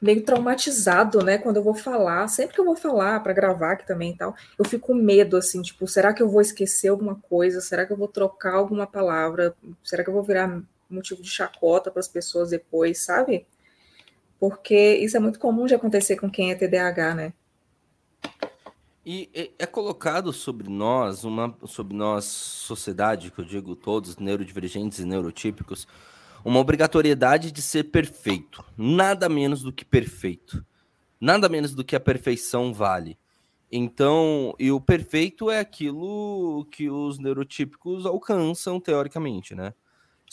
meio 0.00 0.22
traumatizado, 0.22 1.22
né? 1.22 1.38
Quando 1.38 1.56
eu 1.56 1.62
vou 1.62 1.74
falar, 1.74 2.28
sempre 2.28 2.54
que 2.54 2.60
eu 2.60 2.64
vou 2.64 2.76
falar 2.76 3.20
para 3.22 3.32
gravar 3.32 3.72
aqui 3.72 3.86
também 3.86 4.12
e 4.12 4.16
tal, 4.16 4.34
eu 4.58 4.64
fico 4.64 4.88
com 4.88 4.94
medo, 4.94 5.36
assim, 5.36 5.62
tipo, 5.62 5.86
será 5.86 6.12
que 6.12 6.22
eu 6.22 6.28
vou 6.28 6.40
esquecer 6.40 6.88
alguma 6.88 7.16
coisa? 7.16 7.60
Será 7.60 7.86
que 7.86 7.92
eu 7.92 7.96
vou 7.96 8.08
trocar 8.08 8.54
alguma 8.54 8.86
palavra? 8.86 9.54
Será 9.82 10.02
que 10.04 10.10
eu 10.10 10.14
vou 10.14 10.22
virar 10.22 10.62
motivo 10.94 11.22
de 11.22 11.30
chacota 11.30 11.90
para 11.90 12.00
as 12.00 12.08
pessoas 12.08 12.50
depois, 12.50 13.04
sabe? 13.04 13.46
Porque 14.38 14.96
isso 14.96 15.16
é 15.16 15.20
muito 15.20 15.38
comum 15.38 15.66
de 15.66 15.74
acontecer 15.74 16.16
com 16.16 16.30
quem 16.30 16.50
é 16.50 16.54
TDAH, 16.54 17.14
né? 17.14 17.32
E 19.06 19.52
é 19.58 19.66
colocado 19.66 20.32
sobre 20.32 20.70
nós, 20.70 21.24
uma, 21.24 21.54
sobre 21.66 21.94
nós, 21.94 22.24
sociedade, 22.24 23.30
que 23.30 23.38
eu 23.38 23.44
digo 23.44 23.76
todos, 23.76 24.16
neurodivergentes 24.16 24.98
e 24.98 25.04
neurotípicos, 25.04 25.86
uma 26.42 26.58
obrigatoriedade 26.58 27.52
de 27.52 27.60
ser 27.60 27.84
perfeito. 27.84 28.64
Nada 28.76 29.28
menos 29.28 29.62
do 29.62 29.72
que 29.72 29.84
perfeito. 29.84 30.64
Nada 31.20 31.50
menos 31.50 31.74
do 31.74 31.84
que 31.84 31.94
a 31.94 32.00
perfeição 32.00 32.72
vale. 32.72 33.18
Então, 33.70 34.54
e 34.58 34.70
o 34.70 34.80
perfeito 34.80 35.50
é 35.50 35.58
aquilo 35.58 36.66
que 36.70 36.88
os 36.88 37.18
neurotípicos 37.18 38.06
alcançam, 38.06 38.80
teoricamente, 38.80 39.54
né? 39.54 39.74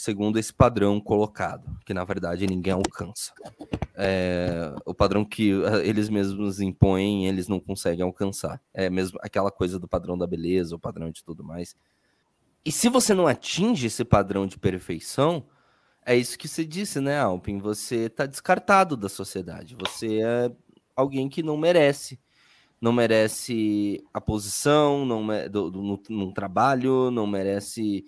Segundo 0.02 0.40
esse 0.40 0.52
padrão 0.52 1.00
colocado, 1.00 1.78
que 1.86 1.94
na 1.94 2.04
verdade 2.04 2.48
ninguém 2.48 2.74
alcança. 2.74 3.34
É, 3.94 4.74
o 4.84 4.96
padrão 4.96 5.24
que 5.24 5.52
eh, 5.52 5.88
eles 5.88 6.10
mesmos 6.10 6.60
impõem, 6.60 7.28
eles 7.28 7.48
não 7.48 7.60
conseguem 7.60 8.04
alcançar. 8.04 8.60
É 8.74 8.90
mesmo 8.90 9.20
aquela 9.22 9.52
coisa 9.52 9.78
do 9.78 9.88
padrão 9.88 10.18
da 10.18 10.26
beleza, 10.26 10.76
o 10.76 10.80
padrão 10.80 11.12
de 11.12 11.24
tudo 11.24 11.44
mais. 11.44 11.76
E 12.66 12.72
se 12.72 12.90
você 12.90 13.14
não 13.14 13.28
atinge 13.28 13.86
esse 13.86 14.04
padrão 14.04 14.48
de 14.48 14.58
perfeição, 14.58 15.46
é 16.04 16.16
isso 16.16 16.36
que 16.36 16.48
você 16.48 16.66
disse, 16.66 17.00
né, 17.00 17.20
Alpin? 17.20 17.60
Você 17.60 18.06
está 18.08 18.26
descartado 18.26 18.98
da 18.98 19.08
sociedade. 19.08 19.78
Você 19.80 20.20
é 20.20 20.52
alguém 20.96 21.30
que 21.30 21.44
não 21.44 21.58
merece. 21.58 22.20
Não 22.82 22.92
merece 22.92 24.04
a 24.12 24.20
posição 24.20 25.06
não, 25.06 25.28
do, 25.48 25.70
do, 25.70 25.82
no, 25.84 26.02
no 26.10 26.34
trabalho, 26.34 27.12
não 27.12 27.28
merece 27.28 28.04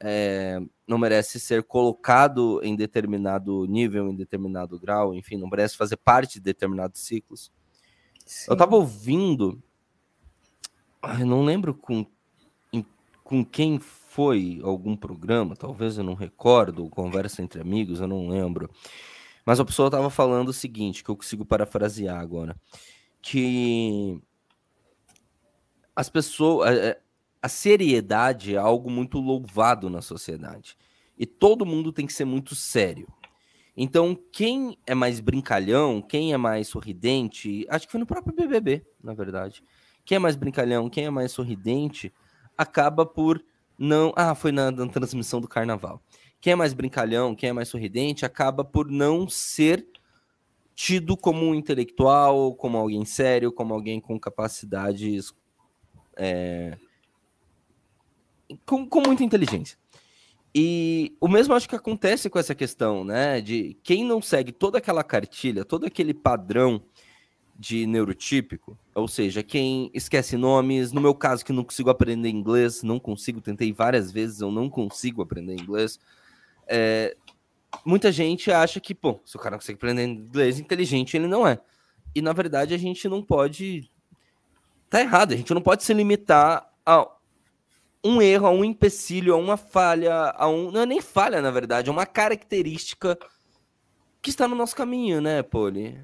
é, 0.00 0.60
não 0.86 0.98
merece 0.98 1.40
ser 1.40 1.62
colocado 1.64 2.60
em 2.62 2.76
determinado 2.76 3.66
nível, 3.66 4.08
em 4.08 4.14
determinado 4.14 4.78
grau, 4.78 5.14
enfim, 5.14 5.36
não 5.36 5.48
merece 5.48 5.76
fazer 5.76 5.96
parte 5.96 6.34
de 6.34 6.40
determinados 6.40 7.00
ciclos. 7.00 7.52
Sim. 8.24 8.46
Eu 8.50 8.52
estava 8.52 8.76
ouvindo, 8.76 9.62
eu 11.18 11.26
não 11.26 11.44
lembro 11.44 11.74
com, 11.74 12.06
com 13.24 13.44
quem 13.44 13.78
foi 13.78 14.60
algum 14.62 14.96
programa, 14.96 15.56
talvez 15.56 15.98
eu 15.98 16.04
não 16.04 16.14
recordo, 16.14 16.88
conversa 16.88 17.42
entre 17.42 17.60
amigos, 17.60 18.00
eu 18.00 18.08
não 18.08 18.28
lembro. 18.28 18.70
Mas 19.44 19.58
a 19.58 19.64
pessoa 19.64 19.88
estava 19.88 20.10
falando 20.10 20.48
o 20.48 20.52
seguinte, 20.52 21.02
que 21.02 21.10
eu 21.10 21.16
consigo 21.16 21.44
parafrasear 21.44 22.20
agora, 22.20 22.54
que 23.22 24.20
as 25.96 26.08
pessoas, 26.08 26.70
é, 26.70 26.88
é, 26.90 27.00
a 27.42 27.48
seriedade 27.48 28.54
é 28.54 28.58
algo 28.58 28.90
muito 28.90 29.18
louvado 29.18 29.88
na 29.88 30.02
sociedade. 30.02 30.76
E 31.16 31.26
todo 31.26 31.66
mundo 31.66 31.92
tem 31.92 32.06
que 32.06 32.12
ser 32.12 32.24
muito 32.24 32.54
sério. 32.54 33.08
Então, 33.76 34.18
quem 34.32 34.76
é 34.86 34.94
mais 34.94 35.20
brincalhão, 35.20 36.02
quem 36.02 36.32
é 36.32 36.36
mais 36.36 36.66
sorridente, 36.66 37.64
acho 37.68 37.86
que 37.86 37.92
foi 37.92 38.00
no 38.00 38.06
próprio 38.06 38.34
BBB, 38.34 38.84
na 39.02 39.14
verdade. 39.14 39.62
Quem 40.04 40.16
é 40.16 40.18
mais 40.18 40.34
brincalhão, 40.36 40.90
quem 40.90 41.04
é 41.04 41.10
mais 41.10 41.30
sorridente, 41.30 42.12
acaba 42.56 43.06
por 43.06 43.42
não. 43.78 44.12
Ah, 44.16 44.34
foi 44.34 44.50
na, 44.50 44.70
na 44.70 44.88
transmissão 44.88 45.40
do 45.40 45.46
carnaval. 45.46 46.02
Quem 46.40 46.52
é 46.52 46.56
mais 46.56 46.72
brincalhão, 46.72 47.34
quem 47.34 47.50
é 47.50 47.52
mais 47.52 47.68
sorridente, 47.68 48.24
acaba 48.24 48.64
por 48.64 48.90
não 48.90 49.28
ser 49.28 49.86
tido 50.74 51.16
como 51.16 51.44
um 51.44 51.54
intelectual, 51.54 52.54
como 52.54 52.78
alguém 52.78 53.04
sério, 53.04 53.52
como 53.52 53.74
alguém 53.74 54.00
com 54.00 54.18
capacidades 54.18 55.32
é, 56.16 56.78
com, 58.64 58.86
com 58.86 59.00
muita 59.00 59.24
inteligência. 59.24 59.76
E 60.54 61.16
o 61.20 61.28
mesmo 61.28 61.54
acho 61.54 61.68
que 61.68 61.76
acontece 61.76 62.30
com 62.30 62.38
essa 62.38 62.54
questão, 62.54 63.04
né? 63.04 63.40
De 63.40 63.76
quem 63.82 64.04
não 64.04 64.20
segue 64.20 64.50
toda 64.50 64.78
aquela 64.78 65.04
cartilha, 65.04 65.64
todo 65.64 65.86
aquele 65.86 66.14
padrão 66.14 66.82
de 67.58 67.86
neurotípico, 67.86 68.78
ou 68.94 69.08
seja, 69.08 69.42
quem 69.42 69.90
esquece 69.92 70.36
nomes, 70.36 70.92
no 70.92 71.00
meu 71.00 71.12
caso 71.12 71.44
que 71.44 71.52
não 71.52 71.64
consigo 71.64 71.90
aprender 71.90 72.28
inglês, 72.28 72.84
não 72.84 73.00
consigo, 73.00 73.40
tentei 73.40 73.72
várias 73.72 74.12
vezes, 74.12 74.40
eu 74.40 74.52
não 74.52 74.70
consigo 74.70 75.22
aprender 75.22 75.54
inglês. 75.54 75.98
É, 76.68 77.16
muita 77.84 78.12
gente 78.12 78.52
acha 78.52 78.78
que, 78.78 78.94
pô, 78.94 79.20
se 79.24 79.36
o 79.36 79.40
cara 79.40 79.52
não 79.52 79.58
consegue 79.58 79.76
aprender 79.76 80.04
inglês, 80.04 80.60
inteligente 80.60 81.16
ele 81.16 81.26
não 81.26 81.46
é. 81.46 81.58
E 82.14 82.22
na 82.22 82.32
verdade 82.32 82.74
a 82.74 82.78
gente 82.78 83.08
não 83.08 83.22
pode. 83.22 83.90
Tá 84.88 85.00
errado, 85.00 85.32
a 85.32 85.36
gente 85.36 85.52
não 85.52 85.60
pode 85.60 85.82
se 85.82 85.92
limitar 85.92 86.72
a 86.86 87.08
um 88.04 88.22
erro, 88.22 88.46
a 88.46 88.50
um 88.50 88.64
empecilho, 88.64 89.34
a 89.34 89.36
uma 89.36 89.56
falha, 89.56 90.12
a 90.36 90.48
um. 90.48 90.70
Não 90.70 90.82
é 90.82 90.86
nem 90.86 91.00
falha, 91.00 91.40
na 91.40 91.50
verdade, 91.50 91.88
é 91.88 91.92
uma 91.92 92.06
característica 92.06 93.18
que 94.22 94.30
está 94.30 94.46
no 94.46 94.54
nosso 94.54 94.74
caminho, 94.74 95.20
né, 95.20 95.42
Poli? 95.42 95.98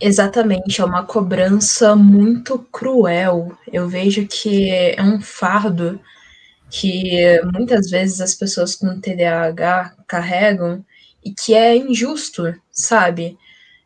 Exatamente, 0.00 0.80
é 0.80 0.84
uma 0.84 1.04
cobrança 1.04 1.96
muito 1.96 2.58
cruel. 2.70 3.56
Eu 3.72 3.88
vejo 3.88 4.26
que 4.26 4.70
é 4.70 5.02
um 5.02 5.20
fardo 5.20 6.00
que 6.70 7.40
muitas 7.52 7.90
vezes 7.90 8.20
as 8.20 8.34
pessoas 8.34 8.76
com 8.76 9.00
TDAH 9.00 9.94
carregam 10.06 10.84
e 11.24 11.32
que 11.32 11.54
é 11.54 11.76
injusto, 11.76 12.54
sabe? 12.70 13.36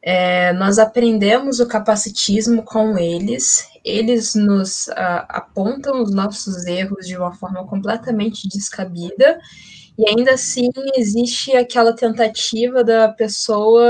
É, 0.02 0.52
nós 0.54 0.78
aprendemos 0.80 1.60
o 1.60 1.66
capacitismo 1.66 2.64
com 2.64 2.98
eles, 2.98 3.68
eles 3.84 4.34
nos 4.34 4.88
uh, 4.88 5.24
apontam 5.28 6.02
os 6.02 6.12
nossos 6.12 6.66
erros 6.66 7.06
de 7.06 7.16
uma 7.16 7.32
forma 7.32 7.64
completamente 7.66 8.48
descabida, 8.48 9.38
e 9.96 10.08
ainda 10.08 10.32
assim 10.34 10.70
existe 10.96 11.52
aquela 11.56 11.92
tentativa 11.94 12.82
da 12.82 13.08
pessoa 13.08 13.84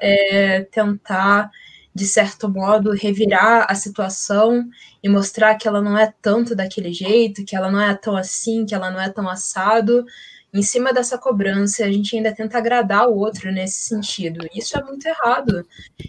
é, 0.00 0.62
tentar, 0.70 1.50
de 1.94 2.06
certo 2.06 2.48
modo, 2.48 2.90
revirar 2.90 3.66
a 3.68 3.74
situação 3.74 4.64
e 5.02 5.08
mostrar 5.08 5.54
que 5.56 5.68
ela 5.68 5.80
não 5.80 5.96
é 5.96 6.12
tanto 6.22 6.56
daquele 6.56 6.92
jeito, 6.92 7.44
que 7.44 7.54
ela 7.54 7.70
não 7.70 7.80
é 7.80 7.94
tão 7.94 8.16
assim, 8.16 8.64
que 8.64 8.74
ela 8.74 8.90
não 8.90 9.00
é 9.00 9.10
tão 9.10 9.28
assado, 9.28 10.04
em 10.52 10.62
cima 10.62 10.92
dessa 10.92 11.16
cobrança, 11.16 11.84
a 11.84 11.90
gente 11.90 12.14
ainda 12.14 12.34
tenta 12.34 12.58
agradar 12.58 13.08
o 13.08 13.16
outro 13.16 13.50
nesse 13.50 13.88
sentido. 13.88 14.46
Isso 14.54 14.76
é 14.76 14.82
muito 14.82 15.06
errado. 15.06 15.66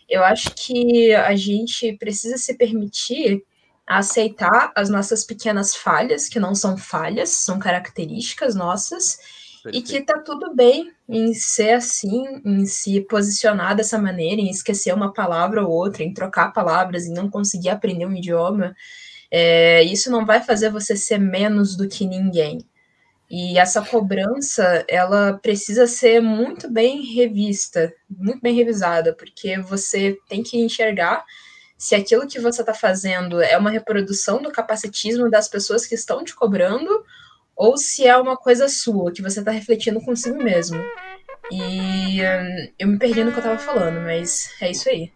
Eu 0.10 0.24
acho 0.24 0.54
que 0.54 1.14
a 1.14 1.34
gente 1.36 1.94
precisa 1.94 2.38
se 2.38 2.54
permitir 2.56 3.42
aceitar 3.88 4.72
as 4.76 4.90
nossas 4.90 5.24
pequenas 5.24 5.76
falhas, 5.76 6.28
que 6.28 6.40
não 6.40 6.54
são 6.56 6.78
falhas, 6.78 7.30
são 7.30 7.58
características 7.58 8.54
nossas, 8.54 9.18
Perfeito. 9.64 9.78
e 9.78 9.82
que 9.82 10.06
tá 10.06 10.20
tudo 10.20 10.54
bem 10.54 10.92
em 11.08 11.34
ser 11.34 11.72
assim, 11.72 12.42
em 12.46 12.66
se 12.66 13.00
posicionar 13.02 13.76
dessa 13.76 13.98
maneira, 13.98 14.42
em 14.42 14.50
esquecer 14.50 14.94
uma 14.94 15.14
palavra 15.14 15.64
ou 15.64 15.72
outra, 15.72 16.04
em 16.04 16.14
trocar 16.14 16.52
palavras, 16.52 17.06
em 17.06 17.14
não 17.14 17.30
conseguir 17.30 17.70
aprender 17.70 18.06
um 18.06 18.16
idioma. 18.16 18.76
É, 19.32 19.82
isso 19.84 20.12
não 20.12 20.26
vai 20.26 20.42
fazer 20.42 20.70
você 20.70 20.98
ser 20.98 21.18
menos 21.18 21.78
do 21.78 21.88
que 21.88 22.06
ninguém. 22.06 22.66
E 23.36 23.58
essa 23.58 23.82
cobrança, 23.82 24.86
ela 24.88 25.34
precisa 25.34 25.88
ser 25.88 26.22
muito 26.22 26.70
bem 26.70 27.02
revista, 27.02 27.92
muito 28.08 28.40
bem 28.40 28.54
revisada, 28.54 29.12
porque 29.12 29.58
você 29.58 30.16
tem 30.30 30.44
que 30.44 30.56
enxergar 30.60 31.26
se 31.76 31.96
aquilo 31.96 32.28
que 32.28 32.40
você 32.40 32.62
está 32.62 32.76
fazendo 32.76 33.42
é 33.42 33.58
uma 33.58 33.72
reprodução 33.72 34.40
do 34.40 34.52
capacitismo 34.52 35.32
das 35.32 35.48
pessoas 35.48 35.88
que 35.88 35.96
estão 35.96 36.24
te 36.24 36.36
cobrando, 36.36 37.04
ou 37.56 37.76
se 37.76 38.06
é 38.06 38.16
uma 38.16 38.38
coisa 38.38 38.70
sua, 38.70 39.12
que 39.12 39.24
você 39.24 39.40
está 39.40 39.50
refletindo 39.50 40.00
consigo 40.00 40.38
mesmo. 40.38 40.80
E 41.52 42.22
hum, 42.22 42.72
eu 42.78 42.88
me 42.88 43.00
perdi 43.00 43.24
no 43.24 43.32
que 43.32 43.38
eu 43.38 43.44
estava 43.44 43.58
falando, 43.58 44.00
mas 44.02 44.54
é 44.62 44.70
isso 44.70 44.88
aí. 44.88 45.12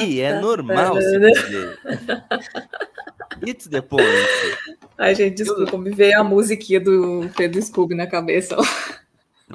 E 0.00 0.20
é 0.20 0.40
normal 0.40 1.00
se 1.00 1.18
perder. 1.18 1.78
It's 3.46 3.68
the 3.68 3.80
point. 3.80 4.04
Ai, 4.98 5.14
gente, 5.14 5.36
desculpa, 5.36 5.74
eu... 5.74 5.78
me 5.78 5.90
veio 5.90 6.20
a 6.20 6.24
musiquinha 6.24 6.80
do 6.80 7.30
Pedro 7.36 7.62
Scooby 7.62 7.94
na 7.94 8.06
cabeça. 8.06 8.56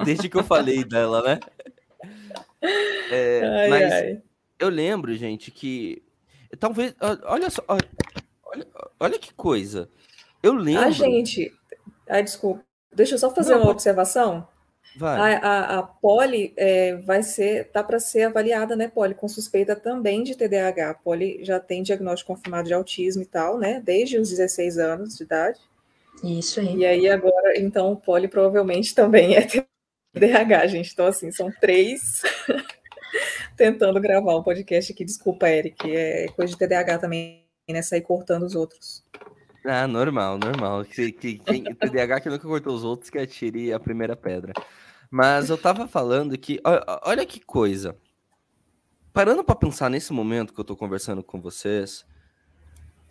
Desde 0.04 0.28
que 0.28 0.36
eu 0.36 0.44
falei 0.44 0.84
dela, 0.84 1.22
né? 1.22 1.40
É, 3.10 3.42
ai, 3.44 3.68
mas 3.68 3.92
ai. 3.92 4.22
eu 4.58 4.68
lembro, 4.68 5.14
gente, 5.16 5.50
que 5.50 6.02
talvez. 6.58 6.94
Olha 7.24 7.50
só, 7.50 7.62
olha, 7.68 8.66
olha 8.98 9.18
que 9.18 9.32
coisa. 9.32 9.88
Eu 10.42 10.54
lembro. 10.54 10.84
Ah, 10.84 10.90
gente. 10.90 11.52
Ai, 12.08 12.22
desculpa. 12.22 12.64
Deixa 12.94 13.14
eu 13.14 13.18
só 13.18 13.34
fazer 13.34 13.54
Não, 13.54 13.62
uma 13.62 13.70
observação. 13.70 14.46
Vai. 14.98 15.36
A, 15.36 15.38
a, 15.38 15.78
a 15.78 15.82
Poli 15.84 16.52
é, 16.56 16.96
vai 16.96 17.22
ser, 17.22 17.70
tá 17.70 17.84
para 17.84 18.00
ser 18.00 18.24
avaliada, 18.24 18.74
né, 18.74 18.88
Poli, 18.88 19.14
com 19.14 19.28
suspeita 19.28 19.76
também 19.76 20.24
de 20.24 20.36
TDAH. 20.36 20.90
A 20.90 20.94
Poli 20.94 21.38
já 21.44 21.60
tem 21.60 21.84
diagnóstico 21.84 22.34
confirmado 22.34 22.66
de 22.66 22.74
autismo 22.74 23.22
e 23.22 23.26
tal, 23.26 23.58
né, 23.58 23.80
desde 23.84 24.18
os 24.18 24.28
16 24.28 24.76
anos 24.76 25.16
de 25.16 25.22
idade. 25.22 25.60
Isso 26.24 26.58
aí. 26.58 26.78
E 26.78 26.84
aí 26.84 27.08
agora, 27.08 27.56
então, 27.56 27.92
o 27.92 27.96
Poli 27.96 28.26
provavelmente 28.26 28.92
também 28.92 29.36
é 29.36 29.46
TDAH, 30.12 30.66
gente. 30.66 30.92
Então, 30.92 31.06
assim, 31.06 31.30
são 31.30 31.48
três 31.60 32.22
tentando 33.56 34.00
gravar 34.00 34.36
um 34.36 34.42
podcast 34.42 34.92
aqui. 34.92 35.04
Desculpa, 35.04 35.48
Eric, 35.48 35.94
é 35.94 36.26
coisa 36.34 36.52
de 36.52 36.58
TDAH 36.58 36.98
também, 36.98 37.44
né, 37.70 37.82
sair 37.82 38.00
cortando 38.00 38.42
os 38.42 38.56
outros. 38.56 39.04
Ah, 39.64 39.86
normal, 39.86 40.38
normal. 40.38 40.84
Que, 40.84 41.12
que, 41.12 41.38
quem, 41.38 41.62
TDAH 41.62 42.20
que 42.20 42.30
nunca 42.30 42.48
cortou 42.48 42.74
os 42.74 42.82
outros 42.82 43.10
que 43.10 43.18
atire 43.18 43.72
a 43.72 43.78
primeira 43.78 44.16
pedra. 44.16 44.52
Mas 45.10 45.48
eu 45.48 45.56
tava 45.56 45.88
falando 45.88 46.36
que, 46.36 46.60
olha 47.02 47.24
que 47.24 47.40
coisa. 47.40 47.96
Parando 49.12 49.42
para 49.42 49.54
pensar 49.54 49.88
nesse 49.88 50.12
momento 50.12 50.52
que 50.52 50.60
eu 50.60 50.64
tô 50.64 50.76
conversando 50.76 51.22
com 51.22 51.40
vocês, 51.40 52.04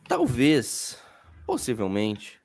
talvez, 0.08 0.98
possivelmente, 1.46 2.40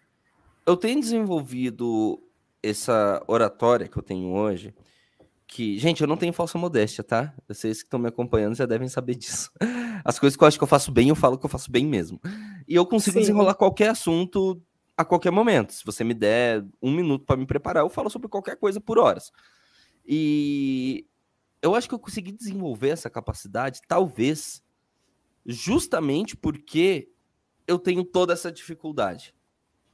eu 0.66 0.76
tenha 0.76 0.98
desenvolvido 0.98 2.20
essa 2.62 3.22
oratória 3.26 3.88
que 3.88 3.96
eu 3.96 4.02
tenho 4.02 4.32
hoje, 4.32 4.74
que, 5.46 5.78
gente, 5.78 6.00
eu 6.00 6.06
não 6.06 6.16
tenho 6.16 6.32
falsa 6.32 6.56
modéstia, 6.56 7.04
tá? 7.04 7.34
Vocês 7.46 7.82
que 7.82 7.86
estão 7.86 8.00
me 8.00 8.08
acompanhando 8.08 8.54
já 8.54 8.64
devem 8.64 8.88
saber 8.88 9.14
disso. 9.16 9.50
As 10.04 10.18
coisas 10.18 10.36
que 10.36 10.42
eu 10.42 10.48
acho 10.48 10.58
que 10.58 10.64
eu 10.64 10.68
faço 10.68 10.90
bem, 10.90 11.10
eu 11.10 11.14
falo 11.14 11.36
que 11.36 11.44
eu 11.44 11.50
faço 11.50 11.70
bem 11.70 11.86
mesmo. 11.86 12.18
E 12.66 12.74
eu 12.74 12.86
consigo 12.86 13.14
Sim. 13.14 13.20
desenrolar 13.20 13.54
qualquer 13.54 13.90
assunto 13.90 14.60
a 15.02 15.04
qualquer 15.04 15.30
momento. 15.30 15.72
Se 15.72 15.84
você 15.84 16.02
me 16.02 16.14
der 16.14 16.64
um 16.80 16.92
minuto 16.92 17.24
para 17.24 17.36
me 17.36 17.46
preparar, 17.46 17.82
eu 17.82 17.88
falo 17.88 18.10
sobre 18.10 18.28
qualquer 18.28 18.56
coisa 18.56 18.80
por 18.80 18.98
horas. 18.98 19.30
E 20.06 21.06
eu 21.60 21.74
acho 21.74 21.88
que 21.88 21.94
eu 21.94 21.98
consegui 21.98 22.32
desenvolver 22.32 22.88
essa 22.88 23.08
capacidade, 23.08 23.80
talvez, 23.86 24.62
justamente 25.46 26.36
porque 26.36 27.08
eu 27.66 27.78
tenho 27.78 28.04
toda 28.04 28.32
essa 28.32 28.50
dificuldade. 28.50 29.34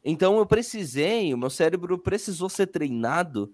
Então 0.05 0.39
eu 0.39 0.47
precisei, 0.47 1.35
o 1.35 1.39
meu 1.39 1.51
cérebro 1.51 1.99
precisou 1.99 2.49
ser 2.49 2.69
treinado 2.69 3.53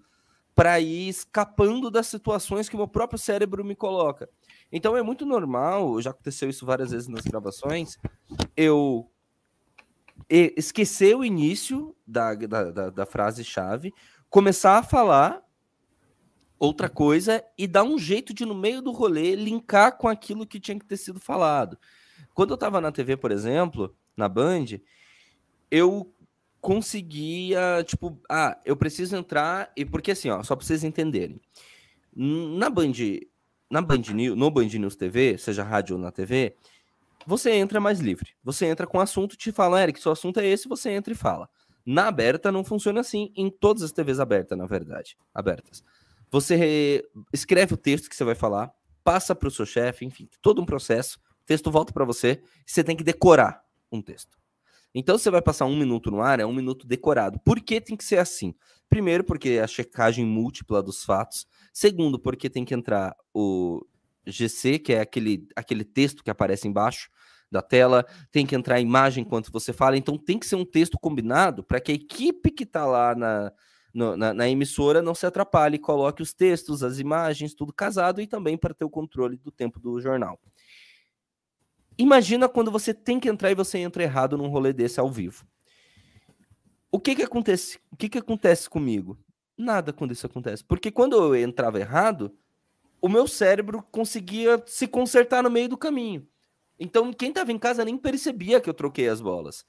para 0.54 0.78
ir 0.78 1.08
escapando 1.08 1.90
das 1.90 2.06
situações 2.06 2.68
que 2.68 2.76
o 2.76 2.78
meu 2.78 2.86
próprio 2.86 3.18
cérebro 3.18 3.64
me 3.64 3.74
coloca. 3.74 4.28
Então 4.70 4.96
é 4.96 5.02
muito 5.02 5.26
normal, 5.26 6.00
já 6.00 6.10
aconteceu 6.10 6.48
isso 6.48 6.64
várias 6.64 6.92
vezes 6.92 7.08
nas 7.08 7.24
gravações, 7.24 7.98
eu 8.56 9.10
esquecer 10.28 11.16
o 11.16 11.24
início 11.24 11.94
da, 12.06 12.34
da, 12.34 12.70
da, 12.70 12.90
da 12.90 13.06
frase-chave, 13.06 13.92
começar 14.28 14.78
a 14.78 14.82
falar 14.82 15.42
outra 16.58 16.88
coisa 16.88 17.44
e 17.58 17.66
dar 17.66 17.84
um 17.84 17.98
jeito 17.98 18.32
de, 18.32 18.44
no 18.44 18.54
meio 18.54 18.80
do 18.80 18.92
rolê, 18.92 19.34
linkar 19.34 19.96
com 19.96 20.08
aquilo 20.08 20.46
que 20.46 20.60
tinha 20.60 20.78
que 20.78 20.86
ter 20.86 20.96
sido 20.96 21.20
falado. 21.20 21.78
Quando 22.32 22.50
eu 22.50 22.54
estava 22.54 22.80
na 22.80 22.90
TV, 22.90 23.16
por 23.16 23.30
exemplo, 23.30 23.94
na 24.16 24.28
Band, 24.28 24.66
eu 25.70 26.12
conseguia, 26.60 27.84
tipo, 27.84 28.18
ah, 28.30 28.58
eu 28.64 28.76
preciso 28.76 29.14
entrar, 29.16 29.70
e 29.76 29.84
porque 29.84 30.12
assim, 30.12 30.30
ó, 30.30 30.42
só 30.42 30.56
para 30.56 30.64
vocês 30.64 30.82
entenderem. 30.82 31.40
Na 32.16 32.70
Band, 32.70 32.92
na 33.70 33.82
Band 33.82 34.02
News, 34.14 34.36
no 34.36 34.50
Band 34.50 34.68
News 34.68 34.96
TV, 34.96 35.36
seja 35.36 35.62
rádio 35.62 35.96
ou 35.96 36.02
na 36.02 36.10
TV, 36.10 36.56
você 37.26 37.52
entra 37.52 37.80
mais 37.80 38.00
livre. 38.00 38.30
Você 38.42 38.66
entra 38.66 38.86
com 38.86 39.00
assunto, 39.00 39.36
te 39.36 39.52
fala, 39.52 39.82
Eric, 39.82 40.00
seu 40.00 40.12
assunto 40.12 40.40
é 40.40 40.46
esse, 40.46 40.68
você 40.68 40.90
entra 40.90 41.12
e 41.12 41.16
fala. 41.16 41.48
Na 41.84 42.08
aberta 42.08 42.50
não 42.50 42.64
funciona 42.64 43.00
assim, 43.00 43.32
em 43.36 43.50
todas 43.50 43.82
as 43.82 43.92
TVs 43.92 44.18
abertas, 44.18 44.56
na 44.56 44.66
verdade, 44.66 45.16
abertas. 45.34 45.84
Você 46.30 47.04
escreve 47.32 47.74
o 47.74 47.76
texto 47.76 48.08
que 48.08 48.16
você 48.16 48.24
vai 48.24 48.34
falar, 48.34 48.72
passa 49.04 49.34
para 49.34 49.48
o 49.48 49.50
seu 49.50 49.66
chefe, 49.66 50.04
enfim, 50.04 50.28
todo 50.40 50.62
um 50.62 50.66
processo. 50.66 51.18
O 51.42 51.46
texto 51.46 51.70
volta 51.70 51.92
para 51.92 52.04
você, 52.04 52.42
você 52.66 52.82
tem 52.82 52.96
que 52.96 53.04
decorar 53.04 53.62
um 53.92 54.00
texto. 54.00 54.38
Então 54.94 55.18
você 55.18 55.30
vai 55.30 55.42
passar 55.42 55.66
um 55.66 55.76
minuto 55.76 56.10
no 56.10 56.22
ar, 56.22 56.40
é 56.40 56.46
um 56.46 56.52
minuto 56.52 56.86
decorado. 56.86 57.38
Por 57.40 57.60
que 57.60 57.80
tem 57.80 57.96
que 57.96 58.04
ser 58.04 58.18
assim? 58.18 58.54
Primeiro, 58.88 59.24
porque 59.24 59.50
é 59.50 59.62
a 59.62 59.66
checagem 59.66 60.24
múltipla 60.24 60.82
dos 60.82 61.04
fatos. 61.04 61.46
Segundo, 61.72 62.18
porque 62.18 62.48
tem 62.48 62.64
que 62.64 62.74
entrar 62.74 63.14
o 63.32 63.84
GC, 64.26 64.78
que 64.78 64.92
é 64.92 65.00
aquele, 65.00 65.48
aquele 65.54 65.84
texto 65.84 66.22
que 66.22 66.30
aparece 66.30 66.66
embaixo 66.68 67.10
da 67.50 67.62
tela, 67.62 68.04
tem 68.32 68.44
que 68.44 68.54
entrar 68.54 68.76
a 68.76 68.80
imagem 68.80 69.22
enquanto 69.22 69.52
você 69.52 69.72
fala, 69.72 69.96
então 69.96 70.18
tem 70.18 70.38
que 70.38 70.46
ser 70.46 70.56
um 70.56 70.64
texto 70.64 70.98
combinado 70.98 71.62
para 71.62 71.80
que 71.80 71.92
a 71.92 71.94
equipe 71.94 72.50
que 72.50 72.64
está 72.64 72.84
lá 72.84 73.14
na, 73.14 73.52
no, 73.92 74.16
na, 74.16 74.34
na, 74.34 74.48
emissora 74.48 75.00
não 75.00 75.14
se 75.14 75.24
atrapalhe, 75.24 75.78
coloque 75.78 76.20
os 76.20 76.32
textos, 76.32 76.82
as 76.82 76.98
imagens, 76.98 77.54
tudo 77.54 77.72
casado 77.72 78.20
e 78.20 78.26
também 78.26 78.56
para 78.56 78.74
ter 78.74 78.84
o 78.84 78.90
controle 78.90 79.36
do 79.36 79.52
tempo 79.52 79.78
do 79.78 80.00
jornal. 80.00 80.40
Imagina 81.96 82.48
quando 82.48 82.72
você 82.72 82.92
tem 82.92 83.20
que 83.20 83.28
entrar 83.28 83.52
e 83.52 83.54
você 83.54 83.78
entra 83.78 84.02
errado 84.02 84.36
num 84.36 84.48
rolê 84.48 84.72
desse 84.72 84.98
ao 84.98 85.08
vivo. 85.08 85.46
O 86.90 86.98
que 86.98 87.14
que 87.14 87.22
acontece? 87.22 87.78
O 87.90 87.96
que 87.96 88.08
que 88.08 88.18
acontece 88.18 88.68
comigo? 88.68 89.16
Nada 89.56 89.92
quando 89.92 90.10
isso 90.10 90.26
acontece, 90.26 90.64
porque 90.64 90.90
quando 90.90 91.14
eu 91.14 91.36
entrava 91.36 91.78
errado, 91.78 92.36
o 93.04 93.08
meu 93.08 93.28
cérebro 93.28 93.84
conseguia 93.92 94.62
se 94.66 94.88
consertar 94.88 95.42
no 95.42 95.50
meio 95.50 95.68
do 95.68 95.76
caminho. 95.76 96.26
Então, 96.80 97.12
quem 97.12 97.28
estava 97.28 97.52
em 97.52 97.58
casa 97.58 97.84
nem 97.84 97.98
percebia 97.98 98.62
que 98.62 98.70
eu 98.70 98.72
troquei 98.72 99.08
as 99.08 99.20
bolas. 99.20 99.62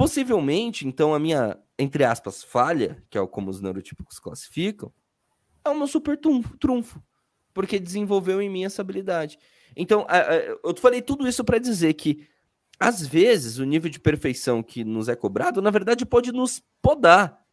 possivelmente, 0.00 0.88
então, 0.88 1.12
a 1.12 1.18
minha, 1.18 1.58
entre 1.78 2.04
aspas, 2.04 2.42
falha, 2.42 3.04
que 3.10 3.18
é 3.18 3.26
como 3.26 3.50
os 3.50 3.60
neurotípicos 3.60 4.18
classificam, 4.18 4.90
é 5.62 5.68
o 5.68 5.76
meu 5.76 5.86
super 5.86 6.18
trunfo, 6.18 7.02
porque 7.52 7.78
desenvolveu 7.78 8.40
em 8.40 8.48
mim 8.48 8.64
essa 8.64 8.80
habilidade. 8.80 9.38
Então, 9.76 10.06
eu 10.64 10.74
falei 10.76 11.02
tudo 11.02 11.28
isso 11.28 11.44
para 11.44 11.58
dizer 11.58 11.92
que, 11.92 12.26
às 12.78 13.06
vezes, 13.06 13.58
o 13.58 13.64
nível 13.64 13.90
de 13.90 14.00
perfeição 14.00 14.62
que 14.62 14.84
nos 14.84 15.06
é 15.06 15.14
cobrado, 15.14 15.60
na 15.60 15.70
verdade, 15.70 16.06
pode 16.06 16.32
nos 16.32 16.62
podar, 16.80 17.44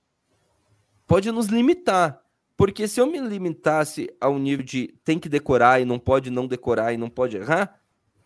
pode 1.05 1.29
nos 1.33 1.47
limitar. 1.47 2.23
Porque 2.57 2.87
se 2.87 2.99
eu 2.99 3.05
me 3.05 3.19
limitasse 3.19 4.09
ao 4.19 4.39
nível 4.39 4.65
de 4.65 4.87
tem 5.03 5.19
que 5.19 5.29
decorar 5.29 5.79
e 5.79 5.85
não 5.85 5.99
pode 5.99 6.31
não 6.31 6.47
decorar 6.47 6.91
e 6.91 6.97
não 6.97 7.07
pode 7.07 7.37
errar, 7.37 7.79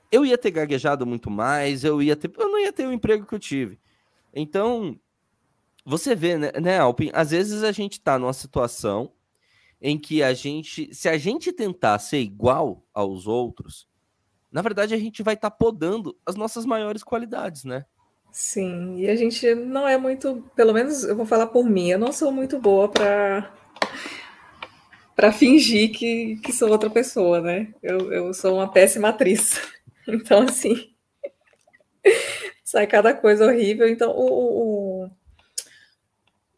eu 0.10 0.26
ia 0.26 0.38
ter 0.38 0.52
gaguejado 0.52 1.06
muito 1.06 1.30
mais, 1.30 1.84
eu 1.84 2.02
ia 2.02 2.16
ter, 2.16 2.32
eu 2.38 2.50
não 2.50 2.58
ia 2.58 2.72
ter 2.72 2.88
o 2.88 2.94
emprego 2.94 3.26
que 3.26 3.36
eu 3.36 3.40
tive. 3.40 3.78
Então, 4.34 4.98
você 5.86 6.16
vê, 6.16 6.38
né, 6.38 6.52
né 6.62 6.80
Alpin? 6.80 7.12
Às 7.14 7.32
vezes 7.32 7.62
a 7.62 7.74
gente 7.74 7.94
está 7.94 8.18
numa 8.18 8.32
situação 8.32 9.12
em 9.82 9.98
que 10.00 10.24
a 10.24 10.34
gente, 10.34 10.94
se 10.96 11.10
a 11.10 11.18
gente 11.18 11.52
tentar 11.52 12.00
ser 12.00 12.20
igual 12.20 12.86
aos 12.94 13.28
outros, 13.28 13.86
na 14.50 14.62
verdade 14.62 14.94
a 14.94 14.98
gente 14.98 15.22
vai 15.22 15.34
estar 15.34 15.50
tá 15.50 15.58
podando 15.58 16.16
as 16.26 16.36
nossas 16.36 16.66
maiores 16.66 17.04
qualidades, 17.04 17.66
né? 17.66 17.86
Sim, 18.32 18.96
e 18.98 19.10
a 19.10 19.16
gente 19.16 19.54
não 19.56 19.86
é 19.86 19.98
muito, 19.98 20.42
pelo 20.56 20.72
menos 20.72 21.04
eu 21.04 21.18
vou 21.18 21.26
falar 21.26 21.48
por 21.48 21.66
mim, 21.70 21.90
eu 21.90 22.00
não 22.00 22.14
sou 22.14 22.32
muito 22.32 22.58
boa 22.60 22.88
para 22.88 23.52
para 25.22 25.32
fingir 25.32 25.92
que, 25.92 26.38
que 26.38 26.52
sou 26.52 26.72
outra 26.72 26.90
pessoa, 26.90 27.40
né? 27.40 27.72
Eu, 27.84 28.12
eu 28.12 28.34
sou 28.34 28.56
uma 28.56 28.72
péssima 28.72 29.10
atriz. 29.10 29.62
Então, 30.08 30.42
assim, 30.42 30.92
sai 32.66 32.88
cada 32.88 33.14
coisa 33.14 33.46
horrível. 33.46 33.88
Então, 33.88 34.12
o, 34.12 35.04
o, 35.04 35.10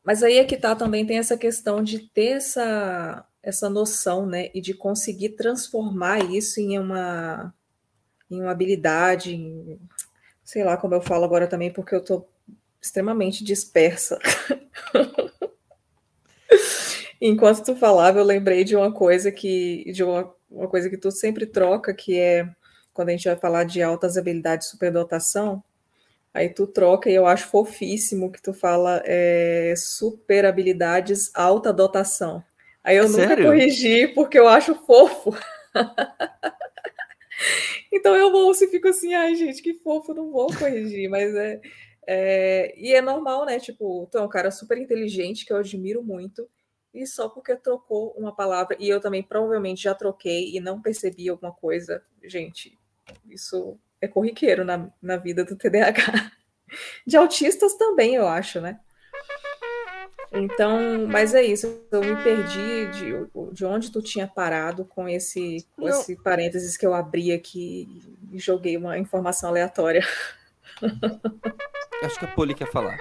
Mas 0.01 0.23
aí 0.23 0.37
é 0.37 0.45
que 0.45 0.55
tá 0.55 0.73
também, 0.73 1.05
tem 1.05 1.17
essa 1.17 1.37
questão 1.37 1.83
de 1.83 1.99
ter 1.99 2.37
essa, 2.37 3.25
essa 3.43 3.69
noção, 3.69 4.25
né? 4.25 4.49
E 4.55 4.61
de 4.61 4.73
conseguir 4.73 5.31
transformar 5.31 6.31
isso 6.31 6.61
em 6.61 6.79
uma, 6.79 7.53
em 8.31 8.39
uma 8.39 8.51
habilidade, 8.51 9.35
em... 9.35 9.77
sei 10.41 10.63
lá 10.63 10.77
como 10.77 10.95
eu 10.95 11.01
falo 11.01 11.25
agora 11.25 11.45
também, 11.45 11.69
porque 11.69 11.93
eu 11.93 12.03
tô 12.03 12.25
extremamente 12.81 13.43
dispersa. 13.43 14.17
Enquanto 17.25 17.63
tu 17.63 17.73
falava, 17.73 18.19
eu 18.19 18.23
lembrei 18.25 18.65
de 18.65 18.75
uma 18.75 18.91
coisa 18.91 19.31
que 19.31 19.89
de 19.93 20.03
uma, 20.03 20.35
uma 20.51 20.67
coisa 20.67 20.89
que 20.89 20.97
tu 20.97 21.09
sempre 21.09 21.45
troca, 21.45 21.93
que 21.93 22.19
é 22.19 22.45
quando 22.91 23.07
a 23.07 23.11
gente 23.13 23.29
vai 23.29 23.37
falar 23.37 23.63
de 23.63 23.81
altas 23.81 24.17
habilidades 24.17 24.67
superdotação, 24.67 25.63
aí 26.33 26.49
tu 26.49 26.67
troca 26.67 27.09
e 27.09 27.15
eu 27.15 27.25
acho 27.25 27.47
fofíssimo 27.47 28.29
que 28.29 28.41
tu 28.41 28.53
fala 28.53 29.01
é, 29.05 29.73
super 29.77 30.45
habilidades 30.45 31.31
alta 31.33 31.71
dotação. 31.71 32.43
Aí 32.83 32.97
eu 32.97 33.05
é 33.05 33.07
nunca 33.07 33.27
sério? 33.29 33.45
corrigi 33.45 34.09
porque 34.09 34.37
eu 34.37 34.49
acho 34.49 34.75
fofo. 34.85 35.33
então 37.89 38.17
eu 38.17 38.33
ouço 38.33 38.65
e 38.65 38.67
fico 38.67 38.89
assim, 38.89 39.13
ai 39.13 39.33
gente, 39.35 39.61
que 39.61 39.75
fofo, 39.75 40.13
não 40.13 40.29
vou 40.29 40.47
corrigir, 40.47 41.09
mas 41.09 41.33
é, 41.33 41.61
é, 42.05 42.73
e 42.77 42.93
é 42.93 43.01
normal, 43.01 43.45
né? 43.45 43.61
Tipo, 43.61 44.09
tu 44.11 44.17
é 44.17 44.21
um 44.21 44.27
cara 44.27 44.51
super 44.51 44.77
inteligente 44.77 45.45
que 45.45 45.53
eu 45.53 45.57
admiro 45.57 46.03
muito 46.03 46.45
e 46.93 47.07
só 47.07 47.27
porque 47.27 47.55
trocou 47.55 48.13
uma 48.17 48.35
palavra, 48.35 48.77
e 48.79 48.87
eu 48.87 49.01
também 49.01 49.23
provavelmente 49.23 49.83
já 49.83 49.95
troquei 49.95 50.55
e 50.55 50.59
não 50.59 50.81
percebi 50.81 51.27
alguma 51.27 51.51
coisa, 51.51 52.03
gente, 52.23 52.77
isso 53.27 53.79
é 53.99 54.07
corriqueiro 54.07 54.63
na, 54.63 54.91
na 55.01 55.17
vida 55.17 55.43
do 55.43 55.55
TDAH. 55.55 56.31
De 57.05 57.17
autistas 57.17 57.75
também, 57.75 58.15
eu 58.15 58.27
acho, 58.27 58.59
né? 58.59 58.79
Então, 60.31 61.07
mas 61.07 61.35
é 61.35 61.43
isso, 61.43 61.85
eu 61.91 62.01
me 62.01 62.15
perdi 62.23 62.87
de, 62.87 63.53
de 63.53 63.65
onde 63.65 63.91
tu 63.91 64.01
tinha 64.01 64.27
parado 64.27 64.83
com 64.83 65.07
esse, 65.07 65.63
com 65.75 65.87
esse 65.87 66.15
parênteses 66.23 66.75
que 66.75 66.85
eu 66.85 66.93
abri 66.95 67.31
aqui 67.31 67.87
e 68.31 68.39
joguei 68.39 68.75
uma 68.75 68.97
informação 68.97 69.49
aleatória. 69.49 70.01
Acho 72.03 72.19
que 72.19 72.25
a 72.25 72.29
Poli 72.29 72.55
quer 72.55 72.71
falar. 72.71 72.97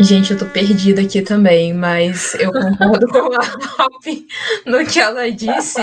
Gente, 0.00 0.32
eu 0.32 0.38
tô 0.38 0.46
perdida 0.46 1.02
aqui 1.02 1.22
também, 1.22 1.72
mas 1.72 2.34
eu 2.34 2.50
concordo 2.50 3.06
com 3.06 3.18
a 3.32 3.84
Alpi 3.84 4.26
no 4.66 4.84
que 4.84 4.98
ela 4.98 5.30
disse, 5.30 5.80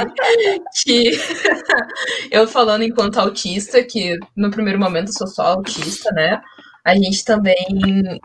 que 0.84 1.12
eu 2.32 2.48
falando 2.48 2.84
enquanto 2.84 3.18
autista, 3.20 3.84
que 3.84 4.18
no 4.36 4.52
primeiro 4.52 4.80
momento 4.80 5.18
sou 5.18 5.28
só 5.28 5.44
autista, 5.44 6.12
né? 6.12 6.42
A 6.84 6.96
gente 6.96 7.24
também 7.24 7.56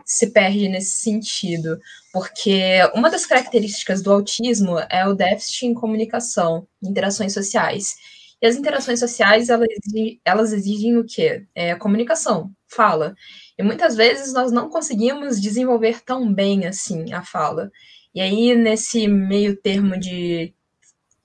se 0.03 0.31
perde 0.31 0.67
nesse 0.67 0.99
sentido, 0.99 1.79
porque 2.11 2.79
uma 2.95 3.09
das 3.09 3.25
características 3.25 4.01
do 4.01 4.11
autismo 4.11 4.79
é 4.89 5.07
o 5.07 5.13
déficit 5.13 5.67
em 5.67 5.73
comunicação, 5.75 6.67
interações 6.83 7.33
sociais. 7.33 7.95
E 8.41 8.47
as 8.47 8.55
interações 8.55 8.99
sociais, 8.99 9.49
elas 9.49 9.67
exigem, 9.69 10.21
elas 10.25 10.53
exigem 10.53 10.97
o 10.97 11.05
quê? 11.05 11.45
É 11.55 11.75
comunicação, 11.75 12.51
fala. 12.67 13.15
E 13.57 13.63
muitas 13.63 13.95
vezes 13.95 14.33
nós 14.33 14.51
não 14.51 14.69
conseguimos 14.69 15.41
desenvolver 15.41 16.01
tão 16.03 16.31
bem 16.31 16.67
assim 16.67 17.11
a 17.13 17.23
fala. 17.23 17.71
E 18.13 18.21
aí, 18.21 18.55
nesse 18.55 19.07
meio 19.07 19.55
termo 19.55 19.99
de 19.99 20.53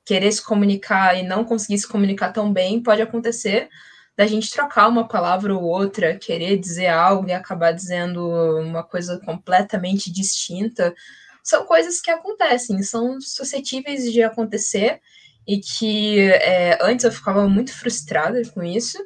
querer 0.04 0.32
se 0.32 0.42
comunicar 0.42 1.16
e 1.16 1.22
não 1.22 1.44
conseguir 1.44 1.78
se 1.78 1.88
comunicar 1.88 2.32
tão 2.32 2.52
bem, 2.52 2.82
pode 2.82 3.02
acontecer 3.02 3.68
da 4.16 4.26
gente 4.26 4.50
trocar 4.50 4.88
uma 4.88 5.08
palavra 5.08 5.54
ou 5.54 5.62
outra, 5.62 6.18
querer 6.18 6.58
dizer 6.58 6.88
algo 6.88 7.28
e 7.28 7.32
acabar 7.32 7.72
dizendo 7.72 8.28
uma 8.58 8.82
coisa 8.82 9.18
completamente 9.24 10.12
distinta. 10.12 10.94
São 11.42 11.64
coisas 11.64 12.00
que 12.00 12.10
acontecem, 12.10 12.82
são 12.82 13.20
suscetíveis 13.20 14.12
de 14.12 14.22
acontecer 14.22 15.00
e 15.46 15.58
que 15.58 16.20
é, 16.20 16.78
antes 16.82 17.04
eu 17.04 17.12
ficava 17.12 17.48
muito 17.48 17.72
frustrada 17.74 18.40
com 18.50 18.62
isso, 18.62 18.98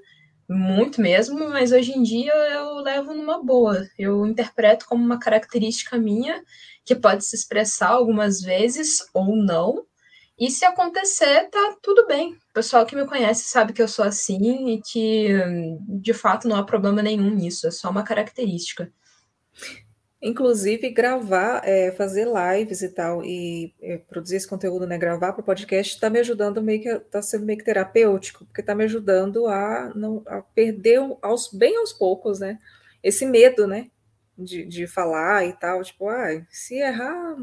muito 0.48 1.00
mesmo, 1.00 1.48
mas 1.48 1.72
hoje 1.72 1.92
em 1.92 2.02
dia 2.02 2.32
eu 2.32 2.76
levo 2.76 3.14
numa 3.14 3.42
boa. 3.42 3.86
Eu 3.98 4.26
interpreto 4.26 4.86
como 4.86 5.04
uma 5.04 5.18
característica 5.18 5.98
minha 5.98 6.42
que 6.84 6.94
pode 6.94 7.24
se 7.24 7.34
expressar 7.34 7.88
algumas 7.88 8.40
vezes 8.40 9.04
ou 9.12 9.36
não. 9.36 9.84
E 10.38 10.50
se 10.50 10.64
acontecer, 10.64 11.48
tá 11.50 11.76
tudo 11.82 12.06
bem. 12.06 12.34
O 12.34 12.52
pessoal 12.52 12.84
que 12.84 12.94
me 12.94 13.06
conhece 13.06 13.48
sabe 13.48 13.72
que 13.72 13.82
eu 13.82 13.88
sou 13.88 14.04
assim 14.04 14.68
e 14.68 14.82
que 14.82 15.28
de 15.88 16.12
fato 16.12 16.46
não 16.46 16.56
há 16.56 16.62
problema 16.64 17.02
nenhum 17.02 17.30
nisso, 17.30 17.66
é 17.66 17.70
só 17.70 17.90
uma 17.90 18.02
característica. 18.02 18.92
Inclusive, 20.20 20.90
gravar, 20.90 21.60
é, 21.64 21.92
fazer 21.92 22.26
lives 22.26 22.80
e 22.80 22.88
tal, 22.88 23.22
e 23.22 23.74
é, 23.82 23.98
produzir 23.98 24.36
esse 24.36 24.48
conteúdo, 24.48 24.86
né? 24.86 24.96
Gravar 24.96 25.32
para 25.32 25.42
o 25.42 25.44
podcast 25.44 25.94
está 25.94 26.08
me 26.08 26.18
ajudando 26.18 26.62
meio 26.62 26.80
que 26.80 26.88
está 26.88 27.20
sendo 27.20 27.44
meio 27.44 27.58
que 27.58 27.64
terapêutico, 27.64 28.46
porque 28.46 28.62
está 28.62 28.74
me 28.74 28.84
ajudando 28.84 29.46
a 29.46 29.92
não 29.94 30.22
a 30.26 30.40
perder 30.40 31.00
aos, 31.20 31.52
bem 31.52 31.76
aos 31.76 31.92
poucos, 31.92 32.40
né? 32.40 32.58
Esse 33.02 33.26
medo, 33.26 33.66
né? 33.66 33.90
De, 34.38 34.64
de 34.64 34.86
falar 34.86 35.46
e 35.46 35.52
tal, 35.52 35.82
tipo, 35.82 36.08
ah, 36.08 36.28
se 36.50 36.76
errar, 36.76 37.36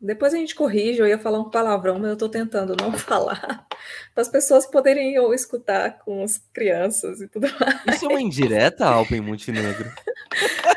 depois 0.00 0.34
a 0.34 0.36
gente 0.36 0.54
corrige, 0.54 1.00
eu 1.00 1.06
ia 1.06 1.18
falar 1.18 1.40
um 1.40 1.50
palavrão, 1.50 1.98
mas 1.98 2.08
eu 2.08 2.12
estou 2.12 2.28
tentando 2.28 2.76
não 2.80 2.92
falar, 2.98 3.66
para 4.14 4.22
as 4.22 4.28
pessoas 4.28 4.66
poderem 4.66 5.18
ou 5.18 5.32
escutar 5.32 5.98
com 6.00 6.22
as 6.22 6.38
crianças 6.52 7.20
e 7.20 7.28
tudo 7.28 7.48
mais. 7.58 7.96
Isso 7.96 8.06
é 8.06 8.08
uma 8.08 8.20
indireta, 8.20 8.86
Alpen 8.86 9.20
Montenegro? 9.20 9.90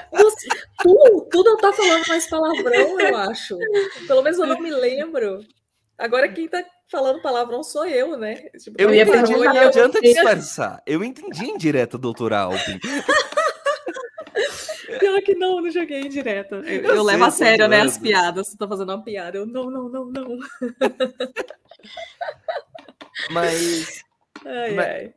tu, 0.82 1.28
tu 1.32 1.44
não 1.44 1.58
tá 1.58 1.74
falando 1.74 2.08
mais 2.08 2.28
palavrão, 2.28 3.00
eu 3.00 3.18
acho. 3.18 3.58
Pelo 4.08 4.22
menos 4.22 4.40
eu 4.40 4.48
não 4.48 4.60
me 4.60 4.72
lembro. 4.72 5.40
Agora 5.98 6.30
quem 6.30 6.48
tá 6.48 6.64
falando 6.90 7.22
palavrão 7.22 7.62
sou 7.62 7.86
eu, 7.86 8.18
né? 8.18 8.36
Tipo, 8.58 8.82
eu 8.82 8.94
entendi, 8.94 9.34
não 9.34 9.68
adianta 9.68 10.02
disfarçar. 10.02 10.82
Eu 10.86 11.04
entendi 11.04 11.46
indireta, 11.46 11.98
doutora 11.98 12.40
Alpen. 12.40 12.80
Pior 15.00 15.22
que 15.22 15.36
não, 15.36 15.62
não 15.62 15.70
joguei 15.70 16.02
em 16.02 16.10
direta. 16.10 16.56
Eu, 16.56 16.64
eu, 16.64 16.96
eu 16.96 17.04
levo 17.04 17.26
a 17.26 17.32
sério, 17.32 17.68
né, 17.68 17.82
as 17.82 17.98
piadas. 17.98 18.48
Você 18.48 18.58
tá 18.58 18.68
fazendo 18.68 18.90
uma 18.90 19.04
piada. 19.04 19.38
Eu, 19.38 19.46
não, 19.46 19.70
não, 19.70 19.88
não, 19.88 20.06
não. 20.06 20.40
Mas... 23.30 24.04
Ai, 24.46 24.74
mas... 24.74 24.88
ai. 24.88 25.14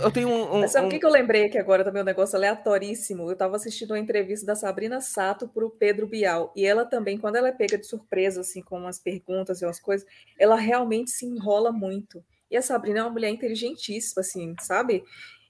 Eu 0.00 0.10
tenho 0.10 0.28
um. 0.28 0.56
um 0.56 0.60
Mas 0.60 0.72
sabe 0.72 0.84
o 0.84 0.88
um... 0.88 0.90
que, 0.90 0.98
que 0.98 1.06
eu 1.06 1.10
lembrei 1.10 1.44
aqui 1.44 1.58
agora 1.58 1.84
também? 1.84 2.02
Um 2.02 2.06
negócio 2.06 2.36
aleatoríssimo. 2.36 3.24
Eu 3.24 3.32
estava 3.32 3.56
assistindo 3.56 3.90
uma 3.90 3.98
entrevista 3.98 4.46
da 4.46 4.54
Sabrina 4.54 5.00
Sato 5.00 5.48
para 5.48 5.66
o 5.66 5.70
Pedro 5.70 6.06
Bial. 6.06 6.52
E 6.56 6.64
ela 6.64 6.84
também, 6.84 7.18
quando 7.18 7.36
ela 7.36 7.48
é 7.48 7.52
pega 7.52 7.76
de 7.76 7.86
surpresa, 7.86 8.40
assim, 8.40 8.62
com 8.62 8.78
umas 8.78 8.98
perguntas 8.98 9.60
e 9.60 9.64
umas 9.64 9.80
coisas, 9.80 10.06
ela 10.38 10.56
realmente 10.56 11.10
se 11.10 11.26
enrola 11.26 11.72
muito. 11.72 12.24
E 12.50 12.56
a 12.56 12.62
Sabrina 12.62 13.00
é 13.00 13.02
uma 13.02 13.10
mulher 13.10 13.30
inteligentíssima, 13.30 14.20
assim, 14.20 14.54
sabe? 14.60 15.04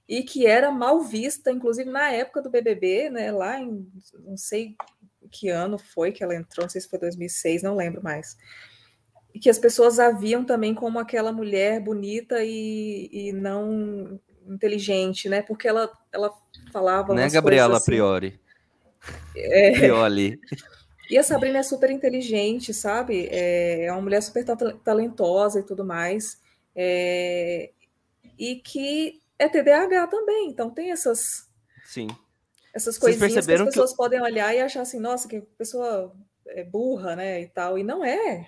e 0.09 0.23
que 0.23 0.47
era 0.47 0.71
mal 0.71 1.01
vista, 1.01 1.51
inclusive 1.51 1.87
na 1.87 2.09
época 2.09 2.41
do 2.41 2.49
BBB, 2.49 3.11
né, 3.11 3.31
lá 3.31 3.59
em 3.59 3.87
não 4.25 4.35
sei 4.35 4.75
que 5.29 5.49
ano 5.49 5.77
foi 5.77 6.11
que 6.11 6.23
ela 6.23 6.35
entrou, 6.35 6.63
não 6.63 6.69
sei 6.69 6.81
se 6.81 6.89
foi 6.89 6.97
2006, 6.97 7.61
não 7.61 7.75
lembro 7.75 8.01
mais. 8.01 8.35
Que 9.41 9.49
as 9.49 9.59
pessoas 9.59 9.99
a 9.99 10.11
viam 10.11 10.43
também 10.43 10.73
como 10.73 10.99
aquela 10.99 11.31
mulher 11.31 11.79
bonita 11.79 12.43
e, 12.43 13.09
e 13.11 13.31
não 13.31 14.19
inteligente, 14.47 15.29
né? 15.29 15.41
Porque 15.41 15.67
ela, 15.67 15.91
ela 16.11 16.33
falava. 16.71 17.13
Né, 17.13 17.29
Gabriela 17.29 17.77
assim, 17.77 17.85
Priori? 17.85 18.39
É... 19.35 19.71
Prioli. 19.79 20.39
E 21.09 21.17
a 21.17 21.23
Sabrina 21.23 21.59
é 21.59 21.63
super 21.63 21.89
inteligente, 21.89 22.73
sabe? 22.73 23.27
É, 23.31 23.85
é 23.85 23.91
uma 23.91 24.01
mulher 24.01 24.21
super 24.21 24.45
talentosa 24.83 25.59
e 25.59 25.63
tudo 25.63 25.83
mais. 25.83 26.39
É, 26.75 27.71
e 28.37 28.55
que 28.57 29.19
é 29.39 29.49
TDAH 29.49 30.07
também. 30.07 30.49
Então 30.49 30.69
tem 30.69 30.91
essas. 30.91 31.47
Sim. 31.83 32.07
Essas 32.73 32.97
coisinhas 32.99 33.45
que 33.45 33.53
as 33.53 33.63
pessoas 33.63 33.91
que... 33.91 33.97
podem 33.97 34.21
olhar 34.21 34.53
e 34.53 34.61
achar 34.61 34.81
assim, 34.81 34.99
nossa, 34.99 35.27
que 35.27 35.41
pessoa 35.57 36.15
é 36.47 36.63
burra, 36.63 37.15
né? 37.15 37.41
E 37.41 37.47
tal. 37.47 37.79
E 37.79 37.83
não 37.83 38.05
é. 38.05 38.47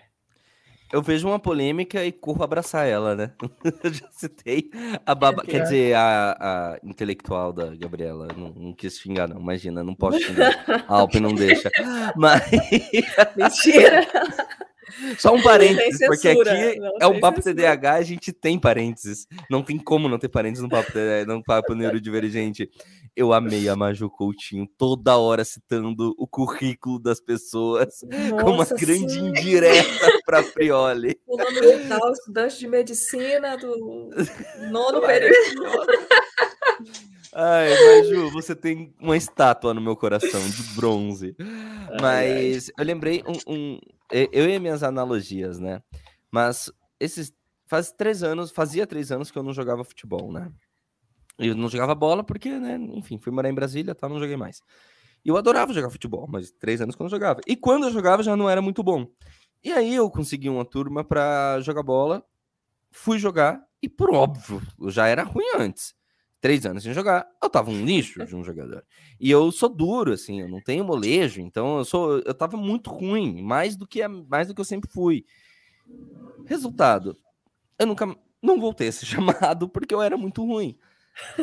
Eu 0.92 1.02
vejo 1.02 1.28
uma 1.28 1.40
polêmica 1.40 2.04
e 2.06 2.12
corro 2.12 2.44
abraçar 2.44 2.86
ela, 2.88 3.16
né? 3.16 3.32
Eu 3.84 3.94
já 3.94 4.08
citei 4.12 4.70
a 5.06 5.16
baba, 5.16 5.44
é 5.48 5.52
quer 5.52 5.64
dizer, 5.64 5.96
a, 5.96 6.38
a, 6.40 6.80
intelectual 6.84 7.54
da 7.54 7.74
Gabriela. 7.76 8.28
Não, 8.36 8.50
não, 8.50 8.74
quis 8.74 9.00
xingar, 9.00 9.28
não. 9.28 9.40
Imagina, 9.40 9.84
não 9.84 9.96
posso 9.96 10.20
xingar. 10.20 10.52
A 10.88 10.96
Alpe 11.00 11.20
não 11.20 11.34
deixa. 11.34 11.72
Mas. 12.16 12.44
Mentira! 13.36 14.08
Só 15.18 15.34
um 15.34 15.42
parênteses, 15.42 16.00
porque 16.06 16.30
aqui 16.30 16.80
é 17.00 17.08
um 17.08 17.20
papo 17.20 17.42
censura. 17.42 17.56
TDAH, 17.56 17.94
a 17.94 18.02
gente 18.02 18.34
tem 18.34 18.60
parênteses. 18.60 19.28
Não 19.50 19.62
tem 19.62 19.78
como 19.78 20.10
não 20.10 20.18
ter 20.18 20.30
parênteses 20.30 20.64
no 20.64 20.70
papo, 20.70 20.92
no 21.28 21.44
papo 21.44 21.74
neurodivergente. 21.74 22.70
Eu 23.16 23.34
amei 23.34 23.68
a 23.68 23.76
Maju 23.76 24.10
Coutinho 24.10 24.68
toda 24.78 25.18
hora 25.18 25.44
citando 25.44 26.16
o 26.18 26.28
currículo 26.28 27.00
das 27.00 27.20
pessoas 27.20 28.02
Nossa, 28.04 28.44
com 28.44 28.52
uma 28.52 28.66
grande 28.66 29.14
sim. 29.14 29.28
indireta 29.28 29.84
para 30.26 30.44
Prioli. 30.44 31.18
Fulano 31.26 31.62
de 31.62 31.88
tal, 31.88 32.12
estudante 32.12 32.60
de 32.60 32.68
medicina 32.68 33.58
do 33.58 34.10
nono 34.72 35.02
período. 35.02 35.64
Ai, 37.34 37.70
Maju, 37.70 38.30
você 38.32 38.54
tem 38.54 38.94
uma 39.00 39.16
estátua 39.16 39.74
no 39.74 39.80
meu 39.80 39.96
coração 39.96 40.42
de 40.50 40.64
bronze. 40.76 41.36
Mas 42.02 42.70
eu 42.78 42.84
lembrei 42.84 43.24
um, 43.26 43.54
um, 43.54 43.80
Eu 44.12 44.50
e 44.50 44.60
minhas 44.60 44.84
analogias, 44.84 45.60
né? 45.60 45.82
Mas 46.30 46.72
esses. 47.00 47.34
Faz 47.66 47.90
três 47.90 48.22
anos, 48.22 48.52
fazia 48.52 48.86
três 48.86 49.14
anos 49.14 49.32
que 49.32 49.38
eu 49.38 49.44
não 49.44 49.54
jogava 49.54 49.86
futebol, 49.86 50.30
né? 50.30 50.52
Eu 51.40 51.56
não 51.56 51.70
jogava 51.70 51.96
bola 51.96 52.22
porque, 52.22 52.50
né, 52.60 52.76
enfim, 52.94 53.18
fui 53.18 53.32
morar 53.32 53.50
em 53.50 53.54
Brasília, 53.54 53.96
tá, 53.96 54.10
não 54.10 54.20
joguei 54.20 54.36
mais. 54.36 54.62
E 55.24 55.30
eu 55.30 55.38
adorava 55.38 55.74
jogar 55.74 55.90
futebol, 55.90 56.28
mas 56.30 56.52
três 56.52 56.82
anos 56.82 56.96
que 56.96 57.02
eu 57.02 57.08
jogava. 57.08 57.40
E 57.48 57.56
quando 57.56 57.86
eu 57.86 57.92
jogava 57.92 58.24
já 58.24 58.36
não 58.36 58.50
era 58.50 58.62
muito 58.62 58.84
bom. 58.84 59.08
E 59.64 59.72
aí 59.72 59.96
eu 59.96 60.10
consegui 60.12 60.50
uma 60.50 60.66
turma 60.66 61.04
para 61.04 61.62
jogar 61.62 61.82
bola, 61.82 62.26
fui 62.92 63.18
jogar 63.18 63.64
e 63.82 63.88
por 63.88 64.14
óbvio, 64.14 64.62
eu 64.80 64.92
já 64.92 65.08
era 65.08 65.24
ruim 65.24 65.46
antes. 65.58 65.96
Três 66.42 66.66
anos 66.66 66.82
sem 66.84 66.92
jogar, 66.94 67.28
eu 67.42 67.50
tava 67.50 67.70
um 67.70 67.86
lixo 67.86 68.26
de 68.26 68.36
um 68.36 68.44
jogador. 68.44 68.84
E 69.20 69.30
eu 69.30 69.52
sou 69.52 69.70
duro, 69.70 70.12
assim, 70.12 70.42
eu 70.42 70.50
não 70.50 70.60
tenho 70.60 70.84
molejo, 70.84 71.40
então 71.40 71.78
eu 71.78 71.86
sou, 71.86 72.20
eu 72.26 72.34
tava 72.34 72.58
muito 72.58 72.90
ruim, 72.90 73.44
mais 73.44 73.76
do 73.78 73.88
que 73.88 74.06
mais 74.08 74.48
do 74.48 74.56
que 74.56 74.60
eu 74.62 74.66
sempre 74.66 74.90
fui. 74.92 75.24
Resultado, 76.46 77.16
eu 77.80 77.88
nunca 77.88 78.16
não 78.42 78.60
voltei 78.60 78.88
a 78.90 78.92
ser 78.92 79.06
chamado 79.08 79.70
porque 79.70 79.94
eu 79.94 80.02
era 80.02 80.18
muito 80.18 80.46
ruim. 80.46 80.78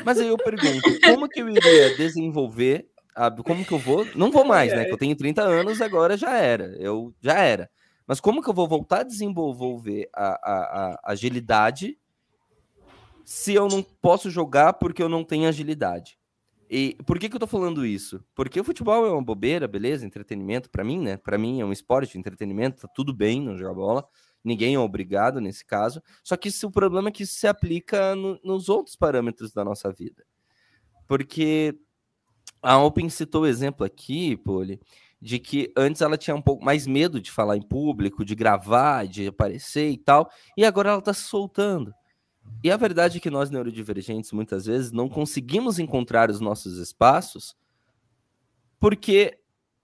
Mas 0.05 0.18
aí 0.20 0.28
eu 0.28 0.38
pergunto, 0.38 0.99
como 1.05 1.28
que 1.28 1.40
eu 1.40 1.49
iria 1.49 1.96
desenvolver, 1.96 2.88
a, 3.14 3.30
como 3.30 3.64
que 3.64 3.72
eu 3.72 3.78
vou, 3.78 4.07
não 4.16 4.30
vou 4.30 4.44
mais, 4.44 4.72
né, 4.74 4.84
que 4.84 4.92
eu 4.92 4.99
tenho 4.99 5.16
30 5.16 5.42
anos, 5.42 5.80
agora 5.80 6.16
já 6.16 6.36
era, 6.36 6.74
eu 6.78 7.14
já 7.20 7.38
era. 7.38 7.70
Mas 8.07 8.20
como 8.20 8.42
que 8.42 8.49
eu 8.51 8.55
vou 8.55 8.66
voltar 8.68 9.01
a 9.01 9.05
desenvolver 9.05 10.09
a, 10.14 10.28
a, 10.28 10.94
a 11.05 11.12
agilidade 11.12 11.99
se 13.29 13.55
eu 13.55 13.68
não 13.68 13.83
posso 13.83 14.31
jogar 14.31 14.74
porque 14.74 15.03
eu 15.03 15.09
não 15.09 15.24
tenho 15.24 15.49
agilidade? 15.49 16.18
E 16.70 16.97
por 17.07 17.18
que, 17.18 17.29
que 17.29 17.37
eu 17.37 17.41
tô 17.41 17.47
falando 17.47 17.85
isso? 17.85 18.24
Porque 18.35 18.61
o 18.61 18.64
futebol 18.64 19.07
é 19.07 19.11
uma 19.11 19.22
bobeira, 19.22 19.66
beleza? 19.66 20.07
Entretenimento 20.07 20.70
para 20.70 20.85
mim, 20.85 21.01
né? 21.01 21.16
Para 21.16 21.39
mim 21.39 21.61
é 21.61 21.64
um 21.64 21.72
esporte, 21.72 22.18
entretenimento, 22.18 22.83
tá 22.83 22.89
tudo 22.95 23.14
bem 23.14 23.41
não 23.41 23.57
jogar 23.57 23.74
bola 23.74 24.09
ninguém 24.45 24.74
é 24.74 24.79
obrigado 24.79 25.41
nesse 25.41 25.64
caso. 25.64 26.03
Só 26.22 26.37
que 26.37 26.49
isso, 26.49 26.66
o 26.66 26.70
problema 26.70 27.09
é 27.09 27.12
que 27.12 27.22
isso 27.22 27.35
se 27.35 27.47
aplica 27.47 28.14
no, 28.14 28.41
nos 28.43 28.68
outros 28.68 28.97
parâmetros 28.97 29.53
da 29.53 29.64
nossa 29.64 29.93
vida. 29.93 30.24
Porque 31.07 31.79
a 32.62 32.79
Open 32.79 33.09
citou 33.09 33.43
o 33.43 33.47
exemplo 33.47 33.85
aqui, 33.85 34.37
Poli, 34.37 34.81
de 35.20 35.39
que 35.39 35.72
antes 35.76 36.01
ela 36.01 36.16
tinha 36.16 36.35
um 36.35 36.43
pouco 36.43 36.64
mais 36.64 36.87
medo 36.87 37.20
de 37.20 37.31
falar 37.31 37.57
em 37.57 37.62
público, 37.62 38.24
de 38.24 38.35
gravar, 38.35 39.07
de 39.07 39.29
aparecer 39.29 39.91
e 39.91 39.99
tal, 39.99 40.31
e 40.57 40.64
agora 40.64 40.91
ela 40.91 40.99
está 40.99 41.12
se 41.12 41.22
soltando. 41.22 41.93
E 42.62 42.70
a 42.70 42.76
verdade 42.76 43.18
é 43.18 43.20
que 43.20 43.30
nós 43.30 43.51
neurodivergentes 43.51 44.32
muitas 44.32 44.66
vezes 44.66 44.92
não 44.92 45.09
conseguimos 45.09 45.78
encontrar 45.78 46.30
os 46.30 46.40
nossos 46.40 46.78
espaços 46.78 47.57
porque 48.80 49.38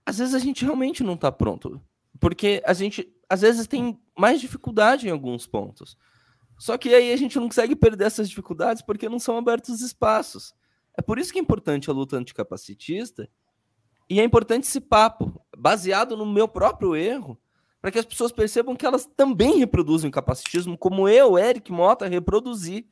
às 0.05 0.19
vezes 0.19 0.33
a 0.33 0.39
gente 0.39 0.63
realmente 0.63 1.03
não 1.03 1.15
está 1.15 1.31
pronto. 1.31 1.81
Porque 2.19 2.61
a 2.65 2.73
gente 2.73 3.11
às 3.29 3.41
vezes 3.41 3.67
tem 3.67 3.99
mais 4.17 4.39
dificuldade 4.39 5.07
em 5.07 5.11
alguns 5.11 5.47
pontos. 5.47 5.97
Só 6.57 6.77
que 6.77 6.93
aí 6.93 7.11
a 7.11 7.17
gente 7.17 7.37
não 7.37 7.47
consegue 7.47 7.75
perder 7.75 8.05
essas 8.05 8.29
dificuldades 8.29 8.81
porque 8.81 9.09
não 9.09 9.19
são 9.19 9.37
abertos 9.37 9.81
espaços. 9.81 10.53
É 10.97 11.01
por 11.01 11.19
isso 11.19 11.33
que 11.33 11.39
é 11.39 11.41
importante 11.41 11.89
a 11.89 11.93
luta 11.93 12.15
anticapacitista 12.15 13.29
e 14.09 14.19
é 14.19 14.23
importante 14.23 14.63
esse 14.63 14.79
papo, 14.79 15.41
baseado 15.57 16.15
no 16.15 16.25
meu 16.25 16.47
próprio 16.47 16.95
erro, 16.95 17.37
para 17.85 17.91
que 17.91 17.99
as 17.99 18.05
pessoas 18.05 18.31
percebam 18.31 18.75
que 18.75 18.83
elas 18.83 19.07
também 19.15 19.59
reproduzem 19.59 20.09
o 20.09 20.11
capacitismo, 20.11 20.75
como 20.75 21.07
eu, 21.07 21.37
Eric 21.37 21.71
Mota, 21.71 22.07
reproduzi 22.07 22.83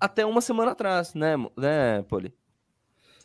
até 0.00 0.24
uma 0.24 0.40
semana 0.40 0.70
atrás, 0.70 1.12
né, 1.12 1.36
né, 1.54 2.02
Poli? 2.08 2.32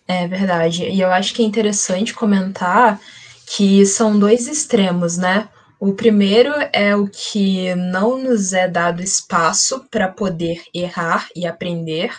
É 0.06 0.28
verdade. 0.28 0.84
E 0.84 1.00
eu 1.00 1.10
acho 1.10 1.34
que 1.34 1.42
é 1.42 1.46
interessante 1.46 2.14
comentar 2.14 3.00
que 3.48 3.86
são 3.86 4.20
dois 4.20 4.50
extremos, 4.50 5.18
né? 5.18 5.48
O 5.80 5.94
primeiro 5.94 6.52
é 6.74 6.94
o 6.94 7.08
que 7.08 7.74
não 7.74 8.22
nos 8.22 8.52
é 8.52 8.68
dado 8.68 9.02
espaço 9.02 9.88
para 9.90 10.10
poder 10.10 10.62
errar 10.74 11.30
e 11.34 11.48
aprender. 11.48 12.14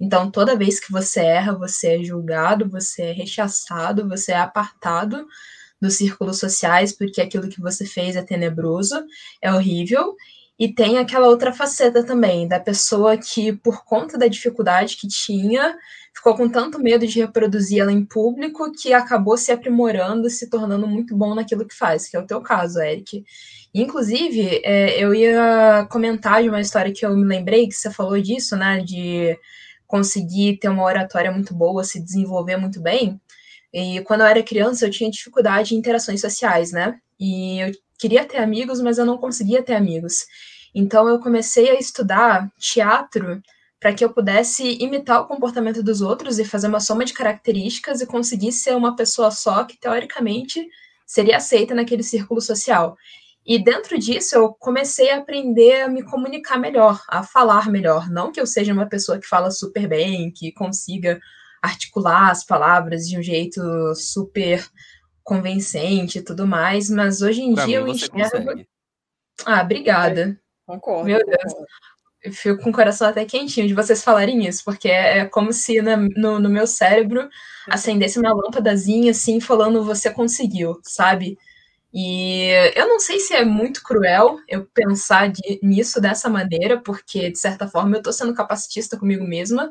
Então, 0.00 0.30
toda 0.30 0.54
vez 0.54 0.78
que 0.78 0.92
você 0.92 1.18
erra, 1.18 1.58
você 1.58 1.96
é 1.96 2.04
julgado, 2.04 2.70
você 2.70 3.02
é 3.02 3.12
rechaçado, 3.12 4.08
você 4.08 4.30
é 4.30 4.38
apartado 4.38 5.26
dos 5.84 5.96
círculos 5.96 6.38
sociais, 6.38 6.92
porque 6.92 7.20
aquilo 7.20 7.48
que 7.48 7.60
você 7.60 7.84
fez 7.84 8.16
é 8.16 8.22
tenebroso, 8.22 9.04
é 9.40 9.52
horrível. 9.52 10.16
E 10.58 10.72
tem 10.72 10.98
aquela 10.98 11.26
outra 11.28 11.52
faceta 11.52 12.04
também, 12.04 12.46
da 12.46 12.60
pessoa 12.60 13.16
que, 13.16 13.52
por 13.52 13.84
conta 13.84 14.16
da 14.16 14.28
dificuldade 14.28 14.96
que 14.96 15.08
tinha, 15.08 15.76
ficou 16.14 16.36
com 16.36 16.48
tanto 16.48 16.78
medo 16.78 17.06
de 17.06 17.20
reproduzir 17.20 17.80
ela 17.80 17.90
em 17.90 18.04
público 18.04 18.70
que 18.72 18.92
acabou 18.92 19.36
se 19.36 19.50
aprimorando, 19.50 20.30
se 20.30 20.48
tornando 20.48 20.86
muito 20.86 21.16
bom 21.16 21.34
naquilo 21.34 21.66
que 21.66 21.74
faz, 21.74 22.08
que 22.08 22.16
é 22.16 22.20
o 22.20 22.26
teu 22.26 22.40
caso, 22.40 22.80
Eric. 22.80 23.24
Inclusive, 23.74 24.60
é, 24.64 25.02
eu 25.02 25.12
ia 25.12 25.86
comentar 25.90 26.40
de 26.40 26.48
uma 26.48 26.60
história 26.60 26.92
que 26.92 27.04
eu 27.04 27.16
me 27.16 27.24
lembrei, 27.24 27.66
que 27.66 27.74
você 27.74 27.90
falou 27.90 28.20
disso, 28.20 28.56
né, 28.56 28.80
de 28.80 29.36
conseguir 29.88 30.58
ter 30.58 30.68
uma 30.68 30.84
oratória 30.84 31.32
muito 31.32 31.52
boa, 31.52 31.82
se 31.82 32.00
desenvolver 32.00 32.56
muito 32.56 32.80
bem. 32.80 33.20
E 33.74 34.00
quando 34.02 34.20
eu 34.20 34.28
era 34.28 34.40
criança, 34.40 34.86
eu 34.86 34.90
tinha 34.90 35.10
dificuldade 35.10 35.74
em 35.74 35.78
interações 35.78 36.20
sociais, 36.20 36.70
né? 36.70 36.96
E 37.18 37.58
eu 37.58 37.72
queria 37.98 38.24
ter 38.24 38.38
amigos, 38.38 38.80
mas 38.80 38.98
eu 38.98 39.04
não 39.04 39.18
conseguia 39.18 39.64
ter 39.64 39.74
amigos. 39.74 40.24
Então 40.72 41.08
eu 41.08 41.18
comecei 41.18 41.68
a 41.70 41.74
estudar 41.74 42.48
teatro 42.56 43.42
para 43.80 43.92
que 43.92 44.04
eu 44.04 44.10
pudesse 44.10 44.78
imitar 44.80 45.20
o 45.20 45.26
comportamento 45.26 45.82
dos 45.82 46.00
outros 46.00 46.38
e 46.38 46.44
fazer 46.44 46.68
uma 46.68 46.78
soma 46.78 47.04
de 47.04 47.12
características 47.12 48.00
e 48.00 48.06
conseguir 48.06 48.52
ser 48.52 48.76
uma 48.76 48.94
pessoa 48.94 49.32
só 49.32 49.64
que, 49.64 49.78
teoricamente, 49.78 50.64
seria 51.04 51.38
aceita 51.38 51.74
naquele 51.74 52.04
círculo 52.04 52.40
social. 52.40 52.96
E 53.44 53.62
dentro 53.62 53.98
disso, 53.98 54.36
eu 54.36 54.54
comecei 54.54 55.10
a 55.10 55.18
aprender 55.18 55.82
a 55.82 55.88
me 55.88 56.02
comunicar 56.04 56.58
melhor, 56.58 57.02
a 57.08 57.24
falar 57.24 57.68
melhor. 57.68 58.08
Não 58.08 58.30
que 58.30 58.40
eu 58.40 58.46
seja 58.46 58.72
uma 58.72 58.86
pessoa 58.88 59.18
que 59.18 59.26
fala 59.26 59.50
super 59.50 59.88
bem, 59.88 60.30
que 60.30 60.52
consiga 60.52 61.20
articular 61.64 62.30
as 62.30 62.44
palavras 62.44 63.08
de 63.08 63.18
um 63.18 63.22
jeito 63.22 63.60
super 63.94 64.66
convincente 65.22 66.18
e 66.18 66.22
tudo 66.22 66.46
mais, 66.46 66.90
mas 66.90 67.22
hoje 67.22 67.42
em 67.42 67.54
pra 67.54 67.64
dia 67.66 67.78
eu 67.78 67.88
enxergo. 67.88 68.18
Consegue. 68.18 68.68
Ah, 69.44 69.62
obrigada. 69.62 70.38
Concordo. 70.66 71.04
Meu 71.06 71.18
Deus. 71.24 71.52
Concordo 71.52 71.66
eu 72.24 72.32
fico 72.32 72.62
com 72.62 72.70
o 72.70 72.72
coração 72.72 73.06
até 73.06 73.24
quentinho 73.26 73.68
de 73.68 73.74
vocês 73.74 74.02
falarem 74.02 74.46
isso, 74.46 74.64
porque 74.64 74.88
é, 74.88 75.18
é 75.18 75.24
como 75.26 75.52
se 75.52 75.82
na, 75.82 75.96
no, 75.96 76.40
no, 76.40 76.48
meu 76.48 76.66
cérebro 76.66 77.28
acendesse 77.68 78.18
uma 78.18 78.32
lâmpadazinha 78.32 79.10
assim, 79.10 79.40
falando 79.40 79.84
você 79.84 80.10
conseguiu, 80.10 80.80
sabe? 80.82 81.36
E 81.92 82.48
eu 82.74 82.88
não 82.88 82.98
sei 82.98 83.20
se 83.20 83.34
é 83.34 83.44
muito 83.44 83.82
cruel 83.82 84.38
eu 84.48 84.66
pensar 84.72 85.30
de, 85.30 85.60
nisso 85.62 86.00
dessa 86.00 86.30
maneira, 86.30 86.80
porque 86.80 87.30
de 87.30 87.38
certa 87.38 87.68
forma 87.68 87.94
eu 87.94 87.98
estou 87.98 88.12
sendo 88.12 88.34
capacitista 88.34 88.96
comigo 88.96 89.24
mesma, 89.24 89.70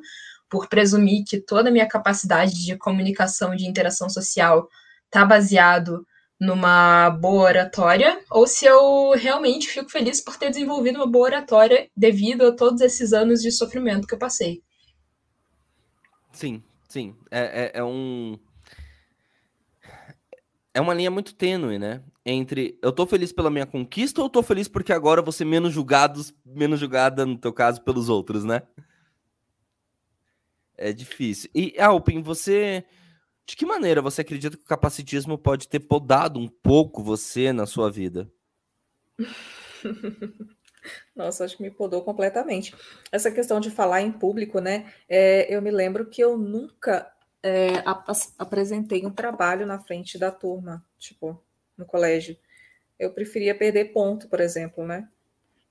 por 0.54 0.68
presumir 0.68 1.24
que 1.28 1.42
toda 1.42 1.70
a 1.70 1.72
minha 1.72 1.88
capacidade 1.88 2.64
de 2.64 2.78
comunicação, 2.78 3.56
de 3.56 3.66
interação 3.66 4.08
social, 4.08 4.70
está 5.06 5.26
baseado 5.26 6.06
numa 6.40 7.10
boa 7.10 7.46
oratória, 7.46 8.24
ou 8.30 8.46
se 8.46 8.64
eu 8.64 9.14
realmente 9.16 9.68
fico 9.68 9.90
feliz 9.90 10.22
por 10.22 10.38
ter 10.38 10.52
desenvolvido 10.52 10.98
uma 10.98 11.08
boa 11.08 11.26
oratória 11.26 11.90
devido 11.98 12.46
a 12.46 12.56
todos 12.56 12.82
esses 12.82 13.14
anos 13.14 13.42
de 13.42 13.50
sofrimento 13.50 14.06
que 14.06 14.14
eu 14.14 14.20
passei. 14.20 14.62
Sim, 16.32 16.62
sim. 16.88 17.16
É, 17.32 17.64
é, 17.64 17.80
é 17.80 17.84
um. 17.84 18.38
É 20.72 20.80
uma 20.80 20.94
linha 20.94 21.10
muito 21.10 21.34
tênue, 21.34 21.80
né? 21.80 22.04
Entre 22.24 22.78
eu 22.84 22.92
tô 22.92 23.08
feliz 23.08 23.32
pela 23.32 23.50
minha 23.50 23.66
conquista 23.66 24.22
ou 24.22 24.28
eu 24.28 24.30
tô 24.30 24.44
feliz 24.44 24.68
porque 24.68 24.94
agora 24.94 25.20
eu 25.20 25.24
vou 25.26 25.34
ser 25.34 25.46
menos 25.46 25.74
julgado, 25.74 26.22
menos 26.46 26.80
julgada, 26.80 27.26
no 27.26 27.40
teu 27.40 27.52
caso, 27.52 27.82
pelos 27.82 28.08
outros, 28.08 28.44
né? 28.44 28.62
É 30.84 30.92
difícil. 30.92 31.50
E, 31.56 31.80
Alpin, 31.80 32.22
você. 32.22 32.84
De 33.48 33.56
que 33.56 33.66
maneira 33.66 34.02
você 34.02 34.20
acredita 34.20 34.58
que 34.58 34.64
o 34.64 34.68
capacitismo 34.68 35.38
pode 35.38 35.70
ter 35.70 35.80
podado 35.80 36.38
um 36.38 36.48
pouco 36.48 37.02
você 37.02 37.54
na 37.54 37.66
sua 37.66 37.90
vida? 37.90 38.30
Nossa, 41.16 41.46
acho 41.46 41.56
que 41.56 41.64
me 41.64 41.72
podou 41.72 42.02
completamente. 42.02 42.76
Essa 43.14 43.32
questão 43.32 43.62
de 43.62 43.72
falar 43.72 44.02
em 44.02 44.12
público, 44.12 44.60
né? 44.60 44.94
É, 45.08 45.54
eu 45.54 45.62
me 45.62 45.72
lembro 45.72 46.06
que 46.06 46.22
eu 46.22 46.38
nunca 46.38 47.10
é, 47.42 47.78
ap 47.86 48.10
apresentei 48.38 49.06
um 49.06 49.12
trabalho 49.12 49.66
na 49.66 49.80
frente 49.80 50.18
da 50.18 50.32
turma, 50.32 50.86
tipo, 50.98 51.42
no 51.78 51.86
colégio. 51.86 52.38
Eu 53.00 53.14
preferia 53.14 53.56
perder 53.56 53.94
ponto, 53.94 54.28
por 54.28 54.42
exemplo, 54.42 54.86
né? 54.86 55.08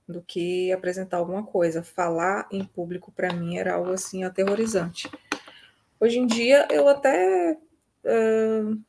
Do 0.09 0.23
que 0.23 0.73
apresentar 0.73 1.19
alguma 1.19 1.45
coisa. 1.45 1.83
Falar 1.83 2.49
em 2.51 2.65
público, 2.65 3.13
para 3.13 3.33
mim, 3.33 3.57
era 3.57 3.75
algo 3.75 3.93
assim 3.93 4.25
aterrorizante. 4.25 5.11
Hoje 6.01 6.19
em 6.19 6.27
dia, 6.27 6.67
eu 6.71 6.89
até. 6.89 7.57
Uh, 8.05 8.81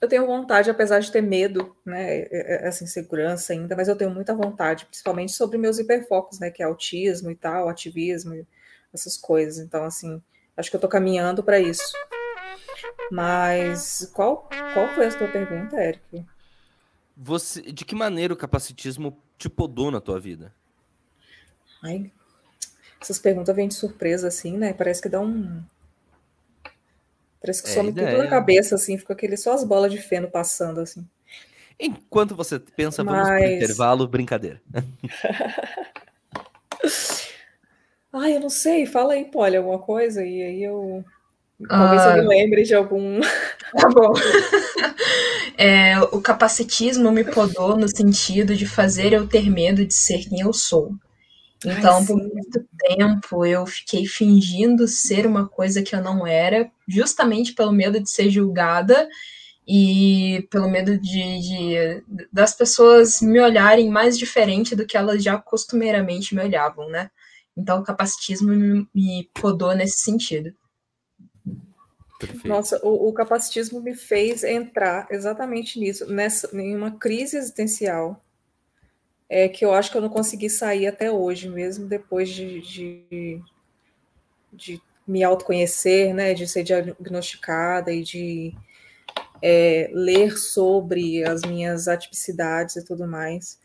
eu 0.00 0.08
tenho 0.08 0.26
vontade, 0.26 0.70
apesar 0.70 0.98
de 0.98 1.10
ter 1.10 1.22
medo, 1.22 1.74
né, 1.84 2.18
é, 2.18 2.28
é, 2.30 2.68
essa 2.68 2.84
insegurança 2.84 3.52
ainda, 3.52 3.74
mas 3.74 3.88
eu 3.88 3.96
tenho 3.96 4.10
muita 4.10 4.34
vontade, 4.34 4.84
principalmente 4.84 5.32
sobre 5.32 5.56
meus 5.56 5.78
hiperfocos, 5.78 6.38
né, 6.38 6.50
que 6.50 6.62
é 6.62 6.66
autismo 6.66 7.30
e 7.30 7.34
tal, 7.34 7.68
ativismo, 7.68 8.46
essas 8.92 9.16
coisas. 9.16 9.58
Então, 9.64 9.84
assim, 9.84 10.20
acho 10.56 10.70
que 10.70 10.76
eu 10.76 10.80
tô 10.80 10.88
caminhando 10.88 11.42
para 11.42 11.58
isso. 11.58 11.92
Mas 13.10 14.10
qual, 14.12 14.48
qual 14.74 14.88
foi 14.94 15.06
a 15.06 15.10
sua 15.10 15.28
pergunta, 15.28 15.76
Eric? 15.76 16.26
Você, 17.16 17.62
de 17.62 17.84
que 17.84 17.94
maneira 17.94 18.34
o 18.34 18.36
capacitismo 18.36 19.16
te 19.38 19.48
podou 19.48 19.90
na 19.90 20.00
tua 20.00 20.18
vida? 20.18 20.52
Ai, 21.82 22.10
essas 23.00 23.18
perguntas 23.18 23.54
vêm 23.54 23.68
de 23.68 23.74
surpresa, 23.74 24.28
assim, 24.28 24.56
né? 24.56 24.72
Parece 24.72 25.02
que 25.02 25.08
dá 25.08 25.20
um, 25.20 25.62
Parece 27.46 27.62
que 27.62 27.70
é 27.70 27.74
some 27.74 27.90
ideia. 27.90 28.10
tudo 28.10 28.24
na 28.24 28.28
cabeça, 28.28 28.74
assim, 28.74 28.98
fica 28.98 29.12
aquele 29.12 29.36
só 29.36 29.52
as 29.52 29.62
bolas 29.62 29.92
de 29.92 29.98
feno 29.98 30.28
passando, 30.28 30.80
assim. 30.80 31.06
Enquanto 31.78 32.34
você 32.34 32.58
pensa, 32.58 33.04
Mas... 33.04 33.14
vamos 33.14 33.28
pro 33.28 33.46
intervalo, 33.46 34.08
brincadeira. 34.08 34.60
Ai, 38.12 38.34
eu 38.34 38.40
não 38.40 38.50
sei, 38.50 38.86
fala 38.86 39.12
aí, 39.12 39.26
Polly, 39.26 39.56
alguma 39.56 39.78
coisa, 39.78 40.24
e 40.24 40.42
aí 40.42 40.60
eu. 40.62 41.04
Talvez 41.68 42.02
ah... 42.02 42.16
eu 42.16 42.22
me 42.22 42.28
lembre 42.28 42.62
de 42.62 42.74
algum. 42.74 43.20
Tá 43.76 43.88
bom. 43.88 44.12
É, 45.58 45.98
o 46.12 46.20
capacitismo 46.20 47.10
me 47.10 47.24
podou 47.24 47.78
no 47.78 47.88
sentido 47.88 48.54
de 48.54 48.66
fazer 48.66 49.14
eu 49.14 49.26
ter 49.26 49.48
medo 49.50 49.86
de 49.86 49.94
ser 49.94 50.18
quem 50.28 50.40
eu 50.40 50.52
sou. 50.52 50.94
Então, 51.64 51.98
Ai, 51.98 52.04
por 52.04 52.16
muito 52.18 52.66
tempo, 52.78 53.46
eu 53.46 53.64
fiquei 53.64 54.06
fingindo 54.06 54.86
ser 54.86 55.26
uma 55.26 55.48
coisa 55.48 55.82
que 55.82 55.96
eu 55.96 56.02
não 56.02 56.26
era, 56.26 56.70
justamente 56.86 57.54
pelo 57.54 57.72
medo 57.72 57.98
de 57.98 58.10
ser 58.10 58.28
julgada 58.28 59.08
e 59.66 60.46
pelo 60.50 60.70
medo 60.70 60.98
de, 60.98 61.40
de, 61.40 62.04
das 62.30 62.54
pessoas 62.54 63.22
me 63.22 63.40
olharem 63.40 63.88
mais 63.88 64.18
diferente 64.18 64.76
do 64.76 64.86
que 64.86 64.96
elas 64.96 65.24
já 65.24 65.38
costumeiramente 65.38 66.34
me 66.34 66.42
olhavam, 66.42 66.88
né? 66.90 67.10
Então, 67.56 67.80
o 67.80 67.82
capacitismo 67.82 68.48
me, 68.52 68.86
me 68.94 69.30
podou 69.32 69.74
nesse 69.74 70.00
sentido. 70.00 70.52
Perfeito. 72.18 72.48
Nossa, 72.48 72.80
o, 72.82 73.08
o, 73.08 73.12
capacitismo 73.12 73.80
me 73.80 73.94
fez 73.94 74.42
entrar 74.42 75.06
exatamente 75.10 75.78
nisso, 75.78 76.10
nessa, 76.10 76.48
em 76.58 76.74
uma 76.74 76.92
crise 76.92 77.36
existencial 77.36 78.22
é 79.28 79.48
que 79.48 79.64
eu 79.64 79.74
acho 79.74 79.90
que 79.90 79.96
eu 79.96 80.02
não 80.02 80.08
consegui 80.08 80.48
sair 80.48 80.86
até 80.86 81.10
hoje, 81.10 81.48
mesmo 81.48 81.86
depois 81.86 82.28
de, 82.28 82.60
de, 82.60 83.42
de 84.52 84.80
me 85.06 85.22
autoconhecer, 85.22 86.14
né, 86.14 86.32
de 86.32 86.46
ser 86.46 86.62
diagnosticada 86.62 87.92
e 87.92 88.02
de 88.02 88.54
é, 89.42 89.90
ler 89.92 90.36
sobre 90.38 91.24
as 91.24 91.42
minhas 91.42 91.88
atipicidades 91.88 92.76
e 92.76 92.84
tudo 92.84 93.06
mais. 93.06 93.60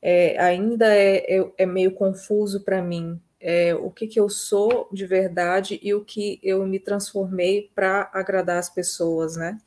É, 0.00 0.38
ainda 0.38 0.94
é, 0.94 1.38
é, 1.38 1.52
é, 1.58 1.66
meio 1.66 1.92
confuso 1.92 2.64
para 2.64 2.82
mim 2.82 3.20
é, 3.42 3.74
o 3.74 3.90
que, 3.90 4.06
que 4.06 4.20
eu 4.20 4.28
sou 4.28 4.88
de 4.92 5.04
verdade 5.04 5.80
e 5.82 5.92
o 5.92 6.04
que 6.04 6.38
eu 6.42 6.64
me 6.64 6.78
transformei 6.78 7.70
para 7.74 8.08
agradar 8.14 8.58
as 8.58 8.70
pessoas, 8.70 9.36
né? 9.36 9.58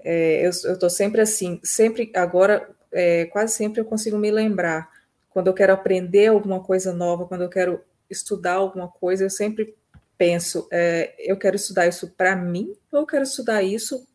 É, 0.00 0.44
eu 0.44 0.50
estou 0.50 0.90
sempre 0.90 1.20
assim, 1.20 1.60
sempre 1.62 2.10
agora 2.14 2.68
é, 2.92 3.26
quase 3.26 3.54
sempre 3.54 3.80
eu 3.80 3.84
consigo 3.84 4.18
me 4.18 4.30
lembrar. 4.30 4.90
Quando 5.30 5.46
eu 5.46 5.54
quero 5.54 5.72
aprender 5.72 6.26
alguma 6.26 6.62
coisa 6.62 6.92
nova, 6.92 7.26
quando 7.26 7.42
eu 7.42 7.48
quero 7.48 7.80
estudar 8.10 8.54
alguma 8.54 8.88
coisa, 8.88 9.24
eu 9.24 9.30
sempre 9.30 9.76
penso: 10.18 10.66
é, 10.72 11.14
eu 11.18 11.36
quero 11.36 11.54
estudar 11.54 11.86
isso 11.86 12.10
para 12.16 12.34
mim 12.34 12.74
ou 12.90 13.00
eu 13.00 13.06
quero 13.06 13.22
estudar 13.22 13.62
isso 13.62 14.06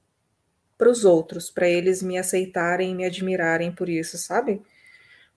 para 0.77 0.89
os 0.89 1.05
outros, 1.05 1.49
para 1.49 1.69
eles 1.69 2.01
me 2.01 2.17
aceitarem 2.17 2.95
me 2.95 3.05
admirarem 3.05 3.71
por 3.71 3.87
isso, 3.87 4.17
sabe? 4.17 4.61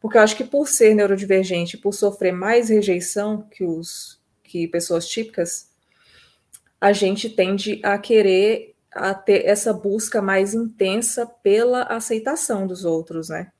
Porque 0.05 0.19
eu 0.19 0.21
acho 0.21 0.37
que 0.37 0.45
por 0.45 0.69
ser 0.69 0.95
neurodivergente, 0.95 1.79
por 1.79 1.95
sofrer 1.95 2.31
mais 2.31 2.69
rejeição 2.69 3.41
que 3.41 3.65
os 3.65 4.21
que 4.43 4.69
pessoas 4.69 5.09
típicas, 5.09 5.71
a 6.79 6.93
gente 6.93 7.31
tende 7.31 7.81
a 7.83 7.97
querer 7.97 8.75
a 8.93 9.15
ter 9.15 9.47
essa 9.47 9.73
busca 9.73 10.21
mais 10.21 10.53
intensa 10.53 11.25
pela 11.25 11.85
aceitação 11.85 12.67
dos 12.67 12.85
outros, 12.85 13.31
né? 13.31 13.51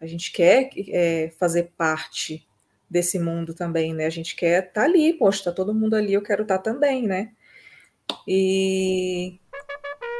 A 0.00 0.06
gente 0.06 0.32
quer 0.32 0.70
é, 0.88 1.30
fazer 1.38 1.74
parte 1.76 2.48
desse 2.88 3.18
mundo 3.18 3.52
também, 3.52 3.92
né? 3.92 4.06
A 4.06 4.10
gente 4.10 4.34
quer 4.34 4.60
estar 4.68 4.80
tá 4.80 4.84
ali, 4.86 5.12
poxa, 5.12 5.44
tá 5.44 5.52
todo 5.52 5.74
mundo 5.74 5.92
ali, 5.94 6.14
eu 6.14 6.22
quero 6.22 6.40
estar 6.40 6.56
tá 6.56 6.72
também, 6.72 7.06
né? 7.06 7.32
E 8.26 9.38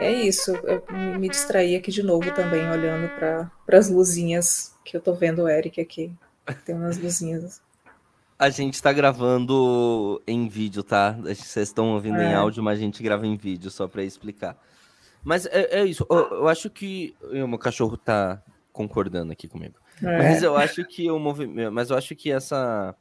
é 0.00 0.12
isso. 0.12 0.54
Eu 0.54 0.84
me 1.18 1.30
distraí 1.30 1.74
aqui 1.76 1.90
de 1.90 2.02
novo 2.02 2.30
também, 2.34 2.68
olhando 2.68 3.08
para 3.16 3.50
as 3.78 3.88
luzinhas 3.88 4.75
que 4.86 4.96
eu 4.96 5.00
tô 5.00 5.12
vendo 5.12 5.42
o 5.42 5.48
Eric 5.48 5.80
aqui. 5.80 6.12
Tem 6.64 6.74
umas 6.74 6.96
luzinhas. 6.96 7.60
A 8.38 8.50
gente 8.50 8.80
tá 8.80 8.92
gravando 8.92 10.22
em 10.26 10.46
vídeo, 10.48 10.82
tá? 10.82 11.12
Vocês 11.12 11.68
estão 11.68 11.94
ouvindo 11.94 12.18
é. 12.18 12.30
em 12.30 12.34
áudio, 12.34 12.62
mas 12.62 12.78
a 12.78 12.82
gente 12.82 13.02
grava 13.02 13.26
em 13.26 13.36
vídeo, 13.36 13.70
só 13.70 13.88
para 13.88 14.02
explicar. 14.04 14.56
Mas 15.24 15.46
é, 15.46 15.80
é 15.80 15.84
isso. 15.84 16.06
Eu, 16.08 16.18
eu, 16.30 16.48
acho 16.48 16.70
que. 16.70 17.16
O 17.22 17.48
meu 17.48 17.58
cachorro 17.58 17.96
tá 17.96 18.42
concordando 18.72 19.32
aqui 19.32 19.48
comigo. 19.48 19.74
É. 20.02 20.18
Mas 20.18 20.42
eu 20.42 20.56
acho 20.56 20.84
que 20.84 21.10
o 21.10 21.18
movimento. 21.18 21.72
Mas 21.72 21.90
eu 21.90 21.96
acho 21.96 22.14
que 22.14 22.30
essa. 22.30 22.94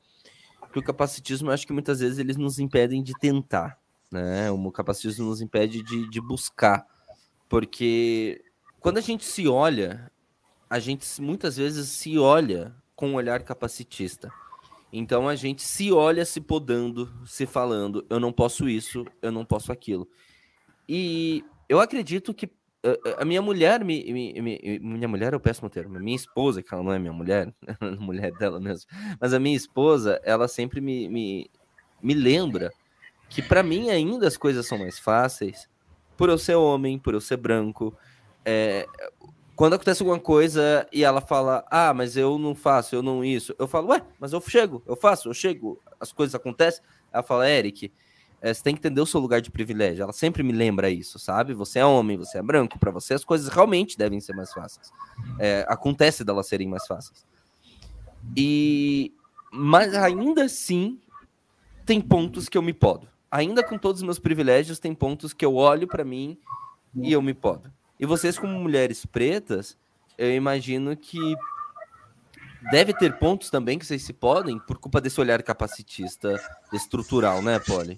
Que 0.72 0.80
o 0.80 0.84
capacitismo, 0.84 1.50
eu 1.50 1.54
acho 1.54 1.68
que 1.68 1.74
muitas 1.74 2.00
vezes 2.00 2.18
eles 2.18 2.38
nos 2.38 2.58
impedem 2.58 3.04
de 3.04 3.14
tentar. 3.20 3.78
Né? 4.12 4.50
O 4.50 4.72
capacitismo 4.72 5.26
nos 5.26 5.42
impede 5.42 5.84
de, 5.84 6.10
de 6.10 6.22
buscar. 6.22 6.86
Porque 7.48 8.42
quando 8.80 8.98
a 8.98 9.02
gente 9.02 9.26
se 9.26 9.48
olha, 9.48 10.12
a 10.70 10.80
gente 10.80 11.22
muitas 11.22 11.57
vezes 11.57 11.89
se 11.89 12.18
olha 12.18 12.76
com 12.95 13.09
um 13.09 13.16
olhar 13.16 13.43
capacitista. 13.43 14.32
Então 14.91 15.28
a 15.28 15.36
gente 15.36 15.61
se 15.61 15.91
olha 15.91 16.26
se 16.26 16.39
podando, 16.39 17.11
se 17.26 17.45
falando, 17.45 18.05
eu 18.09 18.20
não 18.20 18.32
posso 18.32 18.70
isso, 18.70 19.05
eu 19.22 19.32
não 19.32 19.43
posso 19.43 19.72
aquilo. 19.72 20.07
E 20.88 21.43
eu 21.68 21.80
acredito 21.80 22.34
que 22.34 22.49
a 23.18 23.26
minha 23.26 23.41
mulher, 23.41 23.84
me, 23.84 24.03
me, 24.13 24.41
me, 24.41 24.80
minha 24.80 25.07
mulher 25.07 25.34
é 25.34 25.36
o 25.36 25.39
péssimo 25.39 25.70
termo, 25.70 25.99
minha 25.99 26.16
esposa, 26.16 26.61
que 26.61 26.74
ela 26.74 26.84
não 26.84 26.93
é 26.93 26.99
minha 26.99 27.13
mulher, 27.13 27.51
mulher 27.99 28.32
dela 28.34 28.59
mesmo, 28.59 28.89
mas 29.20 29.34
a 29.34 29.39
minha 29.39 29.57
esposa, 29.57 30.22
ela 30.24 30.47
sempre 30.47 30.80
me, 30.80 31.09
me, 31.09 31.49
me 32.01 32.13
lembra 32.13 32.72
que 33.28 33.41
para 33.41 33.63
mim 33.63 33.89
ainda 33.89 34.28
as 34.28 34.38
coisas 34.38 34.68
são 34.68 34.78
mais 34.78 34.99
fáceis 34.99 35.68
por 36.16 36.30
eu 36.30 36.38
ser 36.38 36.55
homem, 36.55 36.99
por 36.99 37.13
eu 37.13 37.22
ser 37.22 37.38
branco. 37.38 37.97
É, 38.45 38.88
quando 39.56 39.74
acontece 39.74 40.01
alguma 40.01 40.20
coisa 40.20 40.88
e 40.91 41.03
ela 41.03 41.22
fala, 41.22 41.66
ah, 41.72 41.93
mas 41.93 42.18
eu 42.18 42.38
não 42.38 42.53
faço, 42.53 42.95
eu 42.95 43.01
não 43.01 43.24
isso, 43.24 43.56
eu 43.58 43.68
falo, 43.68 43.89
ué, 43.89 44.01
mas 44.20 44.34
eu 44.34 44.41
chego, 44.41 44.84
eu 44.86 44.95
faço, 44.95 45.30
eu 45.30 45.34
chego, 45.34 45.82
as 45.99 46.12
coisas 46.12 46.36
acontecem. 46.36 46.84
Ela 47.12 47.24
fala, 47.24 47.49
Eric, 47.49 47.91
é, 48.41 48.53
você 48.53 48.62
tem 48.62 48.76
que 48.76 48.80
entender 48.80 48.99
o 48.99 49.06
seu 49.06 49.20
lugar 49.20 49.41
de 49.41 49.49
privilégio. 49.49 50.03
Ela 50.03 50.14
sempre 50.14 50.43
me 50.43 50.51
lembra 50.51 50.89
isso, 50.89 51.18
sabe? 51.18 51.53
Você 51.53 51.80
é 51.80 51.86
homem, 51.86 52.18
você 52.18 52.38
é 52.38 52.43
branco, 52.43 52.78
para 52.78 52.91
você 52.91 53.14
as 53.14 53.24
coisas 53.24 53.47
realmente 53.47 53.97
devem 53.97 54.20
ser 54.20 54.36
mais 54.36 54.53
fáceis. 54.53 54.91
É, 55.39 55.66
acontece 55.70 56.24
delas 56.24 56.47
serem 56.47 56.68
mais 56.68 56.86
fáceis. 56.86 57.26
E 58.36 59.14
mas 59.51 59.93
ainda 59.93 60.43
assim 60.43 60.99
tem 61.86 62.01
pontos 62.01 62.49
que 62.49 62.58
eu 62.58 62.62
me 62.62 62.74
podo. 62.74 63.08
Ainda 63.32 63.64
com 63.64 63.78
todos 63.78 64.01
os 64.01 64.06
meus 64.06 64.20
privilégios, 64.20 64.80
tem 64.80 64.93
pontos 64.93 65.34
que 65.34 65.45
eu 65.45 65.56
olho 65.56 65.88
para 65.88 66.03
mim 66.03 66.38
e 66.95 67.12
eu 67.14 67.22
me 67.22 67.34
podo. 67.34 67.72
E 68.00 68.06
vocês, 68.06 68.38
como 68.38 68.60
mulheres 68.60 69.06
pretas, 69.06 69.78
eu 70.18 70.34
imagino 70.34 70.96
que 70.96 71.20
deve 72.72 72.93
ter 72.93 73.18
pontos 73.18 73.50
também 73.50 73.78
que 73.80 73.86
vocês 73.86 74.04
se 74.04 74.14
podem 74.14 74.60
por 74.60 74.78
culpa 74.78 75.00
desse 75.00 75.20
olhar 75.20 75.41
capacitista 75.43 76.36
estrutural, 76.74 77.41
né, 77.41 77.60
Polly? 77.60 77.98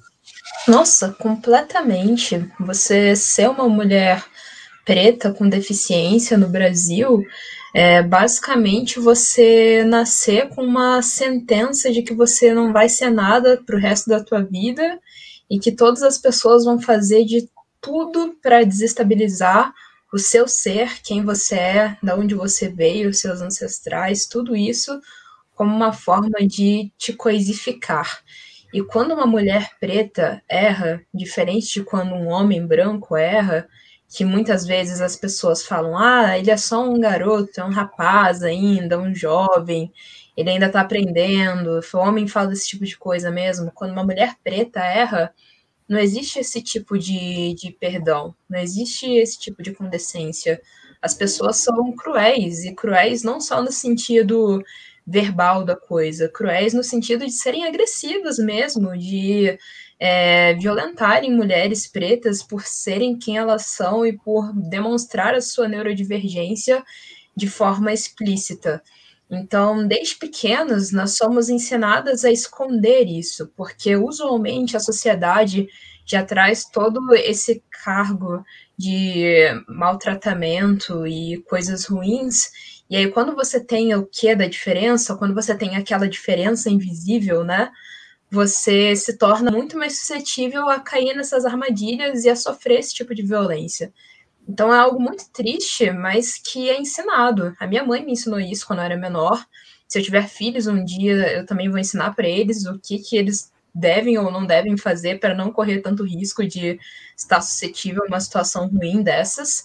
Nossa, 0.67 1.09
completamente. 1.13 2.49
Você 2.59 3.15
ser 3.15 3.49
uma 3.49 3.67
mulher 3.67 4.23
preta 4.85 5.33
com 5.33 5.49
deficiência 5.49 6.37
no 6.37 6.47
Brasil 6.47 7.23
é 7.73 8.01
basicamente 8.01 8.99
você 8.99 9.83
nascer 9.83 10.49
com 10.49 10.63
uma 10.63 11.01
sentença 11.01 11.91
de 11.91 12.01
que 12.01 12.13
você 12.13 12.53
não 12.53 12.71
vai 12.71 12.87
ser 12.89 13.09
nada 13.09 13.61
pro 13.65 13.77
resto 13.77 14.09
da 14.09 14.23
tua 14.23 14.41
vida 14.41 14.99
e 15.49 15.59
que 15.59 15.71
todas 15.71 16.03
as 16.03 16.17
pessoas 16.17 16.65
vão 16.65 16.79
fazer 16.81 17.25
de 17.25 17.49
tudo 17.81 18.35
para 18.41 18.63
desestabilizar 18.63 19.73
o 20.13 20.17
seu 20.17 20.47
ser, 20.47 21.01
quem 21.01 21.23
você 21.23 21.55
é, 21.55 21.97
de 22.01 22.11
onde 22.11 22.35
você 22.35 22.69
veio, 22.69 23.09
os 23.09 23.19
seus 23.19 23.41
ancestrais, 23.41 24.25
tudo 24.25 24.55
isso 24.55 24.99
como 25.57 25.75
uma 25.75 25.91
forma 25.91 26.47
de 26.47 26.91
te 26.97 27.11
coisificar. 27.13 28.21
E 28.71 28.83
quando 28.83 29.13
uma 29.13 29.25
mulher 29.25 29.71
preta 29.79 30.41
erra, 30.47 31.01
diferente 31.11 31.73
de 31.73 31.83
quando 31.83 32.13
um 32.13 32.27
homem 32.27 32.65
branco 32.65 33.17
erra, 33.17 33.67
que 34.07 34.23
muitas 34.23 34.65
vezes 34.65 35.01
as 35.01 35.15
pessoas 35.15 35.65
falam: 35.65 35.97
ah, 35.97 36.37
ele 36.37 36.51
é 36.51 36.57
só 36.57 36.87
um 36.87 36.99
garoto, 36.99 37.59
é 37.59 37.63
um 37.63 37.71
rapaz 37.71 38.43
ainda, 38.43 38.99
um 38.99 39.13
jovem, 39.15 39.91
ele 40.35 40.51
ainda 40.51 40.67
está 40.67 40.81
aprendendo. 40.81 41.79
O 41.93 41.97
homem 41.97 42.27
fala 42.27 42.53
esse 42.53 42.67
tipo 42.67 42.85
de 42.85 42.97
coisa 42.97 43.31
mesmo. 43.31 43.71
Quando 43.73 43.91
uma 43.91 44.03
mulher 44.03 44.35
preta 44.43 44.79
erra, 44.81 45.33
não 45.87 45.99
existe 45.99 46.39
esse 46.39 46.61
tipo 46.61 46.97
de, 46.97 47.53
de 47.53 47.71
perdão, 47.71 48.35
não 48.49 48.59
existe 48.59 49.05
esse 49.15 49.39
tipo 49.39 49.63
de 49.63 49.73
condescência. 49.73 50.61
As 51.01 51.13
pessoas 51.13 51.57
são 51.57 51.95
cruéis, 51.95 52.65
e 52.65 52.73
cruéis 52.73 53.23
não 53.23 53.39
só 53.39 53.61
no 53.61 53.71
sentido 53.71 54.61
verbal 55.05 55.63
da 55.63 55.75
coisa, 55.75 56.27
cruéis 56.27 56.73
no 56.73 56.83
sentido 56.83 57.25
de 57.25 57.31
serem 57.31 57.65
agressivas 57.65 58.37
mesmo, 58.37 58.97
de 58.97 59.57
é, 59.97 60.53
violentarem 60.55 61.33
mulheres 61.33 61.87
pretas 61.87 62.43
por 62.43 62.63
serem 62.63 63.17
quem 63.17 63.37
elas 63.37 63.67
são 63.67 64.05
e 64.05 64.11
por 64.11 64.51
demonstrar 64.53 65.33
a 65.33 65.41
sua 65.41 65.67
neurodivergência 65.67 66.83
de 67.35 67.47
forma 67.47 67.93
explícita. 67.93 68.83
Então, 69.29 69.85
desde 69.85 70.15
pequenas, 70.15 70.91
nós 70.91 71.17
somos 71.17 71.49
ensinadas 71.49 72.23
a 72.23 72.31
esconder 72.31 73.05
isso, 73.07 73.51
porque 73.57 73.95
usualmente 73.95 74.77
a 74.77 74.79
sociedade 74.79 75.67
já 76.05 76.23
traz 76.23 76.63
todo 76.63 77.13
esse 77.13 77.61
cargo 77.83 78.43
de 78.77 79.43
maltratamento 79.67 81.05
e 81.05 81.43
coisas 81.49 81.85
ruins. 81.85 82.49
E 82.89 82.95
aí, 82.95 83.11
quando 83.11 83.35
você 83.35 83.59
tem 83.59 83.93
o 83.95 84.05
que 84.05 84.33
da 84.33 84.47
diferença, 84.47 85.15
quando 85.17 85.33
você 85.35 85.53
tem 85.57 85.75
aquela 85.75 86.07
diferença 86.07 86.69
invisível, 86.69 87.43
né? 87.43 87.69
Você 88.31 88.95
se 88.95 89.17
torna 89.17 89.51
muito 89.51 89.77
mais 89.77 89.99
suscetível 89.99 90.69
a 90.69 90.79
cair 90.79 91.15
nessas 91.15 91.45
armadilhas 91.45 92.25
e 92.25 92.29
a 92.29 92.35
sofrer 92.35 92.79
esse 92.79 92.93
tipo 92.93 93.13
de 93.15 93.23
violência. 93.23 93.93
Então 94.47 94.73
é 94.73 94.77
algo 94.77 94.99
muito 94.99 95.29
triste, 95.31 95.91
mas 95.91 96.37
que 96.37 96.69
é 96.69 96.79
ensinado. 96.79 97.53
A 97.59 97.67
minha 97.67 97.83
mãe 97.83 98.03
me 98.05 98.13
ensinou 98.13 98.39
isso 98.39 98.65
quando 98.65 98.79
eu 98.79 98.85
era 98.85 98.97
menor. 98.97 99.45
Se 99.87 99.99
eu 99.99 100.03
tiver 100.03 100.27
filhos 100.27 100.67
um 100.67 100.83
dia, 100.83 101.37
eu 101.37 101.45
também 101.45 101.69
vou 101.69 101.79
ensinar 101.79 102.13
para 102.15 102.27
eles 102.27 102.65
o 102.65 102.79
que, 102.79 102.99
que 102.99 103.17
eles 103.17 103.51
devem 103.73 104.17
ou 104.17 104.31
não 104.31 104.45
devem 104.45 104.77
fazer 104.77 105.19
para 105.19 105.35
não 105.35 105.51
correr 105.51 105.81
tanto 105.81 106.03
risco 106.03 106.45
de 106.47 106.79
estar 107.15 107.41
suscetível 107.41 108.03
a 108.03 108.07
uma 108.07 108.19
situação 108.19 108.67
ruim 108.67 109.03
dessas, 109.03 109.63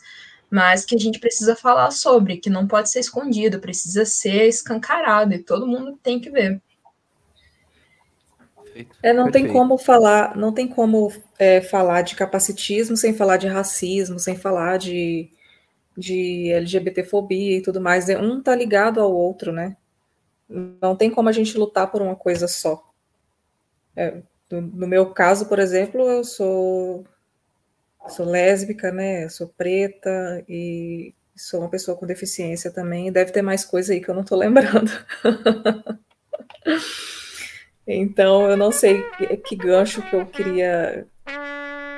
mas 0.51 0.85
que 0.85 0.95
a 0.95 0.99
gente 0.99 1.18
precisa 1.18 1.57
falar 1.57 1.91
sobre, 1.91 2.37
que 2.37 2.51
não 2.51 2.66
pode 2.66 2.91
ser 2.91 3.01
escondido, 3.01 3.61
precisa 3.61 4.05
ser 4.05 4.49
escancarado 4.49 5.33
e 5.35 5.39
todo 5.43 5.66
mundo 5.66 5.99
tem 6.03 6.20
que 6.20 6.30
ver. 6.30 6.61
É, 9.03 9.12
não 9.12 9.25
Perfeito. 9.25 9.47
tem 9.47 9.53
como 9.53 9.77
falar, 9.77 10.37
não 10.37 10.53
tem 10.53 10.66
como 10.66 11.12
é, 11.39 11.61
falar 11.61 12.03
de 12.03 12.14
capacitismo 12.14 12.97
sem 12.97 13.12
falar 13.12 13.37
de 13.37 13.49
racismo, 13.49 14.18
sem 14.18 14.37
falar 14.37 14.79
de, 14.79 15.31
de 15.97 16.51
LGBTfobia 16.53 17.59
e 17.59 17.62
tudo 17.62 17.81
mais. 17.81 18.09
É, 18.09 18.18
um 18.18 18.43
tá 18.43 18.55
ligado 18.55 19.01
ao 19.01 19.12
outro, 19.12 19.53
né? 19.53 19.77
Não 20.49 20.97
tem 20.97 21.11
como 21.11 21.29
a 21.29 21.33
gente 21.33 21.57
lutar 21.57 21.91
por 21.91 22.03
uma 22.03 22.16
coisa 22.16 22.49
só. 22.49 22.83
É, 23.97 24.23
no 24.51 24.87
meu 24.87 25.12
caso, 25.12 25.49
por 25.49 25.59
exemplo, 25.59 26.09
eu 26.09 26.25
sou, 26.25 27.05
sou 28.09 28.27
lésbica, 28.27 28.93
né? 28.93 29.25
Eu 29.25 29.31
sou 29.31 29.49
preta 29.49 30.45
e 30.49 31.14
sou 31.37 31.61
uma 31.61 31.70
pessoa 31.70 31.97
com 31.97 32.07
deficiência 32.07 32.70
também. 32.70 33.11
Deve 33.11 33.33
ter 33.33 33.43
mais 33.43 33.64
coisa 33.64 33.93
aí 33.93 34.01
que 34.01 34.09
eu 34.09 34.14
não 34.14 34.25
tô 34.25 34.37
lembrando. 34.37 34.91
Então, 37.87 38.49
eu 38.49 38.57
não 38.57 38.70
sei 38.70 39.03
que, 39.12 39.37
que, 39.37 39.57
gancho 39.57 40.03
que 40.03 40.14
eu 40.14 40.26
queria. 40.26 41.07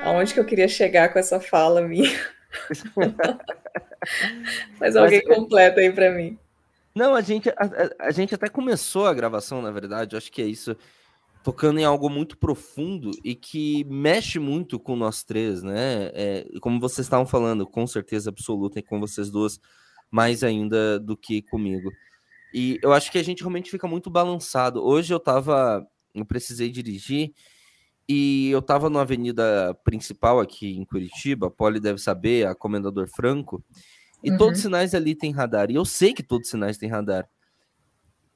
Aonde 0.03 0.33
que 0.33 0.39
eu 0.39 0.45
queria 0.45 0.67
chegar 0.67 1.11
com 1.11 1.19
essa 1.19 1.39
fala 1.39 1.81
minha. 1.81 2.09
Mas 4.79 4.95
alguém 4.95 5.21
Mas, 5.25 5.35
completa 5.35 5.79
aí 5.79 5.91
para 5.91 6.11
mim. 6.11 6.37
Não, 6.93 7.13
a 7.13 7.21
gente, 7.21 7.49
a, 7.49 8.07
a, 8.07 8.11
gente 8.11 8.33
até 8.33 8.47
começou 8.47 9.05
a 9.05 9.13
gravação, 9.13 9.61
na 9.61 9.71
verdade, 9.71 10.15
acho 10.15 10.31
que 10.31 10.41
é 10.41 10.45
isso, 10.45 10.77
tocando 11.43 11.79
em 11.79 11.83
algo 11.83 12.09
muito 12.09 12.37
profundo 12.37 13.11
e 13.23 13.35
que 13.35 13.83
mexe 13.85 14.39
muito 14.39 14.79
com 14.79 14.95
nós 14.95 15.23
três, 15.23 15.61
né? 15.61 16.11
É, 16.13 16.45
como 16.61 16.79
vocês 16.79 17.05
estavam 17.05 17.25
falando, 17.25 17.67
com 17.67 17.85
certeza 17.85 18.29
absoluta, 18.29 18.79
e 18.79 18.83
com 18.83 18.99
vocês 18.99 19.29
duas, 19.29 19.59
mais 20.09 20.43
ainda 20.43 20.99
do 20.99 21.17
que 21.17 21.41
comigo. 21.41 21.91
E 22.57 22.79
eu 22.81 22.93
acho 22.93 23.11
que 23.11 23.17
a 23.17 23.23
gente 23.23 23.41
realmente 23.41 23.69
fica 23.69 23.85
muito 23.85 24.09
balançado. 24.09 24.81
Hoje 24.81 25.13
eu 25.13 25.19
tava. 25.19 25.85
Eu 26.13 26.25
precisei 26.25 26.71
dirigir 26.71 27.33
e 28.07 28.49
eu 28.49 28.61
tava 28.61 28.89
na 28.89 29.01
avenida 29.01 29.73
principal 29.83 30.39
aqui 30.39 30.77
em 30.77 30.85
Curitiba, 30.85 31.47
a 31.47 31.51
Poli 31.51 31.81
deve 31.81 31.99
saber, 31.99 32.47
a 32.47 32.55
Comendador 32.55 33.09
Franco, 33.09 33.61
e 34.23 34.31
uhum. 34.31 34.37
todos 34.37 34.59
os 34.59 34.61
sinais 34.61 34.95
ali 34.95 35.13
tem 35.13 35.33
radar. 35.33 35.69
E 35.69 35.75
eu 35.75 35.83
sei 35.83 36.13
que 36.13 36.23
todos 36.23 36.47
os 36.47 36.51
sinais 36.51 36.77
têm 36.77 36.87
radar. 36.87 37.27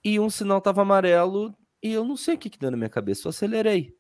E 0.03 0.19
um 0.19 0.29
sinal 0.29 0.59
tava 0.59 0.81
amarelo 0.81 1.55
e 1.81 1.93
eu 1.93 2.03
não 2.03 2.17
sei 2.17 2.35
o 2.35 2.37
que, 2.37 2.49
que 2.49 2.59
deu 2.59 2.71
na 2.71 2.75
minha 2.75 2.89
cabeça. 2.89 3.25
Eu 3.25 3.29
acelerei. 3.29 3.95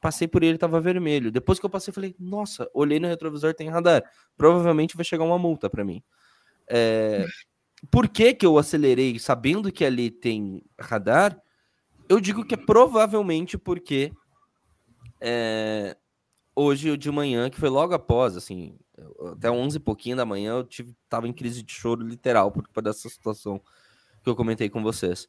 Passei 0.00 0.28
por 0.28 0.44
ele, 0.44 0.56
tava 0.56 0.80
vermelho. 0.80 1.32
Depois 1.32 1.58
que 1.58 1.66
eu 1.66 1.70
passei, 1.70 1.92
falei, 1.92 2.14
nossa, 2.16 2.70
olhei 2.72 3.00
no 3.00 3.08
retrovisor, 3.08 3.52
tem 3.54 3.68
radar. 3.68 4.04
Provavelmente 4.36 4.94
vai 4.94 5.04
chegar 5.04 5.24
uma 5.24 5.38
multa 5.38 5.68
para 5.68 5.84
mim. 5.84 6.00
É, 6.68 7.26
por 7.90 8.08
que, 8.08 8.34
que 8.34 8.46
eu 8.46 8.58
acelerei 8.58 9.18
sabendo 9.18 9.72
que 9.72 9.84
ali 9.84 10.10
tem 10.10 10.62
radar? 10.78 11.40
Eu 12.08 12.20
digo 12.20 12.44
que 12.44 12.54
é 12.54 12.58
provavelmente 12.58 13.56
porque 13.56 14.12
é, 15.20 15.96
hoje 16.54 16.96
de 16.96 17.10
manhã, 17.10 17.50
que 17.50 17.58
foi 17.58 17.68
logo 17.68 17.94
após, 17.94 18.36
assim, 18.36 18.76
até 19.32 19.50
11 19.50 19.76
e 19.76 19.80
pouquinho 19.80 20.16
da 20.16 20.24
manhã, 20.24 20.52
eu 20.52 20.64
tive, 20.64 20.94
tava 21.08 21.26
em 21.26 21.32
crise 21.32 21.62
de 21.62 21.72
choro 21.72 22.06
literal 22.06 22.52
por 22.52 22.62
causa 22.68 22.82
dessa 22.82 23.08
situação 23.08 23.60
que 24.22 24.30
eu 24.30 24.36
comentei 24.36 24.68
com 24.68 24.82
vocês. 24.82 25.28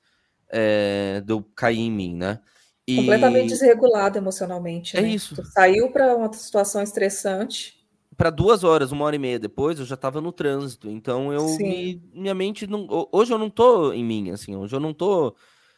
É, 0.50 1.22
deu 1.26 1.44
cair 1.56 1.80
em 1.80 1.92
mim, 1.92 2.16
né? 2.16 2.40
E... 2.88 2.98
Completamente 2.98 3.50
desregulado 3.50 4.18
emocionalmente. 4.18 4.96
É 4.96 5.02
né? 5.02 5.10
isso. 5.10 5.36
Tu 5.36 5.44
saiu 5.46 5.90
para 5.90 6.16
uma 6.16 6.32
situação 6.32 6.84
estressante 6.84 7.75
para 8.18 8.30
duas 8.30 8.64
horas, 8.64 8.92
uma 8.92 9.06
hora 9.06 9.16
e 9.16 9.20
meia 9.20 9.40
depois, 9.40 9.80
eu 9.80 9.86
já 9.86 9.96
estava 9.96 10.22
no 10.22 10.32
trânsito. 10.32 10.90
Então 10.90 11.32
eu 11.32 11.58
me, 11.58 12.02
minha 12.14 12.34
mente 12.34 12.68
não. 12.68 12.88
Hoje 13.12 13.34
eu 13.34 13.38
não 13.38 13.50
tô 13.50 13.94
em 13.94 14.04
mim, 14.04 14.32
assim, 14.32 14.56
hoje 14.56 14.76
eu 14.76 14.80
não 14.80 14.94
tô 14.94 15.36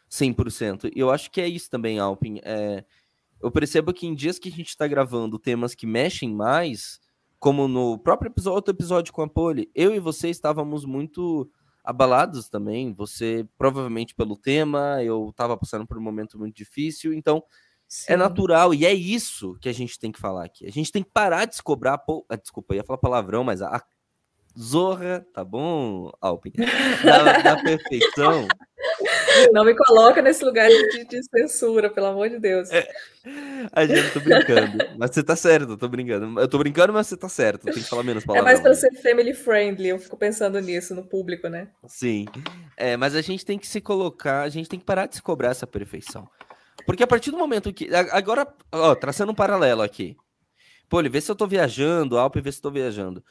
100%. 0.10 0.92
E 0.96 1.00
eu 1.00 1.12
acho 1.12 1.32
que 1.32 1.42
é 1.42 1.48
isso 1.48 1.70
também, 1.70 2.00
Alpin. 2.00 2.40
É, 2.44 2.84
eu 3.42 3.52
percebo 3.52 3.94
que 3.94 4.08
em 4.08 4.16
dias 4.16 4.40
que 4.40 4.50
a 4.50 4.52
gente 4.52 4.70
está 4.70 4.88
gravando 4.88 5.40
temas 5.40 5.76
que 5.76 5.86
mexem 5.86 6.34
mais, 6.34 7.00
como 7.40 7.68
no 7.68 7.98
próprio 7.98 8.30
episódio, 8.30 8.56
outro 8.56 8.74
episódio 8.74 9.14
com 9.14 9.22
a 9.22 9.28
Poli, 9.28 9.70
eu 9.76 9.94
e 9.94 10.00
você 10.00 10.30
estávamos 10.30 10.86
muito 10.86 11.50
abalados 11.84 12.50
também. 12.50 12.94
Você 12.94 13.48
provavelmente 13.58 14.16
pelo 14.16 14.38
tema, 14.38 15.04
eu 15.04 15.30
estava 15.30 15.58
passando 15.58 15.86
por 15.86 15.98
um 15.98 16.02
momento 16.02 16.38
muito 16.38 16.56
difícil, 16.56 17.14
então 17.14 17.44
Sim. 17.88 18.14
É 18.14 18.18
natural, 18.18 18.74
e 18.74 18.86
é 18.86 18.94
isso 18.94 19.58
que 19.62 19.70
a 19.70 19.74
gente 19.74 19.98
tem 19.98 20.12
que 20.12 20.20
falar 20.20 20.46
aqui. 20.46 20.66
A 20.66 20.72
gente 20.72 20.92
tem 20.92 21.04
que 21.04 21.10
parar 21.10 21.46
de 21.46 21.56
se 21.56 21.64
cobrar. 21.64 22.04
Ah, 22.30 22.36
desculpa, 22.36 22.74
eu 22.74 22.78
ia 22.78 22.84
falar 22.84 22.98
palavrão, 22.98 23.44
mas 23.44 23.62
a 23.62 23.82
zorra, 24.60 25.26
tá 25.34 25.44
bom, 25.44 26.12
Alpin? 26.20 26.52
Da, 27.04 27.42
da 27.42 27.64
perfeição. 27.64 28.48
Não 29.54 29.64
me 29.64 29.76
coloca 29.76 30.22
nesse 30.22 30.44
lugar 30.44 30.68
de, 30.68 31.06
de, 31.06 31.24
censura, 31.24 31.90
pelo 31.90 32.08
amor 32.08 32.30
de 32.30 32.40
Deus. 32.40 32.72
É, 32.72 32.88
a 33.72 33.86
gente 33.86 34.12
tô 34.12 34.20
brincando, 34.20 34.78
mas 34.98 35.12
você 35.12 35.24
tá 35.24 35.36
certo, 35.36 35.74
eu 35.74 35.78
tô 35.78 35.88
brincando. 35.88 36.40
Eu 36.40 36.48
tô 36.48 36.58
brincando, 36.58 36.92
mas 36.92 37.08
você 37.08 37.16
tá 37.16 37.30
certo, 37.30 37.66
tem 37.66 37.74
que 37.74 37.84
falar 37.84 38.04
menos 38.04 38.26
palavras. 38.26 38.50
É 38.50 38.54
mais 38.54 38.62
pra 38.62 38.74
ser 38.74 39.00
family 39.02 39.34
friendly, 39.34 39.90
eu 39.90 40.00
fico 40.00 40.18
pensando 40.18 40.60
nisso 40.60 40.96
no 40.96 41.04
público, 41.04 41.48
né? 41.48 41.70
Sim. 41.88 42.26
É, 42.76 42.98
mas 42.98 43.14
a 43.14 43.22
gente 43.22 43.46
tem 43.46 43.60
que 43.60 43.68
se 43.68 43.80
colocar, 43.80 44.42
a 44.42 44.50
gente 44.50 44.68
tem 44.68 44.80
que 44.80 44.86
parar 44.86 45.06
de 45.06 45.16
se 45.16 45.22
cobrar 45.22 45.50
essa 45.50 45.68
perfeição. 45.68 46.28
Porque 46.88 47.04
a 47.04 47.08
partir 47.08 47.32
do 47.32 47.38
momento 47.38 47.74
que. 47.74 47.94
Agora, 47.94 48.48
ó, 48.72 48.96
traçando 48.96 49.34
um 49.34 49.36
paralelo 49.36 49.82
aqui. 49.82 50.16
Pô, 50.88 51.02
ele 51.02 51.10
vê 51.10 51.20
se 51.20 51.30
eu 51.30 51.36
tô 51.36 51.46
viajando, 51.46 52.18
Alpe 52.18 52.40
vê 52.40 52.50
se 52.50 52.60
eu 52.60 52.64
tô 52.64 52.72
viajando. 52.72 53.22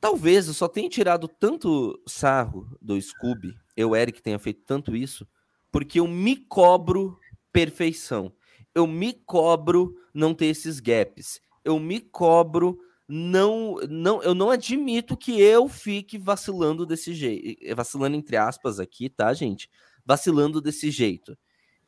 Talvez 0.00 0.48
eu 0.48 0.54
só 0.54 0.66
tenha 0.66 0.88
tirado 0.88 1.28
tanto 1.28 2.00
sarro 2.06 2.74
do 2.80 3.00
Scooby, 3.00 3.54
eu, 3.76 3.94
Eric, 3.94 4.22
tenha 4.22 4.38
feito 4.38 4.62
tanto 4.66 4.96
isso, 4.96 5.28
porque 5.70 6.00
eu 6.00 6.08
me 6.08 6.34
cobro 6.34 7.20
perfeição. 7.52 8.32
eu 8.74 8.86
me 8.86 9.12
cobro 9.12 9.94
não 10.14 10.34
ter 10.34 10.46
esses 10.46 10.80
gaps. 10.80 11.40
Eu 11.62 11.78
me 11.78 12.00
cobro 12.00 12.78
não, 13.06 13.76
não, 13.88 14.22
eu 14.22 14.34
não 14.34 14.48
admito 14.48 15.14
que 15.14 15.38
eu 15.38 15.68
fique 15.68 16.16
vacilando 16.16 16.86
desse 16.86 17.12
jeito, 17.12 17.76
vacilando 17.76 18.16
entre 18.16 18.38
aspas 18.38 18.80
aqui, 18.80 19.10
tá, 19.10 19.34
gente? 19.34 19.68
Vacilando 20.06 20.58
desse 20.58 20.90
jeito. 20.90 21.36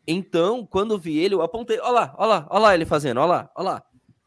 Então, 0.07 0.67
quando 0.67 0.99
vi 0.99 1.19
ele, 1.19 1.35
eu 1.35 1.43
apontei, 1.43 1.79
ó 1.81 1.91
lá, 1.91 2.15
ó 2.19 2.27
lá, 2.27 2.47
ó 2.51 2.59
lá 2.59 2.75
ele 2.75 2.85
fazendo, 2.85 3.21
ó 3.21 3.27
lá, 3.27 3.51
ó 3.57 3.63
lá. 3.63 3.83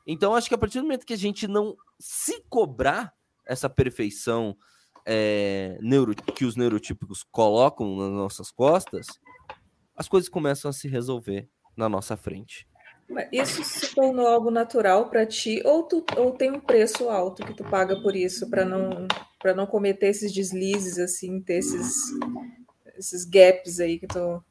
Então, 0.05 0.33
acho 0.33 0.47
que 0.47 0.55
a 0.55 0.57
partir 0.57 0.79
do 0.79 0.83
momento 0.83 1.05
que 1.05 1.13
a 1.13 1.17
gente 1.17 1.47
não 1.47 1.75
se 1.99 2.41
cobrar 2.49 3.13
essa 3.45 3.69
perfeição 3.69 4.55
é, 5.05 5.77
neuro, 5.81 6.15
que 6.15 6.45
os 6.45 6.55
neurotípicos 6.55 7.23
colocam 7.23 7.95
nas 7.95 8.11
nossas 8.11 8.51
costas, 8.51 9.07
as 9.95 10.07
coisas 10.07 10.29
começam 10.29 10.69
a 10.69 10.73
se 10.73 10.87
resolver 10.87 11.49
na 11.75 11.87
nossa 11.87 12.17
frente. 12.17 12.67
Isso 13.31 13.63
se 13.63 13.95
tornou 13.95 14.27
algo 14.27 14.51
natural 14.51 15.09
para 15.09 15.25
ti 15.25 15.61
ou 15.63 15.83
tu 15.83 16.03
ou 16.17 16.31
tem 16.31 16.51
um 16.51 16.59
preço 16.59 17.09
alto 17.09 17.45
que 17.45 17.53
tu 17.53 17.63
paga 17.63 18.01
por 18.01 18.15
isso 18.15 18.49
para 18.49 18.65
não 18.65 19.07
para 19.39 19.53
não 19.53 19.65
cometer 19.65 20.07
esses 20.07 20.33
deslizes 20.33 20.99
assim, 20.99 21.39
ter 21.41 21.59
esses 21.59 21.95
esses 22.97 23.23
gaps 23.23 23.79
aí 23.79 23.97
que 23.97 24.07
tu 24.07 24.43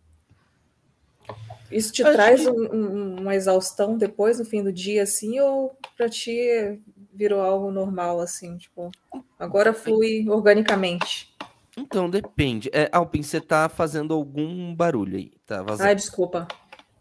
isso 1.71 1.93
te 1.93 2.03
Acho 2.03 2.12
traz 2.12 2.43
que... 2.43 2.51
um, 2.51 3.21
uma 3.21 3.35
exaustão 3.35 3.97
depois 3.97 4.39
no 4.39 4.45
fim 4.45 4.62
do 4.62 4.73
dia 4.73 5.03
assim 5.03 5.39
ou 5.41 5.77
para 5.97 6.09
ti 6.09 6.81
virou 7.12 7.41
algo 7.41 7.71
normal 7.71 8.21
assim, 8.21 8.57
tipo, 8.57 8.91
agora 9.39 9.73
flui 9.73 10.29
organicamente? 10.29 11.35
Então, 11.77 12.09
depende. 12.09 12.71
É, 12.73 12.89
Alpin, 12.91 13.23
você 13.23 13.41
tá 13.41 13.69
fazendo 13.69 14.14
algum 14.14 14.75
barulho 14.75 15.17
aí, 15.17 15.33
tá 15.47 15.62
vazando. 15.62 15.89
Ai, 15.89 15.95
desculpa. 15.95 16.49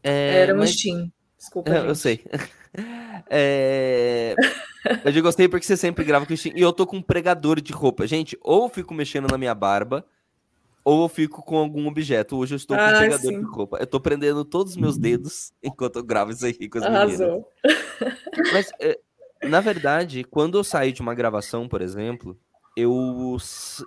É, 0.04 0.42
Era 0.42 0.54
um 0.54 0.60
mas... 0.60 0.72
Steam. 0.72 1.12
Desculpa. 1.38 1.72
É, 1.72 1.88
eu 1.88 1.96
sei. 1.96 2.24
É... 3.30 4.36
eu 5.06 5.12
já 5.12 5.22
gostei 5.22 5.48
porque 5.48 5.66
você 5.66 5.78
sempre 5.78 6.04
grava 6.04 6.26
com 6.26 6.34
o 6.34 6.38
Steam. 6.38 6.58
E 6.58 6.62
eu 6.62 6.74
tô 6.74 6.86
com 6.86 6.98
um 6.98 7.02
pregador 7.02 7.62
de 7.62 7.72
roupa. 7.72 8.06
Gente, 8.06 8.38
ou 8.42 8.68
fico 8.68 8.94
mexendo 8.94 9.30
na 9.32 9.38
minha 9.38 9.56
barba, 9.56 10.06
ou 10.86 11.02
eu 11.02 11.10
fico 11.10 11.42
com 11.42 11.58
algum 11.58 11.88
objeto. 11.88 12.38
Hoje 12.38 12.54
eu 12.54 12.58
estou 12.58 12.78
com 12.78 12.84
um 12.84 12.86
ah, 12.86 12.96
pregador 12.96 13.32
sim. 13.32 13.40
de 13.40 13.46
roupa. 13.46 13.78
Eu 13.80 13.88
tô 13.88 14.00
prendendo 14.00 14.46
todos 14.46 14.74
os 14.74 14.78
meus 14.78 15.00
dedos 15.00 15.52
enquanto 15.64 15.96
eu 15.96 16.04
gravo 16.04 16.32
isso 16.32 16.46
aí 16.46 16.70
com 16.70 16.78
as 16.78 16.84
Arrasou. 16.84 17.52
meninas. 17.64 18.54
Mas, 18.54 18.72
é, 18.80 19.00
na 19.44 19.60
verdade, 19.60 20.24
quando 20.24 20.60
eu 20.60 20.64
saio 20.64 20.94
de 20.94 21.02
uma 21.02 21.16
gravação, 21.16 21.68
por 21.68 21.82
exemplo, 21.82 22.40
eu, 22.78 23.36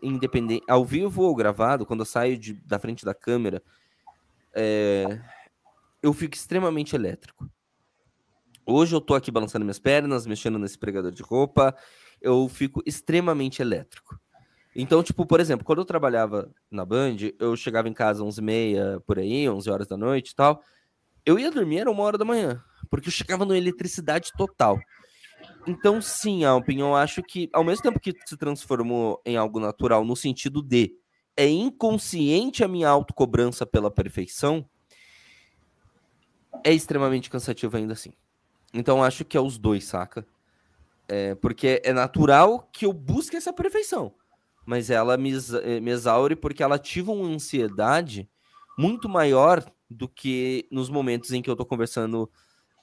independente, 0.03 0.65
ao 0.69 0.85
vivo 0.85 1.23
ou 1.23 1.37
gravado, 1.37 1.87
quando 1.87 2.01
eu 2.01 2.07
saio 2.07 2.37
de, 2.37 2.55
da 2.55 2.81
frente 2.81 3.05
da 3.05 3.15
câmera, 3.15 3.63
é, 4.53 5.21
eu 6.03 6.13
fico 6.13 6.35
extremamente 6.35 6.97
elétrico. 6.97 7.49
Hoje 8.67 8.97
eu 8.97 9.01
tô 9.01 9.15
aqui 9.15 9.31
balançando 9.31 9.65
minhas 9.65 9.79
pernas, 9.79 10.27
mexendo 10.27 10.59
nesse 10.59 10.77
pregador 10.77 11.13
de 11.13 11.23
roupa, 11.23 11.77
eu 12.21 12.49
fico 12.49 12.83
extremamente 12.85 13.63
elétrico. 13.63 14.19
Então, 14.81 15.03
tipo, 15.03 15.27
por 15.27 15.41
exemplo, 15.41 15.67
quando 15.67 15.81
eu 15.81 15.85
trabalhava 15.85 16.53
na 16.71 16.85
Band, 16.85 17.17
eu 17.41 17.57
chegava 17.57 17.89
em 17.89 17.93
casa 17.93 18.23
às 18.23 18.29
11h30, 18.29 19.01
por 19.05 19.19
aí, 19.19 19.49
11 19.49 19.69
horas 19.69 19.89
da 19.89 19.97
noite 19.97 20.31
e 20.31 20.35
tal, 20.37 20.63
eu 21.27 21.37
ia 21.37 21.51
dormir, 21.51 21.79
era 21.79 21.91
uma 21.91 22.05
hora 22.05 22.17
da 22.17 22.25
manhã, 22.25 22.63
porque 22.89 23.09
eu 23.09 23.13
chegava 23.13 23.45
numa 23.45 23.59
eletricidade 23.59 24.31
total. 24.39 24.79
Então, 25.67 26.01
sim, 26.01 26.45
Alpin, 26.45 26.79
eu 26.79 26.95
acho 26.95 27.25
que, 27.25 27.51
ao 27.53 27.65
mesmo 27.65 27.83
tempo 27.83 27.99
que 27.99 28.15
se 28.25 28.37
transformou 28.37 29.21
em 29.27 29.37
algo 29.37 29.59
natural, 29.59 30.05
no 30.05 30.15
sentido 30.15 30.63
de 30.63 30.95
é 31.37 31.49
inconsciente 31.49 32.63
a 32.63 32.69
minha 32.69 32.89
autocobrança 32.89 33.67
pela 33.67 33.91
perfeição, 33.91 34.65
é 36.63 36.73
extremamente 36.73 37.29
cansativo 37.29 37.77
ainda 37.77 37.95
assim. 37.95 38.13
Então 38.73 39.03
acho 39.03 39.25
que 39.25 39.37
é 39.37 39.41
os 39.41 39.59
dois, 39.59 39.85
saca? 39.85 40.25
É, 41.09 41.35
porque 41.35 41.83
é 41.85 41.93
natural 41.93 42.69
que 42.73 42.87
eu 42.87 42.93
busque 42.93 43.37
essa 43.37 43.53
perfeição. 43.53 44.15
Mas 44.69 44.91
ela 44.91 45.17
me, 45.17 45.33
eh, 45.33 45.81
me 45.81 45.91
exaure 45.91 46.37
porque 46.37 46.63
ela 46.63 46.75
ativa 46.75 47.11
uma 47.11 47.27
ansiedade 47.27 48.29
muito 48.77 49.09
maior 49.09 49.65
do 49.89 50.07
que 50.07 50.69
nos 50.71 50.91
momentos 50.91 51.33
em 51.33 51.41
que 51.41 51.49
eu 51.49 51.57
tô 51.57 51.65
conversando 51.65 52.31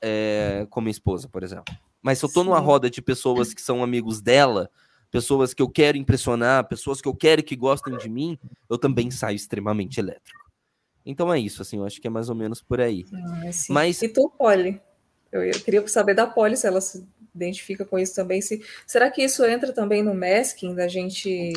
é, 0.01 0.65
com 0.71 0.81
minha 0.81 0.89
esposa, 0.89 1.29
por 1.29 1.43
exemplo. 1.43 1.75
Mas 2.01 2.17
se 2.17 2.25
eu 2.25 2.29
tô 2.29 2.39
Sim. 2.39 2.47
numa 2.47 2.59
roda 2.59 2.89
de 2.89 3.03
pessoas 3.03 3.53
que 3.53 3.61
são 3.61 3.83
amigos 3.83 4.19
dela, 4.19 4.67
pessoas 5.11 5.53
que 5.53 5.61
eu 5.61 5.69
quero 5.69 5.95
impressionar, 5.95 6.67
pessoas 6.67 7.01
que 7.01 7.07
eu 7.07 7.13
quero 7.13 7.43
que 7.43 7.55
gostem 7.55 7.95
de 7.97 8.09
mim, 8.09 8.35
eu 8.67 8.79
também 8.79 9.11
saio 9.11 9.35
extremamente 9.35 9.99
elétrico. 9.99 10.43
Então 11.05 11.31
é 11.31 11.39
isso, 11.39 11.61
assim, 11.61 11.77
eu 11.77 11.85
acho 11.85 12.01
que 12.01 12.07
é 12.07 12.09
mais 12.09 12.29
ou 12.29 12.35
menos 12.35 12.63
por 12.63 12.81
aí. 12.81 13.05
Ah, 13.13 13.51
Mas 13.69 14.01
e 14.01 14.09
tu, 14.09 14.27
Polly? 14.35 14.81
Eu, 15.31 15.43
eu, 15.43 15.59
queria 15.61 15.87
saber 15.87 16.15
da 16.15 16.25
Polly 16.25 16.57
se 16.57 16.65
ela 16.65 16.81
se 16.81 17.07
identifica 17.35 17.85
com 17.85 17.99
isso 17.99 18.15
também. 18.15 18.41
Se, 18.41 18.63
será 18.87 19.11
que 19.11 19.21
isso 19.21 19.45
entra 19.45 19.71
também 19.71 20.01
no 20.01 20.15
masking 20.15 20.73
da 20.73 20.87
gente 20.87 21.53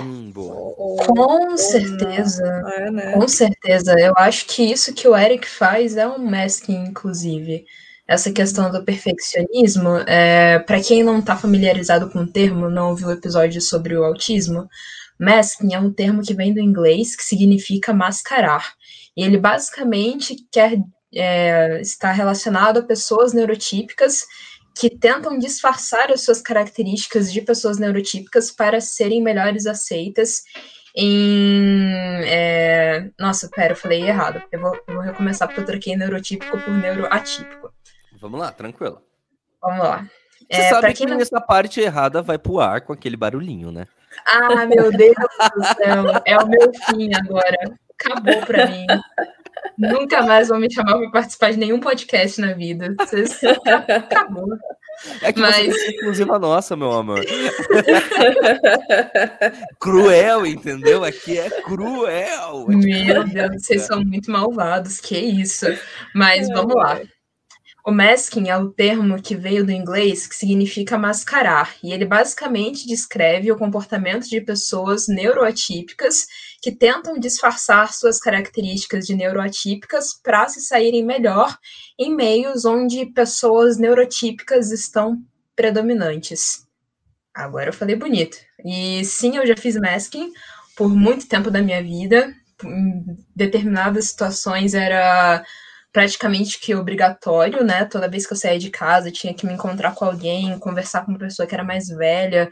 Hum, 0.00 0.32
com 0.32 1.56
certeza. 1.56 2.44
É, 2.76 2.90
né? 2.90 3.12
Com 3.12 3.28
certeza. 3.28 3.98
Eu 3.98 4.14
acho 4.16 4.46
que 4.46 4.62
isso 4.62 4.94
que 4.94 5.06
o 5.06 5.16
Eric 5.16 5.46
faz 5.48 5.96
é 5.96 6.06
um 6.06 6.18
masking, 6.18 6.84
inclusive. 6.86 7.64
Essa 8.08 8.32
questão 8.32 8.70
do 8.70 8.84
perfeccionismo, 8.84 9.98
é, 10.06 10.58
para 10.60 10.82
quem 10.82 11.02
não 11.04 11.18
está 11.18 11.36
familiarizado 11.36 12.10
com 12.10 12.20
o 12.20 12.26
termo, 12.26 12.68
não 12.70 12.90
ouviu 12.90 13.08
o 13.08 13.12
episódio 13.12 13.60
sobre 13.60 13.96
o 13.96 14.04
autismo, 14.04 14.68
masking 15.18 15.74
é 15.74 15.78
um 15.78 15.92
termo 15.92 16.22
que 16.22 16.34
vem 16.34 16.52
do 16.52 16.60
inglês 16.60 17.14
que 17.14 17.22
significa 17.22 17.92
mascarar. 17.92 18.72
E 19.16 19.22
ele 19.22 19.38
basicamente 19.38 20.36
quer 20.50 20.78
é, 21.14 21.80
estar 21.80 22.12
relacionado 22.12 22.78
a 22.78 22.82
pessoas 22.82 23.32
neurotípicas 23.32 24.24
que 24.74 24.90
tentam 24.90 25.38
disfarçar 25.38 26.10
as 26.10 26.22
suas 26.22 26.40
características 26.40 27.32
de 27.32 27.40
pessoas 27.40 27.78
neurotípicas 27.78 28.50
para 28.50 28.80
serem 28.80 29.22
melhores 29.22 29.66
aceitas 29.66 30.42
em. 30.96 32.20
É... 32.24 33.10
Nossa, 33.18 33.48
pera, 33.48 33.72
eu 33.72 33.76
falei 33.76 34.02
errado. 34.02 34.42
Eu 34.50 34.60
vou, 34.60 34.74
eu 34.86 34.94
vou 34.94 35.02
recomeçar 35.02 35.48
porque 35.48 35.60
eu 35.60 35.66
troquei 35.66 35.96
neurotípico 35.96 36.58
por 36.58 36.74
neuroatípico. 36.74 37.72
Vamos 38.20 38.40
lá, 38.40 38.52
tranquilo. 38.52 39.02
Vamos 39.60 39.84
lá. 39.84 40.06
Você 40.50 40.60
é, 40.60 40.68
sabe 40.68 40.92
que 40.92 41.06
não... 41.06 41.20
essa 41.20 41.40
parte 41.40 41.80
errada 41.80 42.20
vai 42.20 42.38
pro 42.38 42.60
ar 42.60 42.82
com 42.82 42.92
aquele 42.92 43.16
barulhinho, 43.16 43.72
né? 43.72 43.86
Ah, 44.26 44.66
meu 44.66 44.90
Deus 44.92 45.14
do 45.14 45.64
céu. 45.64 46.22
É 46.26 46.36
o 46.36 46.46
meu 46.46 46.70
fim 46.86 47.10
agora. 47.14 47.56
Acabou 48.04 48.46
pra 48.46 48.66
mim. 48.66 48.86
Nunca 49.78 50.22
mais 50.22 50.48
vão 50.48 50.58
me 50.58 50.72
chamar 50.72 50.98
para 50.98 51.10
participar 51.10 51.52
de 51.52 51.58
nenhum 51.58 51.80
podcast 51.80 52.40
na 52.40 52.52
vida. 52.52 52.94
Vocês... 52.98 53.40
Acabou. 53.88 54.46
É 55.20 55.32
que 55.32 55.40
Mas... 55.40 55.66
você 55.66 55.86
é 55.86 55.90
exclusiva 55.90 56.38
nossa, 56.38 56.76
meu 56.76 56.92
amor. 56.92 57.24
cruel, 59.80 60.46
entendeu? 60.46 61.02
Aqui 61.02 61.38
é 61.38 61.50
cruel. 61.62 62.66
Meu 62.68 63.24
Deus, 63.24 63.62
vocês 63.62 63.82
são 63.82 64.04
muito 64.04 64.30
malvados, 64.30 65.00
que 65.00 65.18
isso. 65.18 65.66
Mas 66.14 66.48
vamos 66.48 66.74
lá. 66.74 67.00
O 67.84 67.90
masking 67.90 68.48
é 68.48 68.56
o 68.56 68.70
termo 68.70 69.20
que 69.20 69.34
veio 69.34 69.66
do 69.66 69.72
inglês 69.72 70.28
que 70.28 70.36
significa 70.36 70.96
mascarar, 70.96 71.74
e 71.82 71.92
ele 71.92 72.04
basicamente 72.04 72.86
descreve 72.86 73.50
o 73.50 73.56
comportamento 73.56 74.28
de 74.28 74.40
pessoas 74.40 75.08
neuroatípicas 75.08 76.28
que 76.62 76.70
tentam 76.70 77.18
disfarçar 77.18 77.92
suas 77.92 78.20
características 78.20 79.04
de 79.04 79.16
neuroatípicas 79.16 80.14
para 80.22 80.48
se 80.48 80.60
saírem 80.60 81.04
melhor 81.04 81.58
em 81.98 82.14
meios 82.14 82.64
onde 82.64 83.04
pessoas 83.06 83.78
neurotípicas 83.78 84.70
estão 84.70 85.20
predominantes. 85.56 86.64
Agora 87.34 87.70
eu 87.70 87.72
falei 87.72 87.96
bonito. 87.96 88.36
E 88.64 89.04
sim, 89.04 89.36
eu 89.36 89.46
já 89.46 89.56
fiz 89.56 89.74
masking 89.74 90.32
por 90.76 90.88
muito 90.88 91.26
tempo 91.26 91.50
da 91.50 91.60
minha 91.60 91.82
vida. 91.82 92.32
Em 92.64 93.04
determinadas 93.34 94.06
situações 94.06 94.72
era 94.72 95.44
praticamente 95.92 96.60
que 96.60 96.76
obrigatório, 96.76 97.64
né? 97.64 97.84
Toda 97.86 98.08
vez 98.08 98.24
que 98.24 98.34
eu 98.34 98.36
saía 98.36 98.58
de 98.58 98.70
casa, 98.70 99.10
tinha 99.10 99.34
que 99.34 99.44
me 99.46 99.52
encontrar 99.52 99.94
com 99.94 100.04
alguém, 100.04 100.56
conversar 100.60 101.04
com 101.04 101.10
uma 101.10 101.18
pessoa 101.18 101.46
que 101.46 101.54
era 101.54 101.64
mais 101.64 101.88
velha, 101.88 102.48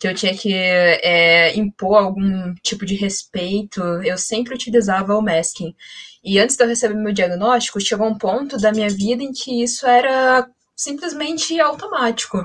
que 0.00 0.08
eu 0.08 0.14
tinha 0.14 0.34
que 0.34 0.54
é, 0.54 1.54
impor 1.56 1.98
algum 1.98 2.54
tipo 2.62 2.86
de 2.86 2.94
respeito, 2.94 3.82
eu 4.02 4.16
sempre 4.16 4.54
utilizava 4.54 5.14
o 5.14 5.20
masking. 5.20 5.74
E 6.24 6.38
antes 6.38 6.56
de 6.56 6.64
eu 6.64 6.68
receber 6.68 6.94
meu 6.94 7.12
diagnóstico, 7.12 7.78
chegou 7.78 8.08
um 8.08 8.16
ponto 8.16 8.56
da 8.56 8.72
minha 8.72 8.88
vida 8.88 9.22
em 9.22 9.30
que 9.30 9.62
isso 9.62 9.86
era 9.86 10.48
simplesmente 10.74 11.60
automático. 11.60 12.42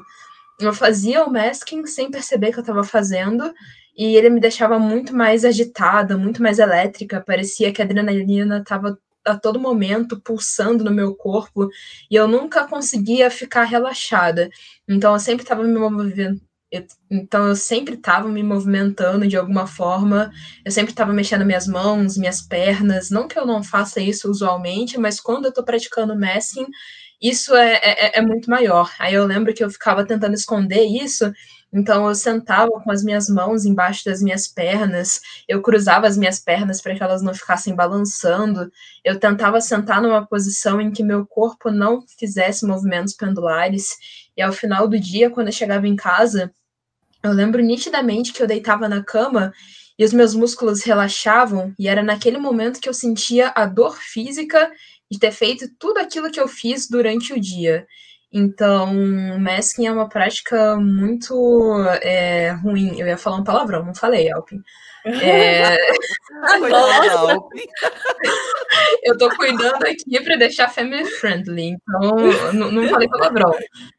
Eu 0.59 0.73
fazia 0.73 1.23
o 1.23 1.31
masking 1.31 1.85
sem 1.85 2.11
perceber 2.11 2.51
que 2.51 2.59
eu 2.59 2.61
estava 2.61 2.83
fazendo, 2.83 3.53
e 3.97 4.17
ele 4.17 4.29
me 4.29 4.41
deixava 4.41 4.77
muito 4.77 5.15
mais 5.15 5.45
agitada, 5.45 6.17
muito 6.17 6.43
mais 6.43 6.59
elétrica, 6.59 7.23
parecia 7.25 7.71
que 7.71 7.81
a 7.81 7.85
adrenalina 7.85 8.59
estava 8.59 8.97
a 9.25 9.37
todo 9.37 9.59
momento 9.59 10.19
pulsando 10.19 10.83
no 10.83 10.91
meu 10.91 11.15
corpo 11.15 11.69
e 12.11 12.15
eu 12.15 12.27
nunca 12.27 12.67
conseguia 12.67 13.31
ficar 13.31 13.63
relaxada. 13.63 14.49
Então 14.87 15.13
eu 15.13 15.19
sempre 15.19 15.43
estava 15.43 15.63
me 15.63 15.73
movendo, 15.73 16.39
Eu, 16.71 16.85
então 17.09 17.47
eu 17.47 17.55
sempre 17.55 17.93
estava 17.95 18.27
me 18.27 18.43
movimentando 18.43 19.27
de 19.27 19.37
alguma 19.37 19.67
forma, 19.67 20.31
eu 20.65 20.71
sempre 20.71 20.91
estava 20.91 21.13
mexendo 21.13 21.45
minhas 21.45 21.67
mãos, 21.67 22.17
minhas 22.17 22.41
pernas. 22.41 23.09
Não 23.09 23.27
que 23.27 23.37
eu 23.37 23.45
não 23.45 23.63
faça 23.63 24.01
isso 24.01 24.29
usualmente, 24.29 24.97
mas 24.99 25.19
quando 25.19 25.45
eu 25.45 25.49
estou 25.49 25.63
praticando 25.63 26.17
masking, 26.19 26.65
isso 27.21 27.55
é, 27.55 27.75
é, 27.75 28.19
é, 28.19 28.21
muito 28.21 28.49
maior. 28.49 28.91
Aí 28.99 29.13
eu 29.13 29.25
lembro 29.25 29.53
que 29.53 29.63
eu 29.63 29.69
ficava 29.69 30.05
tentando 30.05 30.33
esconder 30.33 30.83
isso, 30.85 31.31
então 31.75 32.07
eu 32.07 32.15
sentava 32.15 32.71
com 32.71 32.89
as 32.89 33.03
minhas 33.03 33.27
mãos 33.27 33.65
embaixo 33.65 34.05
das 34.05 34.21
minhas 34.21 34.47
pernas, 34.47 35.19
eu 35.45 35.61
cruzava 35.61 36.07
as 36.07 36.17
minhas 36.17 36.39
pernas 36.39 36.81
para 36.81 36.95
que 36.95 37.03
elas 37.03 37.21
não 37.21 37.33
ficassem 37.33 37.75
balançando, 37.75 38.71
eu 39.03 39.19
tentava 39.19 39.59
sentar 39.59 40.01
numa 40.01 40.25
posição 40.25 40.79
em 40.79 40.89
que 40.89 41.03
meu 41.03 41.25
corpo 41.25 41.69
não 41.69 42.05
fizesse 42.17 42.65
movimentos 42.65 43.13
pendulares, 43.13 43.89
e 44.37 44.41
ao 44.41 44.53
final 44.53 44.87
do 44.87 44.97
dia, 44.97 45.29
quando 45.29 45.47
eu 45.47 45.53
chegava 45.53 45.85
em 45.85 45.97
casa, 45.97 46.49
eu 47.21 47.33
lembro 47.33 47.61
nitidamente 47.61 48.31
que 48.31 48.41
eu 48.41 48.47
deitava 48.47 48.87
na 48.87 49.03
cama 49.03 49.53
e 49.99 50.05
os 50.05 50.13
meus 50.13 50.33
músculos 50.33 50.81
relaxavam, 50.83 51.73
e 51.77 51.89
era 51.89 52.01
naquele 52.01 52.37
momento 52.37 52.79
que 52.79 52.87
eu 52.87 52.93
sentia 52.93 53.51
a 53.53 53.65
dor 53.65 53.97
física 53.97 54.71
de 55.11 55.19
ter 55.19 55.31
feito 55.31 55.69
tudo 55.77 55.97
aquilo 55.97 56.31
que 56.31 56.39
eu 56.39 56.47
fiz 56.47 56.87
durante 56.87 57.33
o 57.33 57.39
dia. 57.39 57.85
Então, 58.31 58.93
masking 59.39 59.87
é 59.87 59.91
uma 59.91 60.09
prática 60.09 60.75
muito 60.75 61.33
é, 62.01 62.51
ruim. 62.51 62.99
Eu 62.99 63.07
ia 63.07 63.17
falar 63.17 63.37
um 63.37 63.43
palavrão, 63.43 63.85
não 63.85 63.95
falei, 63.95 64.31
Alpin. 64.31 64.61
É... 65.05 65.75
eu 69.03 69.17
tô 69.17 69.29
cuidando 69.35 69.85
aqui 69.85 70.21
para 70.23 70.35
deixar 70.35 70.67
family 70.67 71.05
friendly, 71.05 71.69
então 71.69 72.17
não, 72.53 72.71
não 72.71 72.89
falei 72.89 73.07
palavrão. 73.07 73.53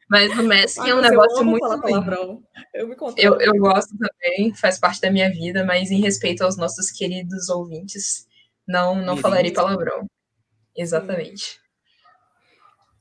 Mas 0.09 0.37
o 0.37 0.43
masking 0.43 0.89
é 0.89 0.95
um 0.95 1.01
negócio 1.01 1.43
muito 1.43 1.81
palavrão. 1.81 2.43
Eu, 2.73 2.87
me 2.87 2.95
eu, 3.17 3.39
eu 3.39 3.53
gosto 3.53 3.95
também, 3.97 4.53
faz 4.53 4.79
parte 4.79 5.01
da 5.01 5.09
minha 5.09 5.31
vida, 5.31 5.65
mas 5.65 5.89
em 5.91 6.01
respeito 6.01 6.43
aos 6.43 6.57
nossos 6.57 6.91
queridos 6.91 7.49
ouvintes, 7.49 8.27
não, 8.67 9.01
não 9.01 9.17
falarei 9.17 9.51
palavrão. 9.51 10.05
Exatamente. 10.75 11.59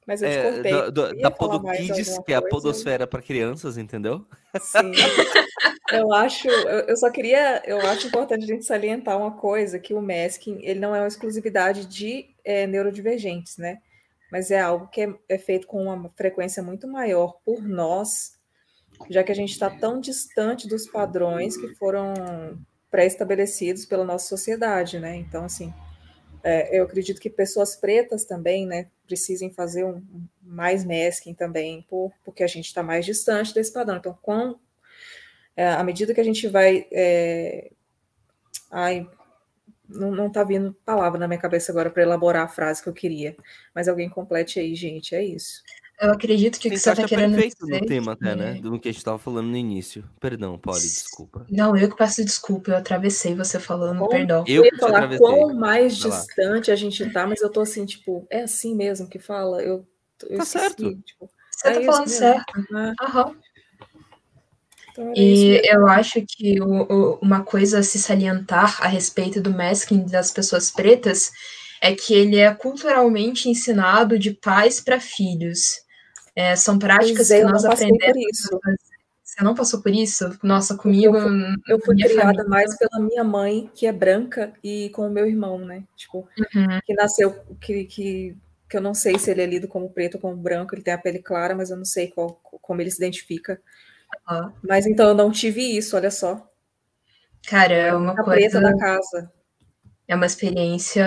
Mas 0.06 0.22
eu 0.22 0.30
te 0.30 0.36
é, 0.36 0.52
contei. 0.52 0.72
Do, 0.72 0.92
do, 0.92 1.18
da 1.18 1.30
Podokids, 1.30 2.18
que 2.24 2.32
é 2.32 2.36
a 2.36 2.42
podosfera 2.42 3.06
para 3.06 3.20
crianças, 3.20 3.76
entendeu? 3.76 4.24
Sim. 4.60 4.92
eu 5.92 6.12
acho, 6.14 6.48
eu, 6.48 6.80
eu, 6.80 6.96
só 6.96 7.10
queria, 7.10 7.60
eu 7.66 7.80
acho 7.80 8.06
importante 8.06 8.44
a 8.44 8.46
gente 8.46 8.64
salientar 8.64 9.18
uma 9.18 9.32
coisa, 9.32 9.80
que 9.80 9.92
o 9.92 10.00
masking, 10.00 10.60
ele 10.62 10.78
não 10.78 10.94
é 10.94 11.00
uma 11.00 11.08
exclusividade 11.08 11.86
de 11.86 12.26
é, 12.44 12.66
neurodivergentes, 12.68 13.58
né? 13.58 13.78
Mas 14.30 14.50
é 14.50 14.60
algo 14.60 14.86
que 14.88 15.02
é, 15.02 15.14
é 15.28 15.38
feito 15.38 15.66
com 15.66 15.84
uma 15.84 16.08
frequência 16.16 16.62
muito 16.62 16.86
maior 16.86 17.38
por 17.44 17.60
nós, 17.62 18.36
já 19.10 19.24
que 19.24 19.32
a 19.32 19.34
gente 19.34 19.52
está 19.52 19.68
tão 19.68 20.00
distante 20.00 20.68
dos 20.68 20.86
padrões 20.86 21.56
que 21.56 21.74
foram 21.74 22.14
pré-estabelecidos 22.90 23.84
pela 23.84 24.04
nossa 24.04 24.28
sociedade, 24.28 25.00
né? 25.00 25.16
Então, 25.16 25.44
assim, 25.44 25.74
é, 26.46 26.78
eu 26.78 26.84
acredito 26.84 27.20
que 27.20 27.28
pessoas 27.28 27.74
pretas 27.74 28.24
também, 28.24 28.68
né, 28.68 28.86
precisem 29.04 29.52
fazer 29.52 29.84
um, 29.84 30.00
mais 30.40 30.84
masking 30.84 31.34
também, 31.34 31.84
por, 31.90 32.12
porque 32.24 32.44
a 32.44 32.46
gente 32.46 32.66
está 32.66 32.84
mais 32.84 33.04
distante 33.04 33.52
desse 33.52 33.72
padrão. 33.72 33.96
Então, 33.96 34.16
com, 34.22 34.56
é, 35.56 35.66
à 35.66 35.82
medida 35.82 36.14
que 36.14 36.20
a 36.20 36.24
gente 36.24 36.46
vai. 36.46 36.86
É, 36.92 37.72
ai, 38.70 39.10
não 39.88 40.28
está 40.28 40.44
vindo 40.44 40.72
palavra 40.84 41.18
na 41.18 41.26
minha 41.26 41.40
cabeça 41.40 41.72
agora 41.72 41.90
para 41.90 42.02
elaborar 42.04 42.44
a 42.44 42.48
frase 42.48 42.80
que 42.80 42.88
eu 42.88 42.92
queria, 42.92 43.36
mas 43.74 43.88
alguém 43.88 44.08
complete 44.08 44.60
aí, 44.60 44.72
gente, 44.76 45.16
é 45.16 45.24
isso. 45.24 45.64
Eu 46.00 46.12
acredito 46.12 46.58
que 46.58 46.68
o 46.68 46.70
que 46.70 46.78
você 46.78 46.90
está 46.90 47.08
querendo 47.08 47.32
perfeito 47.32 47.64
dizer... 47.64 47.80
no 47.80 47.86
tema 47.86 48.12
até, 48.12 48.36
né? 48.36 48.54
Do 48.54 48.78
que 48.78 48.88
a 48.88 48.92
gente 48.92 48.98
estava 48.98 49.18
falando 49.18 49.46
no 49.46 49.56
início. 49.56 50.04
Perdão, 50.20 50.58
Polly, 50.58 50.80
desculpa. 50.80 51.46
Não, 51.50 51.74
eu 51.76 51.88
que 51.88 51.96
peço 51.96 52.22
desculpa, 52.22 52.70
eu 52.70 52.76
atravessei 52.76 53.34
você 53.34 53.58
falando, 53.58 53.98
Como 53.98 54.10
perdão. 54.10 54.44
Eu, 54.46 54.64
ia 54.64 54.76
falar 54.78 55.16
quão 55.16 55.54
mais 55.54 55.98
Vai 55.98 56.10
distante 56.10 56.70
lá. 56.70 56.74
a 56.74 56.76
gente 56.76 57.10
tá, 57.10 57.26
mas 57.26 57.40
eu 57.40 57.50
tô 57.50 57.62
assim, 57.62 57.86
tipo, 57.86 58.26
é 58.30 58.42
assim 58.42 58.74
mesmo 58.74 59.08
que 59.08 59.18
fala? 59.18 59.62
Eu, 59.62 59.86
eu 60.28 60.38
tá 60.38 60.44
certo. 60.44 60.94
Tipo, 61.02 61.30
você 61.50 61.68
é 61.68 61.72
tá 61.72 61.92
falando 61.92 62.08
certo. 62.08 62.52
Né? 62.70 62.94
Aham. 63.00 63.36
Então, 64.92 65.12
e 65.14 65.60
eu 65.64 65.86
acho 65.86 66.22
que 66.26 66.60
o, 66.60 66.82
o, 66.82 67.18
uma 67.22 67.42
coisa 67.42 67.78
a 67.78 67.82
se 67.82 67.98
salientar 67.98 68.82
a 68.82 68.88
respeito 68.88 69.40
do 69.40 69.50
masking 69.50 70.06
das 70.06 70.30
pessoas 70.30 70.70
pretas 70.70 71.30
é 71.82 71.94
que 71.94 72.14
ele 72.14 72.36
é 72.36 72.52
culturalmente 72.54 73.48
ensinado 73.48 74.18
de 74.18 74.32
pais 74.32 74.80
para 74.80 75.00
filhos. 75.00 75.85
É, 76.36 76.54
são 76.54 76.78
práticas 76.78 77.30
é, 77.30 77.40
que 77.40 77.46
nós 77.46 77.64
aprendemos. 77.64 78.48
Você 79.24 79.42
não 79.42 79.54
passou 79.54 79.82
por 79.82 79.90
isso? 79.90 80.38
Nossa, 80.42 80.76
comigo. 80.76 81.16
Eu 81.16 81.22
fui, 81.22 81.54
eu 81.68 81.80
fui 81.80 81.96
criada 81.96 82.24
família. 82.24 82.44
mais 82.44 82.76
pela 82.76 83.00
minha 83.00 83.24
mãe, 83.24 83.70
que 83.74 83.86
é 83.86 83.92
branca, 83.92 84.52
e 84.62 84.90
com 84.90 85.06
o 85.06 85.10
meu 85.10 85.26
irmão, 85.26 85.58
né? 85.58 85.82
Tipo, 85.96 86.28
uhum. 86.54 86.80
que 86.84 86.94
nasceu, 86.94 87.34
que, 87.60 87.84
que, 87.84 88.36
que 88.68 88.76
eu 88.76 88.80
não 88.80 88.94
sei 88.94 89.18
se 89.18 89.30
ele 89.30 89.42
é 89.42 89.46
lido 89.46 89.66
como 89.66 89.90
preto 89.90 90.14
ou 90.14 90.20
como 90.20 90.36
branco, 90.36 90.74
ele 90.74 90.82
tem 90.82 90.94
a 90.94 90.98
pele 90.98 91.18
clara, 91.18 91.54
mas 91.54 91.70
eu 91.70 91.76
não 91.76 91.84
sei 91.84 92.08
qual, 92.08 92.38
como 92.62 92.80
ele 92.80 92.90
se 92.90 92.98
identifica. 92.98 93.60
Uhum. 94.30 94.52
Mas 94.62 94.86
então 94.86 95.08
eu 95.08 95.14
não 95.14 95.30
tive 95.30 95.60
isso, 95.60 95.96
olha 95.96 96.10
só. 96.10 96.48
Cara, 97.48 97.74
é 97.74 97.94
uma 97.94 98.12
a 98.12 98.24
coisa. 98.24 98.30
preta 98.30 98.60
da 98.60 98.76
casa. 98.76 99.32
É 100.08 100.14
uma 100.14 100.26
experiência 100.26 101.04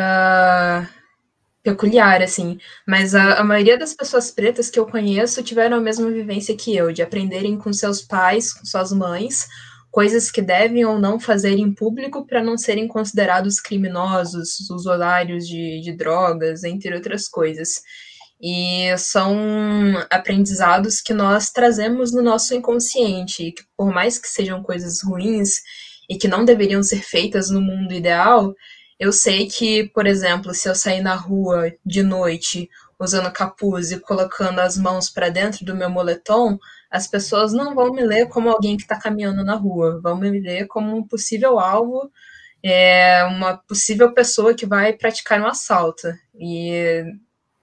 peculiar, 1.63 2.21
assim. 2.21 2.57
Mas 2.87 3.13
a, 3.15 3.39
a, 3.39 3.43
maioria 3.43 3.77
das 3.77 3.93
pessoas 3.93 4.31
pretas 4.31 4.69
que 4.69 4.79
eu 4.79 4.85
conheço 4.85 5.43
tiveram 5.43 5.77
a 5.77 5.81
mesma 5.81 6.09
vivência 6.09 6.55
que 6.55 6.75
eu, 6.75 6.91
de 6.91 7.01
aprenderem 7.01 7.57
com 7.57 7.71
seus 7.73 8.01
pais, 8.01 8.53
com 8.53 8.65
suas 8.65 8.91
mães, 8.91 9.47
coisas 9.91 10.31
que 10.31 10.41
devem 10.41 10.85
ou 10.85 10.99
não 10.99 11.19
fazer 11.19 11.57
em 11.57 11.73
público 11.73 12.25
para 12.25 12.43
não 12.43 12.57
serem 12.57 12.87
considerados 12.87 13.59
criminosos, 13.59 14.69
usuários 14.69 15.47
de, 15.47 15.81
de 15.81 15.91
drogas, 15.93 16.63
entre 16.63 16.93
outras 16.93 17.27
coisas. 17.27 17.81
E 18.41 18.95
são 18.97 19.35
aprendizados 20.09 21.01
que 21.01 21.13
nós 21.13 21.51
trazemos 21.51 22.13
no 22.13 22.21
nosso 22.21 22.53
inconsciente, 22.53 23.51
que 23.51 23.63
por 23.75 23.91
mais 23.93 24.17
que 24.17 24.29
sejam 24.29 24.63
coisas 24.63 25.01
ruins 25.03 25.55
e 26.09 26.17
que 26.17 26.27
não 26.27 26.45
deveriam 26.45 26.81
ser 26.81 27.01
feitas 27.01 27.49
no 27.49 27.59
mundo 27.59 27.93
ideal, 27.93 28.55
eu 28.99 29.13
sei 29.13 29.47
que, 29.47 29.89
por 29.89 30.05
exemplo, 30.05 30.53
se 30.53 30.67
eu 30.67 30.75
sair 30.75 31.01
na 31.01 31.15
rua 31.15 31.71
de 31.85 32.03
noite 32.03 32.69
usando 32.99 33.31
capuz 33.31 33.91
e 33.91 33.99
colocando 33.99 34.59
as 34.59 34.77
mãos 34.77 35.09
para 35.09 35.29
dentro 35.29 35.63
do 35.63 35.73
meu 35.73 35.89
moletom, 35.89 36.59
as 36.91 37.07
pessoas 37.07 37.53
não 37.53 37.73
vão 37.73 37.93
me 37.93 38.03
ler 38.03 38.27
como 38.27 38.49
alguém 38.49 38.75
que 38.75 38.83
está 38.83 38.99
caminhando 38.99 39.43
na 39.43 39.55
rua, 39.55 40.01
vão 40.01 40.17
me 40.17 40.29
ler 40.41 40.67
como 40.67 40.97
um 40.97 41.07
possível 41.07 41.57
alvo, 41.59 42.11
é, 42.61 43.23
uma 43.23 43.55
possível 43.57 44.13
pessoa 44.13 44.53
que 44.53 44.65
vai 44.65 44.91
praticar 44.91 45.39
um 45.39 45.47
assalto. 45.47 46.07
E 46.37 47.05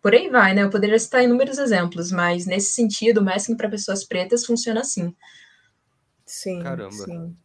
por 0.01 0.14
aí 0.14 0.30
vai, 0.30 0.55
né? 0.55 0.62
Eu 0.62 0.70
poderia 0.70 0.99
citar 0.99 1.22
inúmeros 1.22 1.59
exemplos, 1.59 2.11
mas 2.11 2.47
nesse 2.47 2.72
sentido, 2.72 3.18
o 3.18 3.24
masking 3.24 3.57
para 3.57 3.68
pessoas 3.68 4.05
pretas 4.05 4.47
funciona 4.47 4.80
assim. 4.80 5.14
Sim, 6.24 6.62
Caramba. 6.62 6.93
sim. 6.93 7.37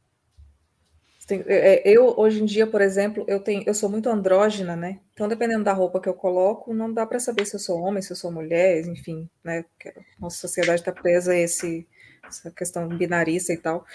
É, 1.31 1.89
é, 1.89 1.97
eu, 1.97 2.13
hoje 2.17 2.41
em 2.41 2.45
dia, 2.45 2.67
por 2.67 2.81
exemplo, 2.81 3.25
eu 3.27 3.39
tenho, 3.39 3.63
eu 3.65 3.73
sou 3.73 3.89
muito 3.89 4.09
andrógena, 4.09 4.75
né? 4.75 4.99
Então, 5.13 5.27
dependendo 5.27 5.63
da 5.63 5.73
roupa 5.73 5.99
que 5.99 6.09
eu 6.09 6.13
coloco, 6.13 6.73
não 6.73 6.93
dá 6.93 7.05
para 7.05 7.19
saber 7.19 7.45
se 7.45 7.55
eu 7.55 7.59
sou 7.59 7.79
homem, 7.81 8.01
se 8.01 8.11
eu 8.11 8.15
sou 8.15 8.31
mulher, 8.31 8.85
enfim, 8.87 9.29
né? 9.43 9.63
Porque 9.63 9.93
nossa 10.19 10.37
sociedade 10.37 10.81
está 10.81 10.91
presa 10.91 11.33
a 11.33 11.37
esse, 11.37 11.87
essa 12.27 12.51
questão 12.51 12.87
binarista 12.87 13.53
e 13.53 13.57
tal. 13.57 13.85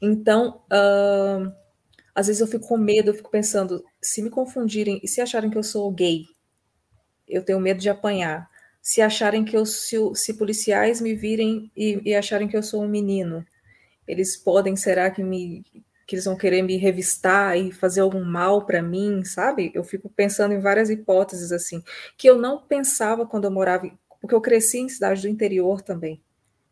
Então, 0.00 0.62
uh, 0.72 1.52
às 2.14 2.26
vezes 2.26 2.40
eu 2.40 2.46
fico 2.46 2.68
com 2.68 2.76
medo, 2.76 3.10
eu 3.10 3.14
fico 3.14 3.30
pensando, 3.30 3.84
se 4.02 4.22
me 4.22 4.30
confundirem 4.30 5.00
e 5.02 5.08
se 5.08 5.20
acharem 5.20 5.50
que 5.50 5.58
eu 5.58 5.62
sou 5.62 5.90
gay, 5.90 6.24
eu 7.28 7.44
tenho 7.44 7.60
medo 7.60 7.80
de 7.80 7.88
apanhar. 7.88 8.48
Se 8.82 9.00
acharem 9.00 9.44
que 9.44 9.56
eu, 9.56 9.64
se, 9.64 9.96
se 10.14 10.34
policiais 10.34 11.00
me 11.00 11.14
virem 11.14 11.70
e, 11.76 12.00
e 12.04 12.14
acharem 12.14 12.46
que 12.46 12.56
eu 12.56 12.62
sou 12.62 12.82
um 12.82 12.88
menino, 12.88 13.44
eles 14.06 14.36
podem, 14.36 14.76
será 14.76 15.10
que 15.10 15.22
me 15.22 15.64
que 16.06 16.14
eles 16.14 16.24
vão 16.24 16.36
querer 16.36 16.62
me 16.62 16.76
revistar 16.76 17.56
e 17.56 17.72
fazer 17.72 18.00
algum 18.00 18.24
mal 18.24 18.66
para 18.66 18.82
mim, 18.82 19.24
sabe? 19.24 19.70
Eu 19.74 19.84
fico 19.84 20.08
pensando 20.08 20.52
em 20.52 20.60
várias 20.60 20.90
hipóteses 20.90 21.52
assim, 21.52 21.82
que 22.16 22.28
eu 22.28 22.38
não 22.38 22.58
pensava 22.60 23.26
quando 23.26 23.44
eu 23.44 23.50
morava, 23.50 23.90
porque 24.20 24.34
eu 24.34 24.40
cresci 24.40 24.78
em 24.78 24.88
cidade 24.88 25.22
do 25.22 25.28
interior 25.28 25.80
também, 25.82 26.22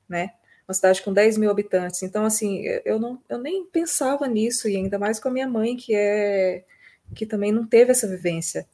né? 0.08 0.32
Uma 0.66 0.74
cidade 0.74 1.02
com 1.02 1.12
10 1.12 1.38
mil 1.38 1.50
habitantes. 1.50 2.02
Então, 2.02 2.24
assim, 2.24 2.62
eu, 2.84 2.98
não, 2.98 3.20
eu 3.28 3.38
nem 3.38 3.64
pensava 3.66 4.26
nisso, 4.28 4.68
e 4.68 4.76
ainda 4.76 4.98
mais 4.98 5.18
com 5.18 5.28
a 5.28 5.32
minha 5.32 5.48
mãe, 5.48 5.76
que 5.76 5.94
é 5.94 6.64
que 7.14 7.26
também 7.26 7.52
não 7.52 7.66
teve 7.66 7.90
essa 7.90 8.08
vivência. 8.08 8.66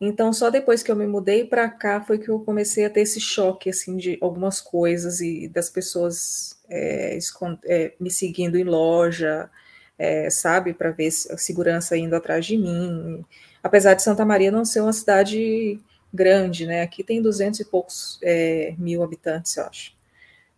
Então, 0.00 0.32
só 0.32 0.48
depois 0.50 0.82
que 0.82 0.90
eu 0.92 0.96
me 0.96 1.06
mudei 1.06 1.44
para 1.44 1.68
cá 1.68 2.00
foi 2.00 2.18
que 2.18 2.28
eu 2.28 2.38
comecei 2.40 2.84
a 2.84 2.90
ter 2.90 3.00
esse 3.00 3.20
choque, 3.20 3.70
assim, 3.70 3.96
de 3.96 4.16
algumas 4.20 4.60
coisas 4.60 5.20
e 5.20 5.48
das 5.48 5.68
pessoas 5.68 6.56
é, 6.70 7.18
é, 7.64 7.92
me 7.98 8.10
seguindo 8.10 8.56
em 8.56 8.64
loja, 8.64 9.50
é, 9.98 10.30
sabe, 10.30 10.72
para 10.72 10.92
ver 10.92 11.08
a 11.08 11.36
segurança 11.36 11.96
indo 11.96 12.14
atrás 12.14 12.46
de 12.46 12.56
mim. 12.56 13.24
Apesar 13.62 13.94
de 13.94 14.02
Santa 14.02 14.24
Maria 14.24 14.52
não 14.52 14.64
ser 14.64 14.80
uma 14.80 14.92
cidade 14.92 15.80
grande, 16.14 16.66
né? 16.66 16.82
Aqui 16.82 17.02
tem 17.02 17.20
duzentos 17.20 17.60
e 17.60 17.64
poucos 17.64 18.18
é, 18.22 18.74
mil 18.78 19.02
habitantes, 19.02 19.56
eu 19.56 19.64
acho. 19.64 19.92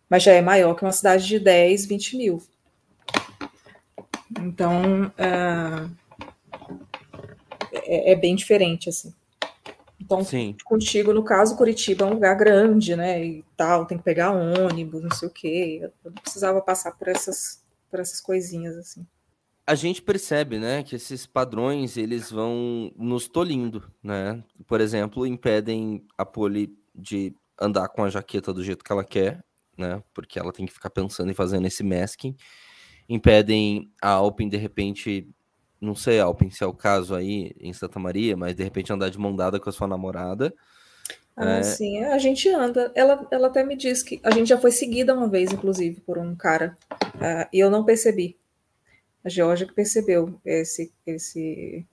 mas 0.09 0.23
já 0.23 0.33
é 0.33 0.41
maior 0.41 0.75
que 0.75 0.83
uma 0.83 0.91
cidade 0.91 1.27
de 1.27 1.39
10, 1.39 1.85
20 1.87 2.17
mil. 2.17 2.43
Então, 4.39 5.07
uh, 5.07 5.91
é, 7.71 8.11
é, 8.11 8.15
bem 8.15 8.35
diferente, 8.35 8.89
assim. 8.89 9.13
Então, 10.11 10.25
Sim. 10.25 10.55
contigo, 10.65 11.13
no 11.13 11.23
caso, 11.23 11.55
Curitiba 11.55 12.03
é 12.05 12.07
um 12.07 12.13
lugar 12.15 12.35
grande, 12.35 12.95
né, 12.95 13.23
e 13.23 13.45
tal, 13.55 13.85
tem 13.85 13.97
que 13.97 14.03
pegar 14.03 14.31
ônibus, 14.31 15.01
não 15.01 15.11
sei 15.11 15.27
o 15.27 15.31
quê. 15.31 15.79
Eu 16.03 16.11
não 16.11 16.21
precisava 16.21 16.61
passar 16.61 16.91
por 16.91 17.07
essas, 17.07 17.63
por 17.89 17.99
essas 17.99 18.19
coisinhas, 18.19 18.75
assim. 18.77 19.05
A 19.65 19.75
gente 19.75 20.01
percebe, 20.01 20.59
né, 20.59 20.83
que 20.83 20.95
esses 20.95 21.25
padrões, 21.25 21.95
eles 21.95 22.29
vão 22.29 22.91
nos 22.97 23.27
tolindo, 23.27 23.89
né? 24.03 24.43
Por 24.67 24.81
exemplo, 24.81 25.25
impedem 25.25 26.05
a 26.17 26.25
Poli 26.25 26.75
de 26.93 27.33
andar 27.59 27.87
com 27.87 28.03
a 28.03 28.09
jaqueta 28.09 28.53
do 28.53 28.63
jeito 28.63 28.83
que 28.83 28.91
ela 28.91 29.03
quer, 29.03 29.41
né? 29.77 30.03
Porque 30.13 30.37
ela 30.37 30.51
tem 30.51 30.65
que 30.65 30.73
ficar 30.73 30.89
pensando 30.89 31.31
e 31.31 31.35
fazendo 31.35 31.67
esse 31.67 31.83
masking. 31.83 32.35
Impedem 33.07 33.91
a 34.01 34.09
Alpine, 34.09 34.49
de 34.49 34.57
repente, 34.57 35.29
não 35.81 35.95
sei, 35.95 36.19
Alpine, 36.19 36.51
se 36.51 36.63
é 36.63 36.67
o 36.67 36.73
caso 36.73 37.15
aí 37.15 37.55
em 37.59 37.73
Santa 37.73 37.99
Maria, 37.99 38.37
mas 38.37 38.55
de 38.55 38.63
repente 38.63 38.93
andar 38.93 39.09
de 39.09 39.17
mão 39.17 39.35
dada 39.35 39.59
com 39.59 39.67
a 39.67 39.73
sua 39.73 39.87
namorada. 39.87 40.53
Ah, 41.35 41.57
é... 41.57 41.63
sim, 41.63 42.03
a 42.03 42.19
gente 42.19 42.47
anda. 42.49 42.91
Ela, 42.93 43.27
ela 43.31 43.47
até 43.47 43.63
me 43.63 43.75
disse 43.75 44.05
que 44.05 44.19
a 44.23 44.29
gente 44.29 44.47
já 44.47 44.59
foi 44.59 44.71
seguida 44.71 45.15
uma 45.15 45.27
vez, 45.27 45.51
inclusive, 45.51 45.99
por 46.01 46.19
um 46.19 46.35
cara, 46.35 46.77
uh, 47.15 47.49
e 47.51 47.59
eu 47.59 47.71
não 47.71 47.83
percebi. 47.83 48.37
A 49.23 49.29
Georgia 49.29 49.65
que 49.65 49.73
percebeu 49.73 50.39
esse, 50.45 50.91
esse, 51.05 51.85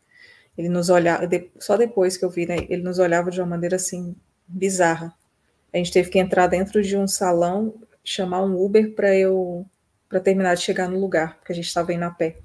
ele 0.56 0.68
nos 0.68 0.90
olhava, 0.90 1.28
só 1.58 1.76
depois 1.76 2.16
que 2.16 2.24
eu 2.24 2.30
vi, 2.30 2.46
né? 2.46 2.56
Ele 2.68 2.82
nos 2.82 2.98
olhava 2.98 3.30
de 3.30 3.40
uma 3.40 3.46
maneira 3.46 3.76
assim 3.76 4.14
bizarra. 4.46 5.14
A 5.72 5.76
gente 5.78 5.92
teve 5.92 6.10
que 6.10 6.18
entrar 6.18 6.46
dentro 6.46 6.82
de 6.82 6.96
um 6.96 7.06
salão, 7.06 7.74
chamar 8.02 8.42
um 8.42 8.58
Uber 8.62 8.94
para 8.94 9.14
eu 9.14 9.66
para 10.08 10.20
terminar 10.20 10.54
de 10.54 10.62
chegar 10.62 10.88
no 10.88 10.98
lugar, 10.98 11.36
porque 11.36 11.52
a 11.52 11.54
gente 11.54 11.66
estava 11.66 11.92
indo 11.92 12.04
a 12.04 12.10
pé. 12.10 12.38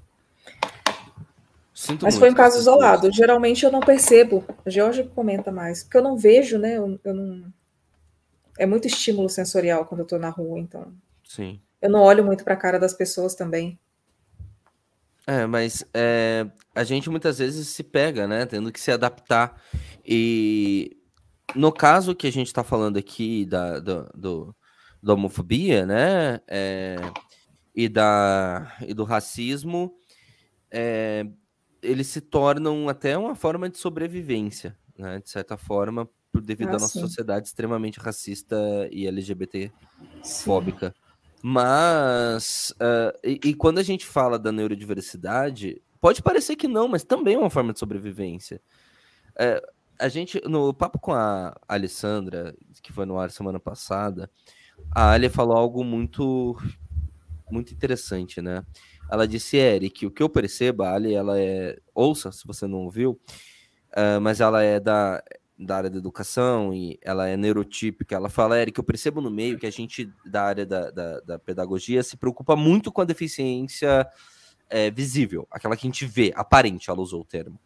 Sinto 1.74 2.04
Mas 2.04 2.16
foi 2.16 2.30
um 2.30 2.34
caso 2.34 2.56
isolado. 2.56 3.10
Geralmente 3.12 3.64
eu 3.64 3.72
não 3.72 3.80
percebo. 3.80 4.44
A 4.64 4.70
Georgia 4.70 5.04
comenta 5.12 5.50
mais, 5.50 5.82
porque 5.82 5.96
eu 5.96 6.02
não 6.02 6.16
vejo, 6.16 6.56
né? 6.56 6.76
Eu, 6.76 7.00
eu 7.04 7.14
não. 7.14 7.52
É 8.56 8.64
muito 8.64 8.86
estímulo 8.86 9.28
sensorial 9.28 9.84
quando 9.84 10.00
eu 10.00 10.04
estou 10.04 10.18
na 10.18 10.28
rua, 10.28 10.60
então. 10.60 10.92
Sim. 11.24 11.60
Eu 11.82 11.90
não 11.90 12.00
olho 12.00 12.24
muito 12.24 12.44
para 12.44 12.54
a 12.54 12.56
cara 12.56 12.78
das 12.78 12.94
pessoas 12.94 13.34
também. 13.34 13.76
É, 15.26 15.46
mas 15.46 15.84
é, 15.92 16.46
a 16.74 16.84
gente 16.84 17.10
muitas 17.10 17.38
vezes 17.38 17.66
se 17.66 17.82
pega, 17.82 18.28
né? 18.28 18.46
Tendo 18.46 18.70
que 18.70 18.80
se 18.80 18.92
adaptar. 18.92 19.60
E 20.06 20.96
no 21.56 21.72
caso 21.72 22.14
que 22.14 22.28
a 22.28 22.32
gente 22.32 22.46
está 22.46 22.62
falando 22.62 22.98
aqui 22.98 23.44
da, 23.46 23.80
do, 23.80 24.10
do, 24.14 24.56
da 25.02 25.14
homofobia, 25.14 25.84
né, 25.84 26.40
é, 26.46 26.96
e, 27.74 27.88
da, 27.88 28.76
e 28.86 28.94
do 28.94 29.04
racismo, 29.04 29.94
é, 30.70 31.26
eles 31.84 32.06
se 32.08 32.20
tornam 32.20 32.88
até 32.88 33.16
uma 33.16 33.34
forma 33.34 33.68
de 33.68 33.78
sobrevivência, 33.78 34.76
né, 34.98 35.20
de 35.20 35.30
certa 35.30 35.56
forma, 35.56 36.08
por, 36.32 36.40
devido 36.40 36.68
ah, 36.68 36.76
à 36.76 36.78
nossa 36.78 36.88
sim. 36.88 37.00
sociedade 37.00 37.46
extremamente 37.46 38.00
racista 38.00 38.56
e 38.90 39.06
LGBT-fóbica. 39.06 40.94
Mas, 41.42 42.72
uh, 42.80 43.18
e, 43.22 43.38
e 43.50 43.54
quando 43.54 43.78
a 43.78 43.82
gente 43.82 44.06
fala 44.06 44.38
da 44.38 44.50
neurodiversidade, 44.50 45.82
pode 46.00 46.22
parecer 46.22 46.56
que 46.56 46.66
não, 46.66 46.88
mas 46.88 47.04
também 47.04 47.34
é 47.34 47.38
uma 47.38 47.50
forma 47.50 47.72
de 47.72 47.78
sobrevivência. 47.78 48.60
É, 49.38 49.62
a 49.98 50.08
gente, 50.08 50.40
no 50.48 50.72
papo 50.72 50.98
com 50.98 51.12
a 51.12 51.54
Alessandra, 51.68 52.54
que 52.82 52.92
foi 52.92 53.04
no 53.04 53.18
ar 53.18 53.30
semana 53.30 53.60
passada, 53.60 54.30
a 54.90 55.12
Alia 55.12 55.30
falou 55.30 55.56
algo 55.56 55.84
muito 55.84 56.56
muito 57.50 57.72
interessante, 57.72 58.42
né? 58.42 58.64
Ela 59.10 59.26
disse, 59.28 59.56
Eric, 59.56 60.06
o 60.06 60.10
que 60.10 60.22
eu 60.22 60.28
percebo, 60.28 60.82
a 60.82 60.92
Ali, 60.92 61.14
ela 61.14 61.38
é, 61.38 61.78
ouça 61.94 62.32
se 62.32 62.46
você 62.46 62.66
não 62.66 62.78
ouviu, 62.84 63.20
uh, 63.92 64.20
mas 64.20 64.40
ela 64.40 64.62
é 64.62 64.80
da, 64.80 65.22
da 65.58 65.76
área 65.76 65.90
da 65.90 65.98
educação 65.98 66.72
e 66.72 66.98
ela 67.02 67.28
é 67.28 67.36
neurotípica. 67.36 68.16
Ela 68.16 68.28
fala, 68.28 68.60
Eric, 68.60 68.78
eu 68.78 68.84
percebo 68.84 69.20
no 69.20 69.30
meio 69.30 69.58
que 69.58 69.66
a 69.66 69.70
gente 69.70 70.10
da 70.24 70.42
área 70.42 70.66
da, 70.66 70.90
da, 70.90 71.20
da 71.20 71.38
pedagogia 71.38 72.02
se 72.02 72.16
preocupa 72.16 72.56
muito 72.56 72.90
com 72.90 73.02
a 73.02 73.04
deficiência 73.04 74.06
é, 74.68 74.90
visível, 74.90 75.46
aquela 75.50 75.76
que 75.76 75.86
a 75.86 75.88
gente 75.88 76.06
vê, 76.06 76.32
aparente, 76.34 76.90
ela 76.90 77.00
usou 77.00 77.20
o 77.20 77.24
termo. 77.24 77.60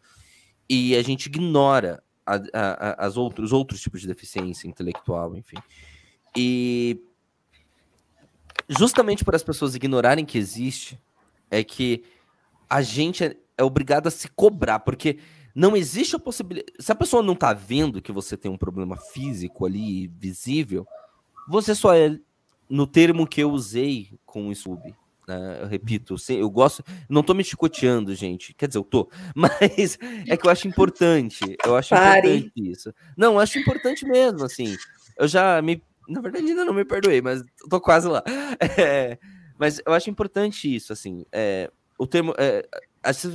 E 0.69 0.95
a 0.95 1.01
gente 1.01 1.25
ignora 1.25 2.03
a, 2.25 2.35
a, 2.53 3.05
as 3.07 3.17
outros, 3.17 3.47
os 3.47 3.53
outros 3.53 3.81
tipos 3.81 4.01
de 4.01 4.07
deficiência 4.07 4.67
intelectual, 4.67 5.35
enfim. 5.35 5.57
E 6.35 7.01
justamente 8.67 9.25
por 9.25 9.33
as 9.33 9.41
pessoas 9.41 9.73
ignorarem 9.73 10.25
que 10.25 10.37
existe, 10.37 10.99
é 11.49 11.63
que 11.63 12.03
a 12.69 12.81
gente 12.81 13.23
é, 13.23 13.35
é 13.57 13.63
obrigado 13.63 14.07
a 14.07 14.11
se 14.11 14.27
cobrar, 14.29 14.79
porque 14.79 15.17
não 15.55 15.75
existe 15.75 16.15
a 16.15 16.19
possibilidade. 16.19 16.73
Se 16.79 16.91
a 16.91 16.95
pessoa 16.95 17.23
não 17.23 17.35
tá 17.35 17.53
vendo 17.53 18.01
que 18.01 18.11
você 18.11 18.37
tem 18.37 18.51
um 18.51 18.57
problema 18.57 18.95
físico 18.95 19.65
ali, 19.65 20.07
visível, 20.07 20.87
você 21.47 21.73
só 21.73 21.95
é, 21.95 22.17
no 22.69 22.85
termo 22.85 23.27
que 23.27 23.41
eu 23.41 23.51
usei 23.51 24.11
com 24.25 24.47
o 24.47 24.55
sub, 24.55 24.93
né? 25.29 25.59
Eu 25.61 25.67
repito, 25.67 26.15
eu 26.29 26.49
gosto. 26.49 26.83
Não 27.07 27.21
tô 27.21 27.33
me 27.33 27.43
chicoteando, 27.43 28.13
gente. 28.15 28.53
Quer 28.53 28.67
dizer, 28.67 28.79
eu 28.79 28.83
tô. 28.83 29.09
Mas 29.35 29.97
é 30.27 30.35
que 30.35 30.47
eu 30.47 30.51
acho 30.51 30.67
importante. 30.67 31.55
Eu 31.63 31.75
acho 31.75 31.89
Pare. 31.89 32.37
importante 32.37 32.71
isso. 32.71 32.93
Não, 33.15 33.33
eu 33.33 33.39
acho 33.39 33.59
importante 33.59 34.05
mesmo, 34.05 34.43
assim. 34.43 34.75
Eu 35.17 35.27
já 35.27 35.61
me. 35.61 35.81
Na 36.07 36.21
verdade, 36.21 36.47
ainda 36.47 36.65
não 36.65 36.73
me 36.73 36.83
perdoei, 36.83 37.21
mas 37.21 37.43
tô 37.69 37.79
quase 37.79 38.07
lá. 38.07 38.23
É, 38.79 39.19
mas 39.59 39.81
eu 39.85 39.91
acho 39.91 40.09
importante 40.09 40.73
isso, 40.73 40.93
assim. 40.93 41.25
É, 41.33 41.69
o 41.97 42.07
termo. 42.07 42.33
É, 42.37 42.65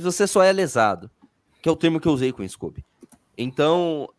você 0.01 0.25
só 0.25 0.41
é 0.41 0.51
lesado, 0.51 1.09
que 1.61 1.69
é 1.69 1.71
o 1.71 1.75
termo 1.75 1.99
que 1.99 2.07
eu 2.07 2.11
usei 2.11 2.31
com 2.33 2.41
o 2.41 2.49
Scooby. 2.49 2.83
Então, 3.37 4.09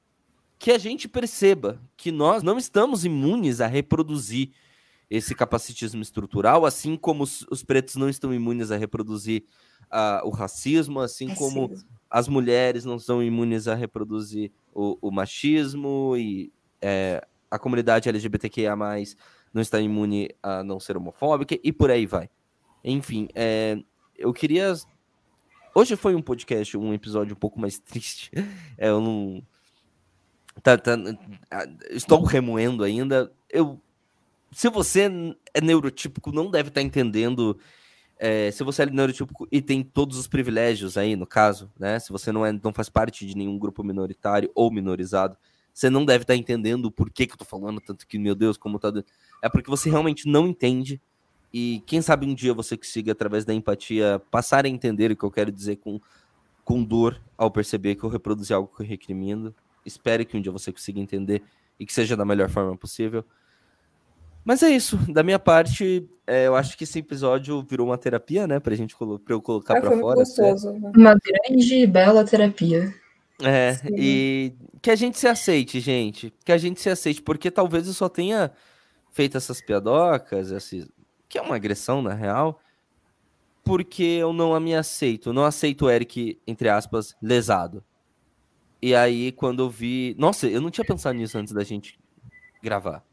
que 0.59 0.70
a 0.70 0.78
gente 0.78 1.09
perceba 1.09 1.80
que 1.96 2.12
nós 2.12 2.44
não 2.44 2.59
estamos 2.59 3.04
imunes 3.04 3.61
a 3.61 3.66
reproduzir 3.66 4.50
esse 5.11 5.34
capacitismo 5.34 6.00
estrutural, 6.00 6.64
assim 6.64 6.96
como 6.96 7.24
os, 7.24 7.44
os 7.50 7.64
pretos 7.64 7.96
não 7.96 8.09
estão 8.09 8.32
imunes 8.32 8.70
a 8.70 8.76
reproduzir 8.76 9.44
uh, 9.84 10.26
o 10.26 10.30
racismo, 10.30 11.00
assim 11.00 11.34
como 11.34 11.72
as 12.09 12.28
mulheres 12.28 12.84
não 12.84 12.98
são 12.98 13.22
imunes 13.22 13.66
a 13.66 13.74
reproduzir 13.74 14.52
o, 14.72 14.96
o 15.00 15.11
machismo 15.11 16.16
e 16.16 16.52
é, 16.80 17.24
a 17.50 17.59
comunidade 17.59 18.09
LGBTQIA+, 18.09 18.76
não 19.57 19.62
está 19.62 19.80
imune 19.80 20.30
a 20.42 20.62
não 20.62 20.78
ser 20.78 20.96
homofóbica 20.96 21.59
e 21.64 21.72
por 21.72 21.90
aí 21.90 22.07
vai. 22.07 22.28
Enfim, 22.84 23.28
é, 23.34 23.78
eu 24.16 24.32
queria... 24.32 24.74
Hoje 25.74 25.96
foi 25.96 26.14
um 26.14 26.22
podcast, 26.22 26.76
um 26.76 26.94
episódio 26.94 27.34
um 27.34 27.38
pouco 27.38 27.59
mais 27.59 27.78
triste. 27.80 28.30
É, 28.78 28.88
eu 28.88 29.00
não... 29.00 29.42
Tá, 30.62 30.78
tá, 30.78 30.96
estou 31.90 32.22
remoendo 32.24 32.82
ainda. 32.82 33.30
Eu 33.50 33.80
se 34.52 34.68
você 34.70 35.11
é 35.52 35.61
neurotípico, 35.61 36.32
não 36.32 36.50
deve 36.50 36.68
estar 36.68 36.80
tá 36.80 36.86
entendendo. 36.86 37.59
É, 38.18 38.50
se 38.50 38.64
você 38.64 38.84
é 38.84 38.86
neurotípico 38.86 39.46
e 39.52 39.61
tem 39.61 39.82
todos 39.82 40.16
os 40.16 40.26
privilégios 40.26 40.96
aí, 40.96 41.14
no 41.16 41.26
caso, 41.26 41.70
né? 41.78 41.98
Se 41.98 42.11
você 42.11 42.32
não, 42.32 42.46
é, 42.46 42.52
não 42.52 42.72
faz 42.72 42.88
parte 42.88 43.26
de 43.26 43.36
nenhum 43.36 43.59
grupo 43.59 43.84
minoritário 43.84 44.50
ou 44.54 44.70
minorizado, 44.70 45.36
você 45.77 45.91
não 45.91 46.07
deve 46.07 46.22
estar 46.22 46.33
tá 46.33 46.39
entendendo 46.39 46.87
o 46.87 46.91
porquê 46.91 47.27
que 47.27 47.35
eu 47.35 47.37
tô 47.37 47.45
falando, 47.45 47.83
tanto 47.83 48.07
que, 48.07 48.18
meu 48.18 48.35
Deus, 48.35 48.57
como 48.57 48.79
tá. 48.79 48.91
É 49.43 49.49
porque 49.51 49.68
você 49.68 49.91
realmente 49.91 50.27
não 50.27 50.49
entende. 50.49 50.99
E 51.53 51.83
quem 51.85 52.01
sabe 52.01 52.24
um 52.24 52.35
dia 52.35 52.55
você 52.55 52.79
consiga, 52.79 53.12
através 53.12 53.45
da 53.45 53.53
empatia, 53.53 54.18
passar 54.31 54.64
a 54.64 54.70
entender 54.70 55.11
o 55.11 55.16
que 55.16 55.22
eu 55.22 55.31
quero 55.31 55.53
dizer 55.53 55.77
com, 55.77 56.01
com 56.64 56.83
dor 56.83 57.20
ao 57.37 57.51
perceber 57.51 57.95
que 57.95 58.05
eu 58.05 58.09
reproduzi 58.09 58.55
algo 58.55 58.72
que 58.74 58.83
eu 58.83 58.87
recrimino. 58.87 59.55
Espero 59.85 60.24
que 60.24 60.35
um 60.35 60.41
dia 60.41 60.51
você 60.51 60.72
consiga 60.72 60.99
entender 60.99 61.43
e 61.79 61.85
que 61.85 61.93
seja 61.93 62.16
da 62.16 62.24
melhor 62.24 62.49
forma 62.49 62.74
possível. 62.74 63.22
Mas 64.47 64.62
é 64.62 64.70
isso. 64.70 64.97
Da 65.12 65.22
minha 65.22 65.39
parte, 65.39 66.09
é, 66.27 66.47
eu 66.47 66.57
acho 66.57 66.74
que 66.79 66.85
esse 66.85 67.01
episódio 67.01 67.62
virou 67.68 67.89
uma 67.89 67.99
terapia, 67.99 68.47
né? 68.47 68.59
Pra 68.59 68.74
gente 68.74 68.97
pra 68.97 69.35
eu 69.35 69.43
colocar 69.43 69.77
ah, 69.77 69.81
pra 69.83 69.91
fora. 69.91 70.20
Gostoso, 70.20 70.72
né? 70.72 70.91
Uma 70.97 71.14
grande 71.22 71.74
e 71.74 71.87
bela 71.87 72.24
terapia. 72.24 72.95
É, 73.43 73.74
Sim. 73.74 73.95
e 73.99 74.53
que 74.80 74.91
a 74.91 74.97
gente 74.97 75.18
se 75.18 75.28
aceite, 75.28 75.80
gente. 75.80 76.32
Que 76.45 76.53
a 76.53 76.59
gente 76.59 76.80
se 76.80 76.89
aceite, 76.89 77.22
porque 77.22 77.51
talvez 77.51 77.87
eu 77.87 77.93
só 77.93 78.09
tenha 78.09 78.51
feito 79.11 79.37
essas 79.37 79.61
piadocas, 79.61 80.51
esse, 80.51 80.89
que 81.28 81.39
é 81.39 81.43
uma 81.43 81.57
agressão, 81.57 82.03
na 82.03 82.14
real, 82.14 82.61
porque 83.64 84.03
eu 84.03 84.32
não 84.32 84.59
me 84.61 84.74
aceito. 84.74 85.32
Não 85.32 85.45
aceito 85.45 85.87
o 85.87 85.91
Eric, 85.91 86.41
entre 86.47 86.68
aspas, 86.68 87.14
lesado. 87.20 87.84
E 88.80 88.95
aí, 88.95 89.32
quando 89.32 89.62
eu 89.62 89.70
vi. 89.70 90.14
Nossa, 90.18 90.47
eu 90.47 90.61
não 90.61 90.70
tinha 90.70 90.84
pensado 90.84 91.18
nisso 91.18 91.37
antes 91.37 91.53
da 91.53 91.64
gente 91.64 91.99
gravar. 92.62 93.05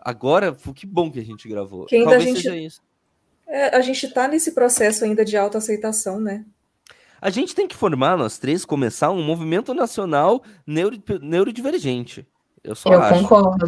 Agora, 0.00 0.56
que 0.74 0.86
bom 0.86 1.10
que 1.10 1.18
a 1.18 1.24
gente 1.24 1.48
gravou. 1.48 1.86
Que 1.86 1.96
ainda 1.96 2.10
Talvez 2.10 2.30
a 2.30 2.34
gente, 2.34 2.42
seja 2.42 2.56
isso. 2.56 2.80
É, 3.46 3.76
a 3.76 3.80
gente 3.80 4.08
tá 4.12 4.28
nesse 4.28 4.52
processo 4.52 5.04
ainda 5.04 5.24
de 5.24 5.36
autoaceitação, 5.36 6.20
né? 6.20 6.44
A 7.20 7.30
gente 7.30 7.54
tem 7.54 7.66
que 7.66 7.76
formar, 7.76 8.16
nós 8.16 8.38
três, 8.38 8.64
começar 8.64 9.10
um 9.10 9.22
movimento 9.22 9.72
nacional 9.72 10.42
neuro, 10.66 10.96
neurodivergente. 11.20 12.26
Eu 12.62 12.74
só 12.74 12.92
eu 12.92 13.00
acho. 13.00 13.22
concordo. 13.22 13.66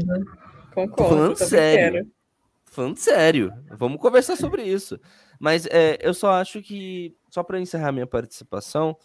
Concordo. 0.75 0.97
Tô 0.97 1.05
falando 1.05 1.37
sério. 1.37 1.93
Quero. 1.93 2.13
falando 2.67 2.97
sério. 2.99 3.53
Vamos 3.71 4.01
conversar 4.01 4.37
sobre 4.37 4.63
isso. 4.63 4.99
Mas 5.39 5.67
é, 5.67 5.99
eu 6.01 6.13
só 6.13 6.33
acho 6.33 6.61
que, 6.61 7.17
só 7.31 7.43
para 7.43 7.61
encerrar 7.61 7.93
minha 7.93 8.07
participação, 8.07 8.97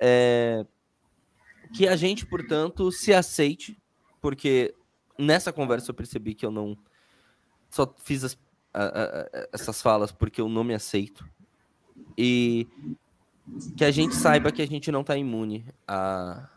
é, 0.00 0.66
que 1.74 1.86
a 1.86 1.96
gente, 1.96 2.26
portanto, 2.26 2.90
se 2.90 3.14
aceite, 3.14 3.80
porque 4.20 4.74
nessa 5.18 5.52
conversa 5.52 5.90
eu 5.90 5.94
percebi 5.94 6.34
que 6.34 6.44
eu 6.44 6.50
não 6.50 6.76
só 7.70 7.92
fiz 7.98 8.24
as, 8.24 8.38
a, 8.72 8.84
a, 8.84 9.48
essas 9.52 9.80
falas 9.80 10.10
porque 10.10 10.40
eu 10.40 10.48
não 10.48 10.64
me 10.64 10.74
aceito. 10.74 11.28
E 12.16 12.66
que 13.76 13.84
a 13.84 13.90
gente 13.90 14.14
saiba 14.14 14.52
que 14.52 14.62
a 14.62 14.66
gente 14.66 14.90
não 14.90 15.00
está 15.00 15.16
imune 15.16 15.64
a, 15.86 16.48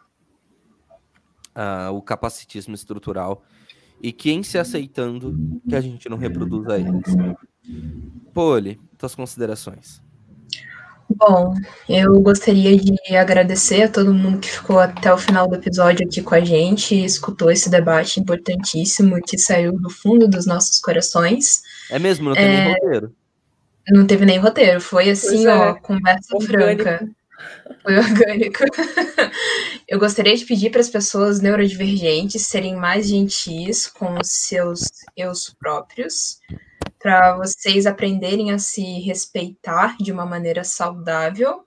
a, 1.54 1.92
o 1.92 2.02
capacitismo 2.02 2.76
estrutural 2.76 3.44
e 4.02 4.12
que 4.12 4.32
em 4.32 4.44
se 4.44 4.58
aceitando 4.58 5.62
que 5.68 5.76
a 5.76 5.82
gente 5.82 6.10
não 6.10 6.18
reproduza 6.18 6.78
eles. 6.78 7.16
Poli, 8.34 8.80
tuas 8.98 9.14
considerações. 9.14 10.02
Bom, 11.18 11.54
eu 11.90 12.20
gostaria 12.22 12.78
de 12.78 13.16
agradecer 13.16 13.84
a 13.84 13.90
todo 13.90 14.14
mundo 14.14 14.40
que 14.40 14.50
ficou 14.50 14.80
até 14.80 15.14
o 15.14 15.18
final 15.18 15.48
do 15.48 15.56
episódio 15.56 16.06
aqui 16.06 16.22
com 16.22 16.34
a 16.34 16.40
gente 16.40 16.96
e 16.96 17.04
escutou 17.04 17.52
esse 17.52 17.70
debate 17.70 18.20
importantíssimo 18.20 19.22
que 19.22 19.38
saiu 19.38 19.74
do 19.74 19.90
fundo 19.90 20.28
dos 20.28 20.46
nossos 20.46 20.80
corações. 20.80 21.62
É 21.90 22.00
mesmo? 22.00 22.30
Não 22.30 22.36
tem 22.36 22.46
é... 22.46 22.66
nem 22.66 22.74
roteiro? 22.74 23.16
Não 23.90 24.06
teve 24.06 24.26
nem 24.26 24.38
roteiro, 24.38 24.80
foi 24.80 25.10
assim, 25.10 25.48
é. 25.48 25.54
ó, 25.54 25.74
conversa 25.76 26.36
orgânico. 26.36 26.84
franca. 26.84 27.10
Foi 27.82 27.98
orgânico. 27.98 28.64
Eu 29.88 30.00
gostaria 30.00 30.36
de 30.36 30.46
pedir 30.46 30.70
para 30.70 30.82
as 30.82 30.90
pessoas 30.90 31.42
neurodivergentes 31.42 32.46
serem 32.46 32.76
mais 32.76 33.08
gentis 33.08 33.88
com 33.88 34.20
os 34.20 34.30
seus 34.30 34.84
eus 35.18 35.50
próprios 35.60 36.40
para 37.02 37.36
vocês 37.36 37.86
aprenderem 37.86 38.52
a 38.52 38.60
se 38.60 38.84
respeitar 39.00 39.98
de 39.98 40.12
uma 40.12 40.26
maneira 40.26 40.64
saudável, 40.64 41.66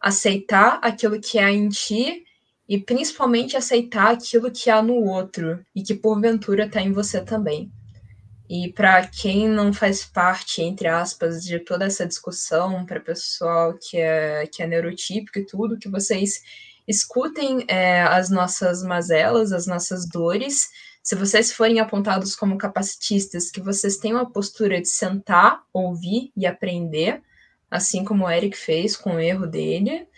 aceitar 0.00 0.80
aquilo 0.82 1.20
que 1.20 1.38
há 1.38 1.50
em 1.50 1.68
ti 1.68 2.24
e 2.68 2.78
principalmente 2.78 3.56
aceitar 3.56 4.12
aquilo 4.12 4.50
que 4.50 4.68
há 4.68 4.82
no 4.82 4.94
outro 4.94 5.64
e 5.74 5.82
que 5.82 5.94
porventura 5.94 6.66
está 6.66 6.80
em 6.80 6.92
você 6.92 7.20
também. 7.20 7.70
E 8.54 8.72
para 8.72 9.04
quem 9.08 9.48
não 9.48 9.72
faz 9.72 10.04
parte, 10.04 10.62
entre 10.62 10.86
aspas, 10.86 11.42
de 11.42 11.58
toda 11.58 11.86
essa 11.86 12.06
discussão, 12.06 12.86
para 12.86 13.00
pessoal 13.00 13.74
que 13.74 13.96
é, 13.96 14.46
que 14.46 14.62
é 14.62 14.66
neurotípico 14.66 15.40
e 15.40 15.46
tudo, 15.46 15.78
que 15.78 15.88
vocês 15.88 16.40
escutem 16.86 17.64
é, 17.66 18.02
as 18.02 18.30
nossas 18.30 18.84
mazelas, 18.84 19.50
as 19.50 19.66
nossas 19.66 20.08
dores 20.08 20.68
se 21.04 21.14
vocês 21.14 21.52
forem 21.52 21.80
apontados 21.80 22.34
como 22.34 22.56
capacitistas, 22.56 23.50
que 23.50 23.60
vocês 23.60 23.98
tenham 23.98 24.18
a 24.18 24.24
postura 24.24 24.80
de 24.80 24.88
sentar, 24.88 25.62
ouvir 25.70 26.32
e 26.34 26.46
aprender, 26.46 27.22
assim 27.70 28.02
como 28.02 28.24
o 28.24 28.30
Eric 28.30 28.56
fez 28.56 28.96
com 28.96 29.16
o 29.16 29.20
erro 29.20 29.46
dele, 29.46 30.08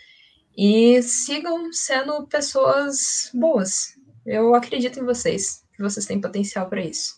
e 0.55 1.03
sigam 1.03 1.73
sendo 1.73 2.25
pessoas 2.27 3.29
boas. 3.33 3.97
Eu 4.25 4.55
acredito 4.55 4.97
em 4.97 5.03
vocês, 5.03 5.65
que 5.73 5.83
vocês 5.83 6.05
têm 6.05 6.21
potencial 6.21 6.69
para 6.69 6.79
isso. 6.79 7.16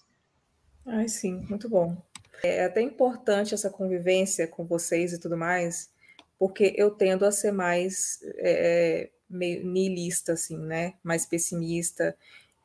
Ai, 0.85 1.07
sim, 1.07 1.45
muito 1.49 1.69
bom. 1.69 1.95
É 2.43 2.65
até 2.65 2.81
importante 2.81 3.53
essa 3.53 3.69
convivência 3.69 4.47
com 4.47 4.65
vocês 4.65 5.13
e 5.13 5.19
tudo 5.19 5.37
mais, 5.37 5.89
porque 6.37 6.73
eu 6.77 6.91
tendo 6.91 7.25
a 7.25 7.31
ser 7.31 7.51
mais 7.51 8.19
é, 8.37 9.09
meio 9.29 9.65
niilista, 9.65 10.33
assim, 10.33 10.57
né? 10.57 10.93
Mais 11.03 11.25
pessimista 11.25 12.15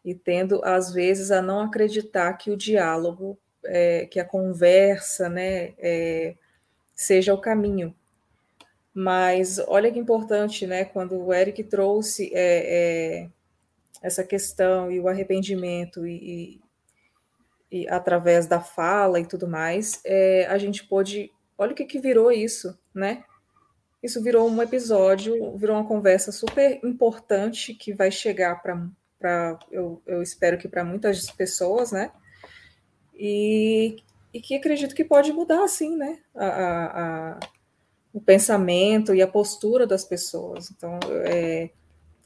e 0.04 0.14
tendo, 0.14 0.62
às 0.64 0.92
vezes, 0.92 1.30
a 1.30 1.42
não 1.42 1.60
acreditar 1.60 2.32
que 2.34 2.50
o 2.50 2.56
diálogo, 2.56 3.38
é, 3.64 4.06
que 4.06 4.20
a 4.20 4.24
conversa, 4.24 5.28
né, 5.28 5.74
é, 5.78 6.36
seja 6.94 7.34
o 7.34 7.40
caminho. 7.40 7.94
Mas 8.92 9.58
olha 9.66 9.90
que 9.92 9.98
importante, 9.98 10.66
né, 10.66 10.84
quando 10.84 11.16
o 11.20 11.32
Eric 11.32 11.64
trouxe 11.64 12.30
é, 12.32 13.24
é 13.24 13.30
essa 14.02 14.24
questão 14.24 14.90
e 14.92 15.00
o 15.00 15.08
arrependimento 15.08 16.06
e, 16.06 16.60
e, 17.74 17.88
através 17.88 18.46
da 18.46 18.60
fala 18.60 19.18
e 19.18 19.26
tudo 19.26 19.48
mais, 19.48 20.00
é, 20.04 20.46
a 20.46 20.56
gente 20.56 20.84
pôde, 20.84 21.32
olha 21.58 21.72
o 21.72 21.74
que, 21.74 21.84
que 21.84 21.98
virou 21.98 22.30
isso, 22.30 22.78
né? 22.94 23.24
Isso 24.00 24.22
virou 24.22 24.48
um 24.48 24.62
episódio, 24.62 25.56
virou 25.56 25.74
uma 25.74 25.88
conversa 25.88 26.30
super 26.30 26.78
importante 26.84 27.74
que 27.74 27.92
vai 27.92 28.12
chegar 28.12 28.62
para 28.62 29.58
eu, 29.72 30.00
eu 30.06 30.22
espero 30.22 30.56
que 30.56 30.68
para 30.68 30.84
muitas 30.84 31.28
pessoas, 31.32 31.90
né? 31.90 32.12
E, 33.12 33.96
e 34.32 34.40
que 34.40 34.54
acredito 34.54 34.94
que 34.94 35.04
pode 35.04 35.32
mudar, 35.32 35.64
assim, 35.64 35.96
né? 35.96 36.20
A, 36.32 36.46
a, 36.46 37.32
a, 37.32 37.40
o 38.12 38.20
pensamento 38.20 39.12
e 39.12 39.20
a 39.20 39.26
postura 39.26 39.84
das 39.84 40.04
pessoas. 40.04 40.70
Então, 40.70 41.00
é, 41.26 41.70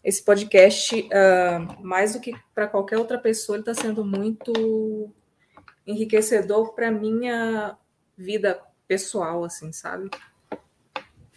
esse 0.04 0.22
podcast, 0.22 0.94
uh, 1.00 1.82
mais 1.82 2.12
do 2.12 2.20
que 2.20 2.34
para 2.54 2.68
qualquer 2.68 2.98
outra 2.98 3.18
pessoa, 3.18 3.56
ele 3.56 3.62
está 3.62 3.74
sendo 3.74 4.04
muito 4.04 5.14
enriquecedor 5.88 6.74
para 6.74 6.90
minha 6.90 7.76
vida 8.16 8.60
pessoal, 8.86 9.42
assim, 9.42 9.72
sabe? 9.72 10.10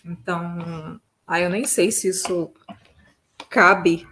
Então, 0.06 1.00
aí 1.26 1.44
eu 1.44 1.50
nem 1.50 1.66
sei 1.66 1.92
se 1.92 2.10
isso 2.10 2.52
cabe 3.50 4.06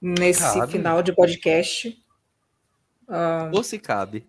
nesse 0.00 0.58
cabe. 0.58 0.72
final 0.72 1.02
de 1.02 1.14
podcast. 1.14 2.04
Uh, 3.06 3.54
Ou 3.56 3.62
se 3.62 3.78
cabe. 3.78 4.26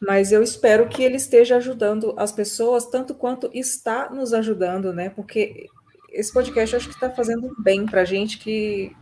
Mas 0.00 0.32
eu 0.32 0.42
espero 0.42 0.88
que 0.88 1.02
ele 1.02 1.16
esteja 1.16 1.56
ajudando 1.56 2.14
as 2.16 2.32
pessoas 2.32 2.86
tanto 2.86 3.14
quanto 3.14 3.50
está 3.54 4.10
nos 4.10 4.32
ajudando, 4.32 4.92
né? 4.92 5.10
Porque 5.10 5.68
esse 6.10 6.32
podcast 6.32 6.74
eu 6.74 6.78
acho 6.78 6.88
que 6.88 6.94
está 6.94 7.10
fazendo 7.10 7.54
bem 7.62 7.86
para 7.86 8.02
a 8.02 8.04
gente 8.04 8.38
que 8.38 8.94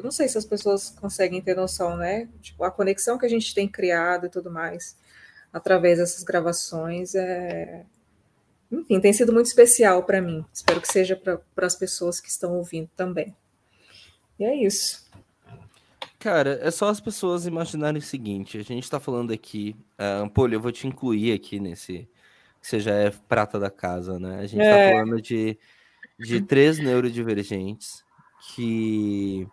eu 0.00 0.04
não 0.04 0.10
sei 0.10 0.28
se 0.28 0.38
as 0.38 0.44
pessoas 0.44 0.90
conseguem 0.90 1.40
ter 1.40 1.54
noção, 1.54 1.96
né? 1.96 2.28
Tipo, 2.40 2.64
a 2.64 2.70
conexão 2.70 3.18
que 3.18 3.26
a 3.26 3.28
gente 3.28 3.54
tem 3.54 3.68
criado 3.68 4.26
e 4.26 4.30
tudo 4.30 4.50
mais 4.50 4.96
através 5.52 5.98
dessas 5.98 6.22
gravações 6.22 7.14
é 7.14 7.84
enfim, 8.70 9.00
tem 9.00 9.12
sido 9.12 9.32
muito 9.32 9.46
especial 9.46 10.04
para 10.04 10.20
mim. 10.22 10.44
Espero 10.52 10.80
que 10.80 10.86
seja 10.86 11.16
para 11.16 11.66
as 11.66 11.74
pessoas 11.74 12.20
que 12.20 12.28
estão 12.28 12.54
ouvindo 12.54 12.88
também. 12.96 13.34
E 14.38 14.44
é 14.44 14.54
isso. 14.54 15.10
Cara, 16.20 16.60
é 16.62 16.70
só 16.70 16.88
as 16.88 17.00
pessoas 17.00 17.46
imaginarem 17.46 17.98
o 17.98 18.02
seguinte: 18.02 18.58
a 18.58 18.62
gente 18.62 18.88
tá 18.88 19.00
falando 19.00 19.32
aqui, 19.32 19.74
uh, 19.98 20.22
Ampolho, 20.24 20.54
eu 20.54 20.60
vou 20.60 20.70
te 20.70 20.86
incluir 20.86 21.32
aqui 21.32 21.58
nesse. 21.58 22.08
Que 22.60 22.66
você 22.66 22.78
já 22.78 22.94
é 22.94 23.10
prata 23.10 23.58
da 23.58 23.70
casa, 23.70 24.18
né? 24.18 24.38
A 24.38 24.46
gente 24.46 24.60
tá 24.60 24.64
é. 24.64 24.92
falando 24.92 25.20
de, 25.20 25.58
de 26.18 26.42
três 26.42 26.78
neurodivergentes 26.78 28.04
que 28.54 29.48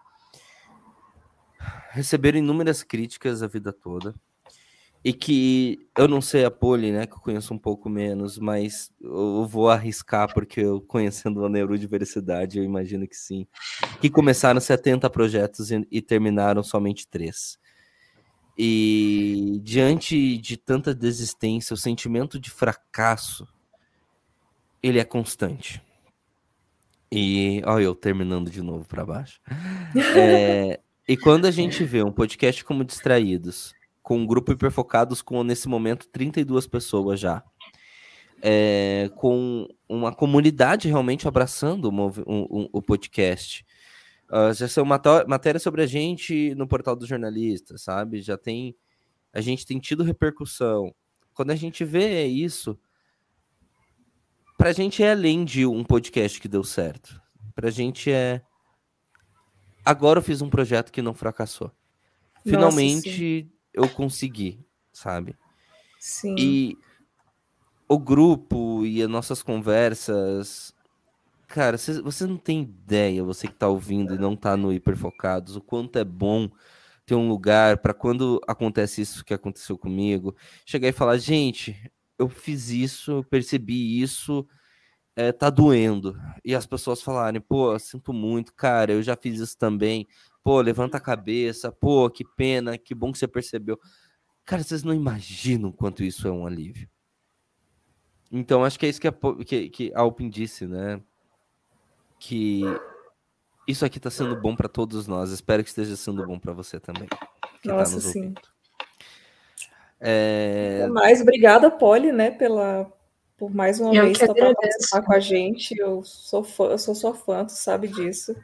receberam 1.89 2.39
inúmeras 2.39 2.84
críticas 2.84 3.41
a 3.41 3.47
vida 3.47 3.72
toda 3.74 4.14
e 5.03 5.14
que 5.14 5.88
eu 5.97 6.08
não 6.08 6.22
sei 6.22 6.43
a 6.43 6.51
Poli, 6.51 6.91
né, 6.91 7.05
que 7.05 7.14
eu 7.14 7.20
conheço 7.20 7.53
um 7.53 7.58
pouco 7.58 7.89
menos, 7.89 8.38
mas 8.38 8.91
eu 8.99 9.45
vou 9.45 9.70
arriscar 9.70 10.34
porque 10.34 10.60
eu 10.60 10.82
conhecendo 10.82 11.46
a 11.46 11.50
neurodiversidade, 11.50 12.58
eu 12.58 12.63
imagino 12.63 13.08
que 13.08 13.16
sim. 13.16 13.47
Que 14.01 14.09
começaram 14.09 14.59
70 14.59 15.09
projetos 15.09 15.71
e, 15.71 15.88
e 15.89 16.01
terminaram 16.01 16.62
somente 16.62 17.08
três. 17.08 17.58
E 18.58 19.62
diante 19.63 20.38
de 20.38 20.58
tanta 20.58 20.93
desistência, 20.93 21.74
o 21.74 21.78
sentimento 21.78 22.39
de 22.39 22.50
fracasso 22.50 23.47
ele 24.82 25.00
é 25.00 25.05
constante. 25.05 25.82
E 27.09 27.62
olha 27.66 27.84
eu 27.84 27.96
terminando 27.96 28.50
de 28.50 28.62
novo 28.62 28.86
para 28.86 29.05
baixo. 29.05 29.39
É, 30.17 30.79
e 31.08 31.16
quando 31.16 31.46
a 31.46 31.51
gente 31.51 31.84
vê 31.84 32.04
um 32.04 32.12
podcast 32.12 32.63
como 32.66 32.84
Distraídos, 32.84 33.74
com 34.01 34.20
um 34.20 34.25
grupo 34.25 34.51
hiperfocados 34.51 35.21
com, 35.21 35.43
nesse 35.43 35.67
momento, 35.67 36.08
32 36.08 36.66
pessoas 36.66 37.20
já. 37.20 37.43
É, 38.42 39.09
com 39.16 39.67
uma 39.89 40.13
comunidade 40.13 40.88
realmente 40.88 41.28
abraçando 41.28 41.89
o, 41.89 42.70
o 42.71 42.82
podcast. 42.82 43.66
Uh, 44.29 44.54
já 44.54 44.67
são 44.67 44.86
matéria 44.86 45.59
sobre 45.59 45.82
a 45.82 45.86
gente 45.86 46.54
no 46.55 46.67
portal 46.67 46.96
dos 46.96 47.08
jornalistas, 47.08 47.82
sabe? 47.82 48.21
Já 48.21 48.38
tem. 48.38 48.75
A 49.34 49.42
gente 49.42 49.66
tem 49.66 49.79
tido 49.79 50.04
repercussão. 50.04 50.93
Quando 51.34 51.51
a 51.51 51.55
gente 51.55 51.86
vê 51.86 52.25
isso, 52.25 52.78
pra 54.58 54.74
gente 54.74 55.01
é 55.01 55.12
além 55.12 55.46
de 55.46 55.66
um 55.66 55.84
podcast 55.84 56.39
que 56.42 56.47
deu 56.47 56.63
certo. 56.63 57.21
Pra 57.55 57.70
gente 57.70 58.12
é. 58.12 58.42
Agora 59.88 60.20
eu 60.20 60.24
fiz 60.24 60.42
um 60.42 60.50
projeto 60.50 60.92
que 60.92 61.01
não 61.01 61.14
fracassou. 61.14 61.72
Finalmente 62.43 63.50
Nossa, 63.74 63.89
eu 63.89 63.96
consegui, 63.96 64.59
sabe? 64.92 65.34
Sim. 65.97 66.36
E 66.38 66.78
o 67.88 67.97
grupo 67.97 68.86
e 68.86 69.01
as 69.01 69.09
nossas 69.09 69.42
conversas. 69.42 70.74
Cara, 71.47 71.78
você 71.78 72.28
não 72.28 72.36
tem 72.36 72.64
ideia, 72.64 73.24
você 73.24 73.47
que 73.47 73.54
tá 73.54 73.70
ouvindo 73.70 74.14
e 74.14 74.18
não 74.18 74.36
tá 74.36 74.58
no 74.58 74.74
Hiperfocados, 74.74 75.55
o 75.55 75.62
quanto 75.62 75.97
é 75.97 76.04
bom 76.04 76.50
ter 77.05 77.16
um 77.16 77.30
lugar 77.30 77.78
para 77.78 77.93
quando 77.93 78.42
acontece 78.46 79.00
isso 79.00 79.24
que 79.24 79.34
aconteceu 79.34 79.78
comigo, 79.78 80.36
chegar 80.66 80.89
e 80.89 80.92
falar, 80.92 81.18
gente, 81.18 81.89
eu 82.20 82.28
fiz 82.28 82.68
isso, 82.68 83.12
eu 83.12 83.24
percebi 83.24 84.01
isso, 84.01 84.46
é, 85.17 85.31
tá 85.31 85.49
doendo. 85.49 86.15
E 86.45 86.53
as 86.53 86.67
pessoas 86.67 87.01
falarem, 87.01 87.41
pô, 87.41 87.77
sinto 87.79 88.13
muito, 88.13 88.53
cara, 88.53 88.93
eu 88.93 89.01
já 89.01 89.15
fiz 89.15 89.39
isso 89.39 89.57
também. 89.57 90.07
Pô, 90.43 90.61
levanta 90.61 90.97
a 90.97 91.01
cabeça, 91.01 91.71
pô, 91.71 92.07
que 92.07 92.23
pena, 92.23 92.77
que 92.77 92.93
bom 92.93 93.11
que 93.11 93.17
você 93.17 93.27
percebeu. 93.27 93.79
Cara, 94.45 94.63
vocês 94.63 94.83
não 94.83 94.93
imaginam 94.93 95.71
quanto 95.71 96.03
isso 96.03 96.27
é 96.27 96.31
um 96.31 96.45
alívio. 96.45 96.87
Então, 98.31 98.63
acho 98.63 98.77
que 98.77 98.85
é 98.85 98.89
isso 98.89 99.01
que 99.01 99.07
a, 99.07 99.13
que, 99.43 99.69
que 99.69 99.91
a 99.95 100.01
Alpin 100.01 100.29
disse, 100.29 100.67
né? 100.67 101.01
Que 102.19 102.61
isso 103.67 103.83
aqui 103.83 103.97
está 103.97 104.11
sendo 104.11 104.39
bom 104.39 104.55
para 104.55 104.69
todos 104.69 105.07
nós. 105.07 105.31
Espero 105.31 105.63
que 105.63 105.69
esteja 105.69 105.95
sendo 105.95 106.25
bom 106.27 106.37
para 106.37 106.53
você 106.53 106.79
também. 106.79 107.09
Que 107.61 107.69
tá 107.69 107.75
Nossa, 107.75 107.95
tá 107.95 108.01
sim. 108.01 108.35
É... 109.99 110.87
Mais 110.91 111.21
obrigada, 111.21 111.71
Polly, 111.71 112.11
né, 112.11 112.29
pela 112.29 112.93
por 113.38 113.54
mais 113.54 113.80
uma 113.80 113.93
eu 113.93 114.05
vez 114.05 114.20
estar 114.20 114.34
participar 114.34 115.01
com 115.04 115.14
a 115.14 115.20
gente. 115.20 115.78
Eu 115.78 116.04
sou 116.04 116.43
fã, 116.43 116.66
eu 116.66 116.78
sou 116.78 116.96
sua 116.96 117.14
fã, 117.14 117.46
tu 117.46 117.51
sabe 117.51 117.88
disso. 117.88 118.36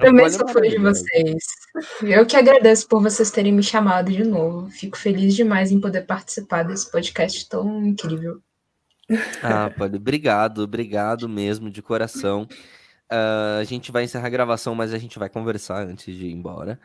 Também 0.00 0.28
sou 0.30 0.48
fã 0.48 0.60
de 0.60 0.78
vocês. 0.78 1.44
Eu 2.02 2.26
que 2.26 2.36
agradeço 2.36 2.88
por 2.88 3.00
vocês 3.00 3.30
terem 3.30 3.52
me 3.52 3.62
chamado 3.62 4.10
de 4.10 4.24
novo. 4.24 4.68
Fico 4.70 4.96
feliz 4.96 5.34
demais 5.34 5.70
em 5.70 5.80
poder 5.80 6.02
participar 6.02 6.64
desse 6.64 6.90
podcast 6.90 7.48
tão 7.48 7.84
incrível. 7.84 8.40
Ah, 9.42 9.70
Polly, 9.70 9.96
obrigado, 9.96 10.58
obrigado 10.58 11.28
mesmo, 11.28 11.70
de 11.70 11.80
coração. 11.80 12.46
Uh, 13.10 13.60
a 13.60 13.64
gente 13.64 13.90
vai 13.90 14.04
encerrar 14.04 14.26
a 14.26 14.30
gravação, 14.30 14.74
mas 14.74 14.92
a 14.92 14.98
gente 14.98 15.18
vai 15.18 15.30
conversar 15.30 15.86
antes 15.86 16.14
de 16.14 16.26
ir 16.26 16.32
embora. 16.32 16.78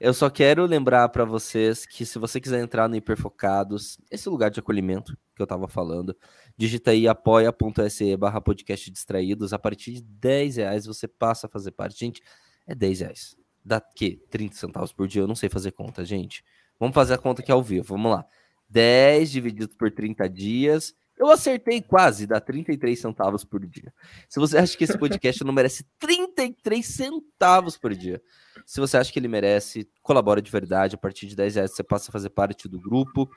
Eu 0.00 0.14
só 0.14 0.30
quero 0.30 0.64
lembrar 0.64 1.10
para 1.10 1.26
vocês 1.26 1.84
que 1.84 2.06
se 2.06 2.18
você 2.18 2.40
quiser 2.40 2.58
entrar 2.58 2.88
no 2.88 2.96
Hiperfocados, 2.96 3.98
esse 4.10 4.30
lugar 4.30 4.50
de 4.50 4.58
acolhimento 4.58 5.14
que 5.36 5.42
eu 5.42 5.44
estava 5.44 5.68
falando, 5.68 6.16
digita 6.56 6.92
aí 6.92 7.06
apoia.se 7.06 8.16
barra 8.16 8.40
podcast 8.40 8.90
distraídos. 8.90 9.52
A 9.52 9.58
partir 9.58 9.92
de 9.92 10.00
10 10.00 10.56
reais 10.56 10.86
você 10.86 11.06
passa 11.06 11.46
a 11.46 11.50
fazer 11.50 11.72
parte. 11.72 12.00
Gente, 12.00 12.22
é 12.66 12.74
10 12.74 13.00
reais. 13.00 13.36
Dá 13.62 13.78
que? 13.78 14.16
30 14.30 14.56
centavos 14.56 14.90
por 14.90 15.06
dia? 15.06 15.20
Eu 15.20 15.28
não 15.28 15.34
sei 15.34 15.50
fazer 15.50 15.72
conta, 15.72 16.02
gente. 16.02 16.42
Vamos 16.78 16.94
fazer 16.94 17.12
a 17.12 17.18
conta 17.18 17.42
aqui 17.42 17.52
ao 17.52 17.62
vivo. 17.62 17.88
Vamos 17.88 18.10
lá. 18.10 18.24
10 18.70 19.30
dividido 19.30 19.76
por 19.76 19.90
30 19.90 20.26
dias 20.30 20.94
eu 21.20 21.30
acertei 21.30 21.82
quase, 21.82 22.26
dá 22.26 22.40
33 22.40 22.98
centavos 22.98 23.44
por 23.44 23.66
dia. 23.66 23.92
Se 24.26 24.40
você 24.40 24.56
acha 24.56 24.74
que 24.74 24.84
esse 24.84 24.96
podcast 24.96 25.44
não 25.44 25.52
merece 25.52 25.84
33 25.98 26.86
centavos 26.86 27.76
por 27.76 27.94
dia, 27.94 28.22
se 28.64 28.80
você 28.80 28.96
acha 28.96 29.12
que 29.12 29.18
ele 29.18 29.28
merece, 29.28 29.86
colabora 30.02 30.40
de 30.40 30.50
verdade. 30.50 30.94
A 30.94 30.98
partir 30.98 31.26
de 31.26 31.36
10 31.36 31.56
reais 31.56 31.72
você 31.72 31.82
passa 31.82 32.10
a 32.10 32.12
fazer 32.12 32.30
parte 32.30 32.66
do 32.66 32.80
grupo. 32.80 33.30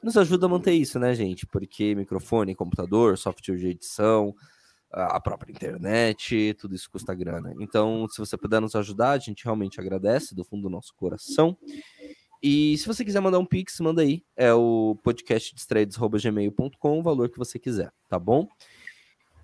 Nos 0.00 0.16
ajuda 0.16 0.46
a 0.46 0.48
manter 0.48 0.74
isso, 0.74 0.96
né, 1.00 1.12
gente? 1.12 1.44
Porque 1.44 1.96
microfone, 1.96 2.54
computador, 2.54 3.18
software 3.18 3.56
de 3.56 3.66
edição, 3.66 4.32
a 4.92 5.18
própria 5.18 5.50
internet, 5.50 6.54
tudo 6.54 6.76
isso 6.76 6.88
custa 6.88 7.12
grana. 7.14 7.52
Então, 7.58 8.06
se 8.08 8.18
você 8.18 8.36
puder 8.36 8.60
nos 8.60 8.76
ajudar, 8.76 9.10
a 9.10 9.18
gente 9.18 9.42
realmente 9.42 9.80
agradece 9.80 10.36
do 10.36 10.44
fundo 10.44 10.62
do 10.62 10.70
nosso 10.70 10.94
coração. 10.94 11.58
E 12.46 12.76
se 12.76 12.86
você 12.86 13.02
quiser 13.02 13.20
mandar 13.20 13.38
um 13.38 13.46
pix, 13.46 13.80
manda 13.80 14.02
aí. 14.02 14.22
É 14.36 14.52
o 14.52 14.98
podcastdistraídos.gmail.com, 15.02 16.98
o 16.98 17.02
valor 17.02 17.30
que 17.30 17.38
você 17.38 17.58
quiser, 17.58 17.90
tá 18.06 18.18
bom? 18.18 18.46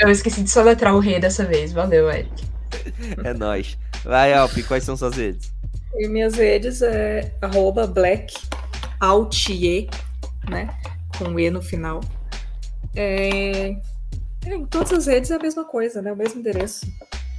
eu 0.00 0.10
esqueci 0.10 0.42
de 0.42 0.50
soletrar 0.50 0.94
o 0.94 0.98
rei 0.98 1.18
dessa 1.18 1.46
vez. 1.46 1.72
Valeu, 1.72 2.10
Eric. 2.10 2.49
É 3.24 3.34
nóis. 3.34 3.76
Vai, 4.04 4.32
Alpi, 4.32 4.62
quais 4.62 4.84
são 4.84 4.96
suas 4.96 5.16
redes? 5.16 5.52
E 5.94 6.08
minhas 6.08 6.34
redes 6.34 6.82
é 6.82 7.32
arroba 7.40 7.92
né? 10.48 10.68
Com 11.18 11.38
E 11.38 11.50
no 11.50 11.62
final. 11.62 12.00
É... 12.94 13.76
é... 14.46 14.54
Em 14.54 14.64
todas 14.66 14.92
as 14.92 15.06
redes 15.06 15.30
é 15.30 15.36
a 15.36 15.38
mesma 15.38 15.64
coisa, 15.64 16.00
né? 16.00 16.12
O 16.12 16.16
mesmo 16.16 16.40
endereço. 16.40 16.86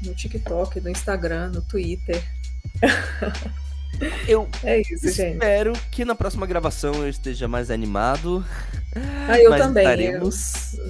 No 0.03 0.13
TikTok, 0.13 0.79
no 0.81 0.89
Instagram, 0.89 1.49
no 1.49 1.61
Twitter. 1.61 2.21
Eu 4.27 4.47
é 4.63 4.81
isso, 4.81 5.07
espero 5.07 5.75
gente. 5.75 5.89
que 5.89 6.05
na 6.05 6.15
próxima 6.15 6.45
gravação 6.45 6.93
eu 6.95 7.09
esteja 7.09 7.47
mais 7.47 7.69
animado. 7.71 8.45
Ah, 9.27 9.39
eu 9.39 9.55
também. 9.57 9.83
Estaremos... 9.83 10.73
Eu 10.73 10.89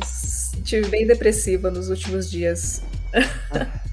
estive 0.62 0.88
bem 0.90 1.06
depressiva 1.08 1.70
nos 1.70 1.90
últimos 1.90 2.30
dias. 2.30 2.82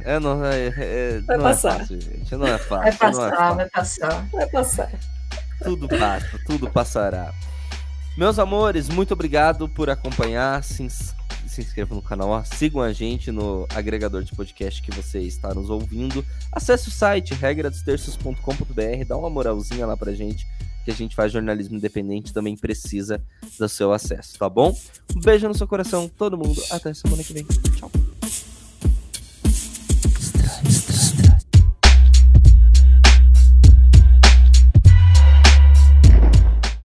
É, 0.05 0.19
não, 0.19 0.43
é, 0.45 0.69
é, 0.69 1.21
vai 1.21 1.37
não 1.37 1.47
é 1.47 1.49
passar. 1.51 1.77
É 1.77 1.79
fácil, 1.81 2.01
gente. 2.01 2.37
Não 2.37 2.47
é 2.47 2.59
fácil. 2.59 2.83
Vai 2.83 2.93
passar, 2.97 3.29
é 3.29 3.37
fácil. 3.37 3.57
vai 3.57 3.69
passar. 3.69 4.29
Vai 4.33 4.47
passar. 4.47 4.91
Tudo 5.63 5.89
passa, 5.89 6.41
tudo 6.47 6.71
passará. 6.71 7.35
Meus 8.17 8.39
amores, 8.39 8.89
muito 8.89 9.13
obrigado 9.13 9.69
por 9.69 9.91
acompanhar. 9.91 10.63
Se, 10.65 10.89
se 10.91 11.61
inscrevam 11.61 11.97
no 11.97 12.03
canal, 12.03 12.31
ó. 12.31 12.43
sigam 12.45 12.81
a 12.81 12.93
gente 12.93 13.31
no 13.31 13.67
agregador 13.75 14.23
de 14.23 14.35
podcast 14.35 14.81
que 14.83 14.91
você 14.91 15.21
está 15.21 15.53
nos 15.55 15.71
ouvindo. 15.71 16.25
Acesse 16.51 16.89
o 16.89 16.91
site 16.91 17.35
regradostextos.com.br, 17.35 19.05
dá 19.07 19.17
uma 19.17 19.31
moralzinha 19.31 19.87
lá 19.87 19.97
pra 19.97 20.13
gente, 20.13 20.47
que 20.85 20.91
a 20.91 20.95
gente 20.95 21.15
faz 21.15 21.33
jornalismo 21.33 21.77
independente, 21.77 22.33
também 22.33 22.57
precisa 22.57 23.21
do 23.59 23.69
seu 23.69 23.93
acesso, 23.93 24.39
tá 24.39 24.49
bom? 24.49 24.77
Um 25.15 25.21
beijo 25.21 25.47
no 25.47 25.55
seu 25.55 25.69
coração, 25.69 26.09
todo 26.09 26.37
mundo. 26.37 26.61
Até 26.71 26.95
semana 26.95 27.23
que 27.23 27.33
vem. 27.33 27.45
Tchau. 27.77 27.91